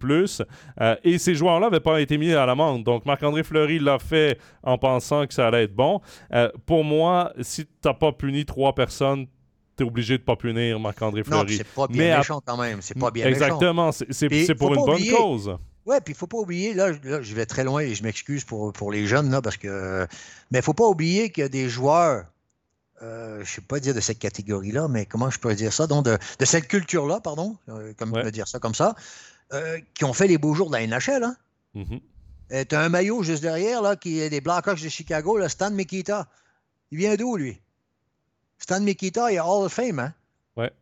et 1.05 1.19
ces 1.19 1.35
joueurs-là 1.35 1.67
n'avaient 1.67 1.81
pas 1.81 2.01
été 2.01 2.19
mis 2.19 2.33
à 2.33 2.47
l'amende. 2.47 2.85
Donc 2.85 3.05
Marc-André 3.05 3.43
Fleury 3.43 3.79
l'a 3.79 3.99
fait 3.99 4.39
en 4.63 4.79
pensant 4.87 5.27
que 5.27 5.35
ça 5.35 5.49
allait 5.49 5.65
être 5.65 5.75
bon. 5.75 6.01
Euh, 6.33 6.51
pour 6.65 6.85
moi, 6.85 7.33
si 7.41 7.67
tu 7.67 7.73
n'as 7.85 7.95
pas 7.95 8.13
puni 8.13 8.45
trois 8.45 8.75
personnes, 8.75 9.27
tu 9.77 9.85
es 9.85 9.87
obligé 9.87 10.17
de 10.17 10.23
ne 10.23 10.27
pas 10.27 10.37
punir 10.37 10.81
Marc-André 10.81 11.25
Fleury. 11.25 11.53
Non, 11.53 11.59
c'est 11.59 11.75
pas 11.75 11.87
bien 11.87 12.19
méchant 12.19 12.41
quand 12.45 12.57
même. 12.57 12.81
C'est 12.81 12.99
pas 12.99 13.11
bien 13.11 13.27
Exactement. 13.27 13.91
C'est 13.93 14.55
pour 14.55 14.75
une 14.75 14.85
bonne 14.85 15.07
cause. 15.17 15.57
Oui, 15.87 15.97
puis 16.05 16.13
il 16.13 16.17
ne 16.17 16.19
faut 16.19 16.27
pas 16.27 16.39
oublier, 16.39 16.75
là, 16.75 16.93
je 16.93 17.35
vais 17.35 17.47
très 17.47 17.63
loin 17.63 17.81
et 17.81 17.95
je 17.95 18.03
m'excuse 18.03 18.43
pour, 18.45 18.73
pour 18.73 18.91
les 18.91 19.07
jeunes, 19.07 19.31
là, 19.31 19.41
parce 19.41 19.57
que. 19.57 20.07
Mais 20.51 20.59
il 20.59 20.61
ne 20.61 20.65
faut 20.65 20.75
pas 20.75 20.87
oublier 20.87 21.31
qu'il 21.31 21.43
y 21.43 21.45
a 21.45 21.49
des 21.49 21.69
joueurs, 21.69 22.25
euh, 23.03 23.37
je 23.37 23.41
ne 23.41 23.45
sais 23.45 23.61
pas 23.61 23.79
dire 23.79 23.95
de 23.95 24.01
cette 24.01 24.19
catégorie-là, 24.19 24.89
mais 24.89 25.07
comment 25.07 25.31
je 25.31 25.39
pourrais 25.39 25.55
dire 25.55 25.73
ça, 25.73 25.87
donc 25.87 26.05
de, 26.05 26.19
de 26.41 26.45
cette 26.45 26.67
culture-là, 26.67 27.21
pardon, 27.21 27.57
euh, 27.69 27.93
comme 27.97 28.13
je 28.17 28.23
peux 28.23 28.31
dire 28.33 28.49
ça 28.49 28.59
comme 28.59 28.75
ça, 28.75 28.97
qui 29.95 30.05
ont 30.05 30.13
fait 30.13 30.27
les 30.27 30.39
beaux 30.39 30.55
jours 30.55 30.71
de 30.71 30.77
la 30.77 30.85
NHL. 30.85 31.23
Hein? 31.23 31.37
Mm-hmm. 31.77 32.01
Tu 32.51 32.75
as 32.75 32.81
un 32.81 32.89
maillot 32.89 33.23
juste 33.23 33.43
derrière, 33.43 33.83
là, 33.83 33.97
qui 33.97 34.21
est 34.21 34.31
des 34.31 34.41
Blackhawks 34.41 34.83
de 34.83 34.89
Chicago, 34.89 35.39
là, 35.39 35.49
Stan 35.49 35.71
Mikita. 35.71 36.29
Il 36.91 36.99
vient 36.99 37.15
d'où, 37.17 37.37
lui? 37.37 37.61
Stan 38.59 38.81
Mikita, 38.81 39.31
il 39.31 39.37
est 39.37 39.41
Hall 39.41 39.65
of 39.65 39.73
Fame, 39.73 39.99
hein? 39.99 40.15
Ouais. 40.57 40.73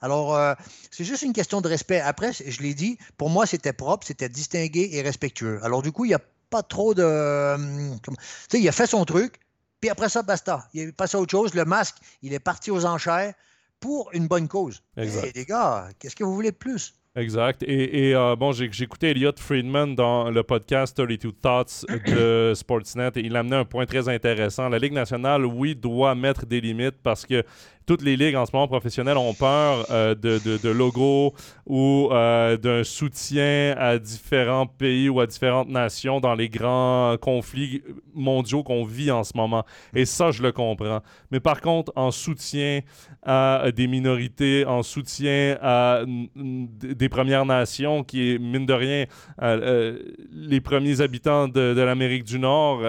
Alors, 0.00 0.34
euh, 0.36 0.54
c'est 0.90 1.04
juste 1.04 1.22
une 1.22 1.32
question 1.32 1.60
de 1.60 1.68
respect. 1.68 2.00
Après, 2.00 2.32
je 2.32 2.62
l'ai 2.62 2.74
dit, 2.74 2.98
pour 3.16 3.30
moi, 3.30 3.46
c'était 3.46 3.72
propre, 3.72 4.06
c'était 4.06 4.28
distingué 4.28 4.90
et 4.92 5.02
respectueux. 5.02 5.60
Alors, 5.62 5.82
du 5.82 5.92
coup, 5.92 6.04
il 6.04 6.08
n'y 6.08 6.14
a 6.14 6.20
pas 6.50 6.62
trop 6.62 6.94
de. 6.94 7.02
Euh, 7.02 7.56
tu 8.02 8.10
sais, 8.48 8.60
il 8.60 8.68
a 8.68 8.72
fait 8.72 8.86
son 8.86 9.04
truc, 9.04 9.40
puis 9.80 9.90
après 9.90 10.08
ça, 10.08 10.22
basta. 10.22 10.68
Il 10.72 10.80
est 10.82 10.92
passé 10.92 11.16
à 11.16 11.20
autre 11.20 11.30
chose. 11.30 11.54
Le 11.54 11.64
masque, 11.64 11.96
il 12.22 12.32
est 12.32 12.38
parti 12.38 12.70
aux 12.70 12.84
enchères 12.86 13.34
pour 13.80 14.10
une 14.12 14.26
bonne 14.26 14.48
cause. 14.48 14.82
Exact. 14.96 15.34
les 15.34 15.44
gars, 15.44 15.88
qu'est-ce 15.98 16.16
que 16.16 16.24
vous 16.24 16.34
voulez 16.34 16.50
de 16.50 16.56
plus? 16.56 16.94
Exact. 17.18 17.64
Et, 17.64 18.14
euh, 18.14 18.36
bon, 18.36 18.52
écouté 18.84 19.10
Elliot 19.10 19.32
Friedman 19.36 19.96
dans 19.96 20.30
le 20.30 20.44
podcast 20.44 20.96
32 20.96 21.32
Thoughts 21.32 21.84
de 22.06 22.52
Sportsnet 22.54 23.10
et 23.16 23.20
il 23.20 23.34
a 23.34 23.40
amené 23.40 23.56
un 23.56 23.64
point 23.64 23.86
très 23.86 24.08
intéressant. 24.08 24.68
La 24.68 24.78
Ligue 24.78 24.92
nationale, 24.92 25.44
oui, 25.44 25.74
doit 25.74 26.14
mettre 26.14 26.46
des 26.46 26.60
limites 26.60 26.94
parce 27.02 27.26
que 27.26 27.42
toutes 27.88 28.02
les 28.02 28.18
ligues 28.18 28.36
en 28.36 28.44
ce 28.44 28.50
moment 28.52 28.68
professionnelles 28.68 29.16
ont 29.16 29.32
peur 29.32 29.86
euh, 29.90 30.14
de, 30.14 30.68
logos 30.68 31.32
ou 31.64 32.10
euh, 32.12 32.58
d'un 32.58 32.84
soutien 32.84 33.74
à 33.78 33.98
différents 33.98 34.66
pays 34.66 35.08
ou 35.08 35.20
à 35.20 35.26
différentes 35.26 35.70
nations 35.70 36.20
dans 36.20 36.34
les 36.34 36.50
grands 36.50 37.16
conflits 37.18 37.82
mondiaux 38.12 38.62
qu'on 38.62 38.84
vit 38.84 39.10
en 39.10 39.24
ce 39.24 39.32
moment. 39.34 39.64
Et 39.94 40.04
ça, 40.04 40.30
je 40.32 40.42
le 40.42 40.52
comprends. 40.52 41.00
Mais 41.30 41.40
par 41.40 41.62
contre, 41.62 41.90
en 41.96 42.10
soutien 42.10 42.80
à 43.22 43.70
des 43.74 43.86
minorités, 43.86 44.66
en 44.66 44.82
soutien 44.82 45.56
à 45.62 46.02
des 46.36 47.08
Premières 47.08 47.46
Nations, 47.46 48.04
qui 48.04 48.32
est, 48.32 48.38
mine 48.38 48.66
de 48.66 48.74
rien, 48.74 49.06
euh, 49.40 49.98
les 50.30 50.60
premiers 50.60 51.00
habitants 51.00 51.48
de, 51.48 51.72
de 51.72 51.80
l'Amérique 51.80 52.24
du 52.24 52.38
Nord, 52.38 52.82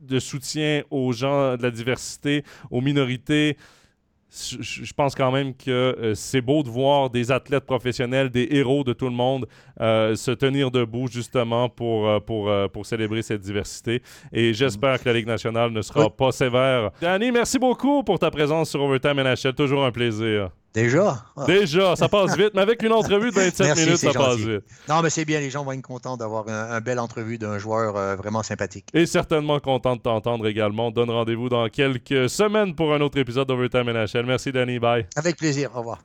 de 0.00 0.18
soutien 0.18 0.82
aux 0.90 1.12
gens 1.12 1.56
de 1.58 1.62
la 1.62 1.70
diversité, 1.70 2.44
aux 2.70 2.80
minorités, 2.80 3.58
je 4.30 4.92
pense 4.92 5.14
quand 5.14 5.30
même 5.30 5.54
que 5.54 5.70
euh, 5.70 6.14
c'est 6.14 6.40
beau 6.40 6.62
de 6.62 6.68
voir 6.68 7.10
des 7.10 7.30
athlètes 7.30 7.64
professionnels, 7.64 8.30
des 8.30 8.48
héros 8.50 8.84
de 8.84 8.92
tout 8.92 9.06
le 9.06 9.14
monde 9.14 9.46
euh, 9.80 10.14
se 10.14 10.30
tenir 10.30 10.70
debout 10.70 11.08
justement 11.08 11.68
pour, 11.68 12.08
euh, 12.08 12.20
pour, 12.20 12.50
pour 12.72 12.86
célébrer 12.86 13.22
cette 13.22 13.40
diversité. 13.40 14.02
Et 14.32 14.52
j'espère 14.52 15.00
que 15.00 15.08
la 15.08 15.14
Ligue 15.14 15.26
nationale 15.26 15.70
ne 15.70 15.82
sera 15.82 16.10
pas 16.10 16.32
sévère. 16.32 16.90
Danny, 17.00 17.30
merci 17.30 17.58
beaucoup 17.58 18.02
pour 18.02 18.18
ta 18.18 18.30
présence 18.30 18.70
sur 18.70 18.82
Overtime 18.82 19.22
NHL. 19.22 19.54
Toujours 19.54 19.84
un 19.84 19.92
plaisir. 19.92 20.50
Déjà? 20.76 21.24
Ah. 21.34 21.46
Déjà, 21.46 21.96
ça 21.96 22.06
passe 22.06 22.36
vite, 22.36 22.50
mais 22.54 22.60
avec 22.60 22.82
une 22.82 22.92
entrevue 22.92 23.30
de 23.30 23.34
27 23.34 23.76
minutes, 23.78 23.96
ça 23.96 24.12
passe 24.12 24.36
vite. 24.36 24.60
Non, 24.90 25.00
mais 25.00 25.08
c'est 25.08 25.24
bien, 25.24 25.40
les 25.40 25.48
gens 25.48 25.64
vont 25.64 25.72
être 25.72 25.80
contents 25.80 26.18
d'avoir 26.18 26.46
un, 26.50 26.82
belle 26.82 26.98
entrevue 26.98 27.38
d'un 27.38 27.56
joueur 27.56 27.96
euh, 27.96 28.14
vraiment 28.14 28.42
sympathique. 28.42 28.84
Et 28.92 29.06
certainement 29.06 29.58
content 29.58 29.96
de 29.96 30.02
t'entendre 30.02 30.46
également. 30.46 30.90
donne 30.90 31.08
rendez-vous 31.08 31.48
dans 31.48 31.66
quelques 31.70 32.28
semaines 32.28 32.74
pour 32.74 32.92
un 32.92 33.00
autre 33.00 33.16
épisode 33.16 33.48
d'Overtime 33.48 33.90
NHL. 33.90 34.26
Merci, 34.26 34.52
Danny. 34.52 34.78
Bye. 34.78 35.06
Avec 35.16 35.38
plaisir. 35.38 35.70
Au 35.74 35.78
revoir. 35.78 36.02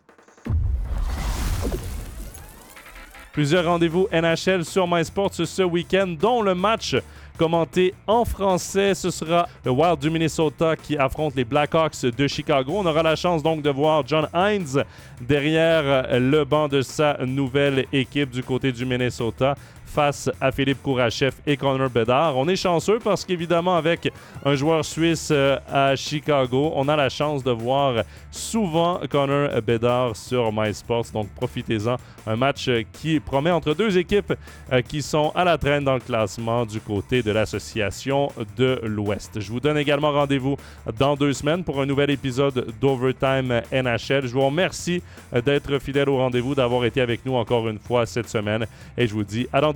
Plusieurs 3.33 3.65
rendez-vous 3.65 4.07
NHL 4.13 4.63
sur 4.63 4.87
MySports 4.87 5.33
ce 5.33 5.63
week-end, 5.63 6.15
dont 6.17 6.41
le 6.41 6.55
match 6.55 6.95
commenté 7.41 7.95
en 8.05 8.23
français. 8.23 8.93
Ce 8.93 9.09
sera 9.09 9.49
le 9.65 9.71
Wild 9.71 9.97
du 9.97 10.11
Minnesota 10.11 10.75
qui 10.75 10.95
affronte 10.95 11.35
les 11.35 11.43
Blackhawks 11.43 12.05
de 12.05 12.27
Chicago. 12.27 12.73
On 12.75 12.85
aura 12.85 13.01
la 13.01 13.15
chance 13.15 13.41
donc 13.41 13.63
de 13.63 13.71
voir 13.71 14.03
John 14.05 14.27
Hines 14.31 14.83
derrière 15.19 16.19
le 16.19 16.43
banc 16.43 16.67
de 16.67 16.83
sa 16.83 17.17
nouvelle 17.25 17.87
équipe 17.91 18.29
du 18.29 18.43
côté 18.43 18.71
du 18.71 18.85
Minnesota 18.85 19.55
face 19.91 20.29
à 20.39 20.51
Philippe 20.51 20.81
Kourachev 20.81 21.33
et 21.45 21.57
Connor 21.57 21.89
Bedard. 21.89 22.37
On 22.37 22.47
est 22.47 22.55
chanceux 22.55 22.99
parce 23.03 23.25
qu'évidemment, 23.25 23.75
avec 23.75 24.11
un 24.45 24.55
joueur 24.55 24.85
suisse 24.85 25.29
euh, 25.31 25.57
à 25.71 25.95
Chicago, 25.95 26.71
on 26.75 26.87
a 26.87 26.95
la 26.95 27.09
chance 27.09 27.43
de 27.43 27.51
voir 27.51 28.03
souvent 28.31 29.01
Connor 29.09 29.61
Bedard 29.61 30.15
sur 30.15 30.51
MySports. 30.53 31.07
Donc 31.13 31.29
profitez-en. 31.35 31.97
Un 32.27 32.35
match 32.35 32.69
qui 32.93 33.19
promet 33.19 33.51
entre 33.51 33.73
deux 33.73 33.97
équipes 33.97 34.33
euh, 34.71 34.81
qui 34.81 35.01
sont 35.01 35.31
à 35.35 35.43
la 35.43 35.57
traîne 35.57 35.83
dans 35.83 35.95
le 35.95 35.99
classement 35.99 36.65
du 36.65 36.79
côté 36.79 37.23
de 37.23 37.31
l'association 37.31 38.31
de 38.57 38.79
l'Ouest. 38.83 39.39
Je 39.39 39.51
vous 39.51 39.59
donne 39.59 39.77
également 39.77 40.11
rendez-vous 40.11 40.55
dans 40.97 41.15
deux 41.15 41.33
semaines 41.33 41.63
pour 41.63 41.81
un 41.81 41.85
nouvel 41.85 42.11
épisode 42.11 42.73
d'Overtime 42.79 43.61
NHL. 43.71 44.27
Je 44.27 44.33
vous 44.33 44.45
remercie 44.45 45.01
euh, 45.33 45.41
d'être 45.41 45.79
fidèle 45.79 46.09
au 46.09 46.17
rendez-vous, 46.17 46.55
d'avoir 46.55 46.85
été 46.85 47.01
avec 47.01 47.25
nous 47.25 47.33
encore 47.33 47.67
une 47.67 47.79
fois 47.79 48.05
cette 48.05 48.29
semaine 48.29 48.65
et 48.97 49.07
je 49.07 49.13
vous 49.13 49.23
dis 49.23 49.47
à 49.51 49.61
dans 49.61 49.73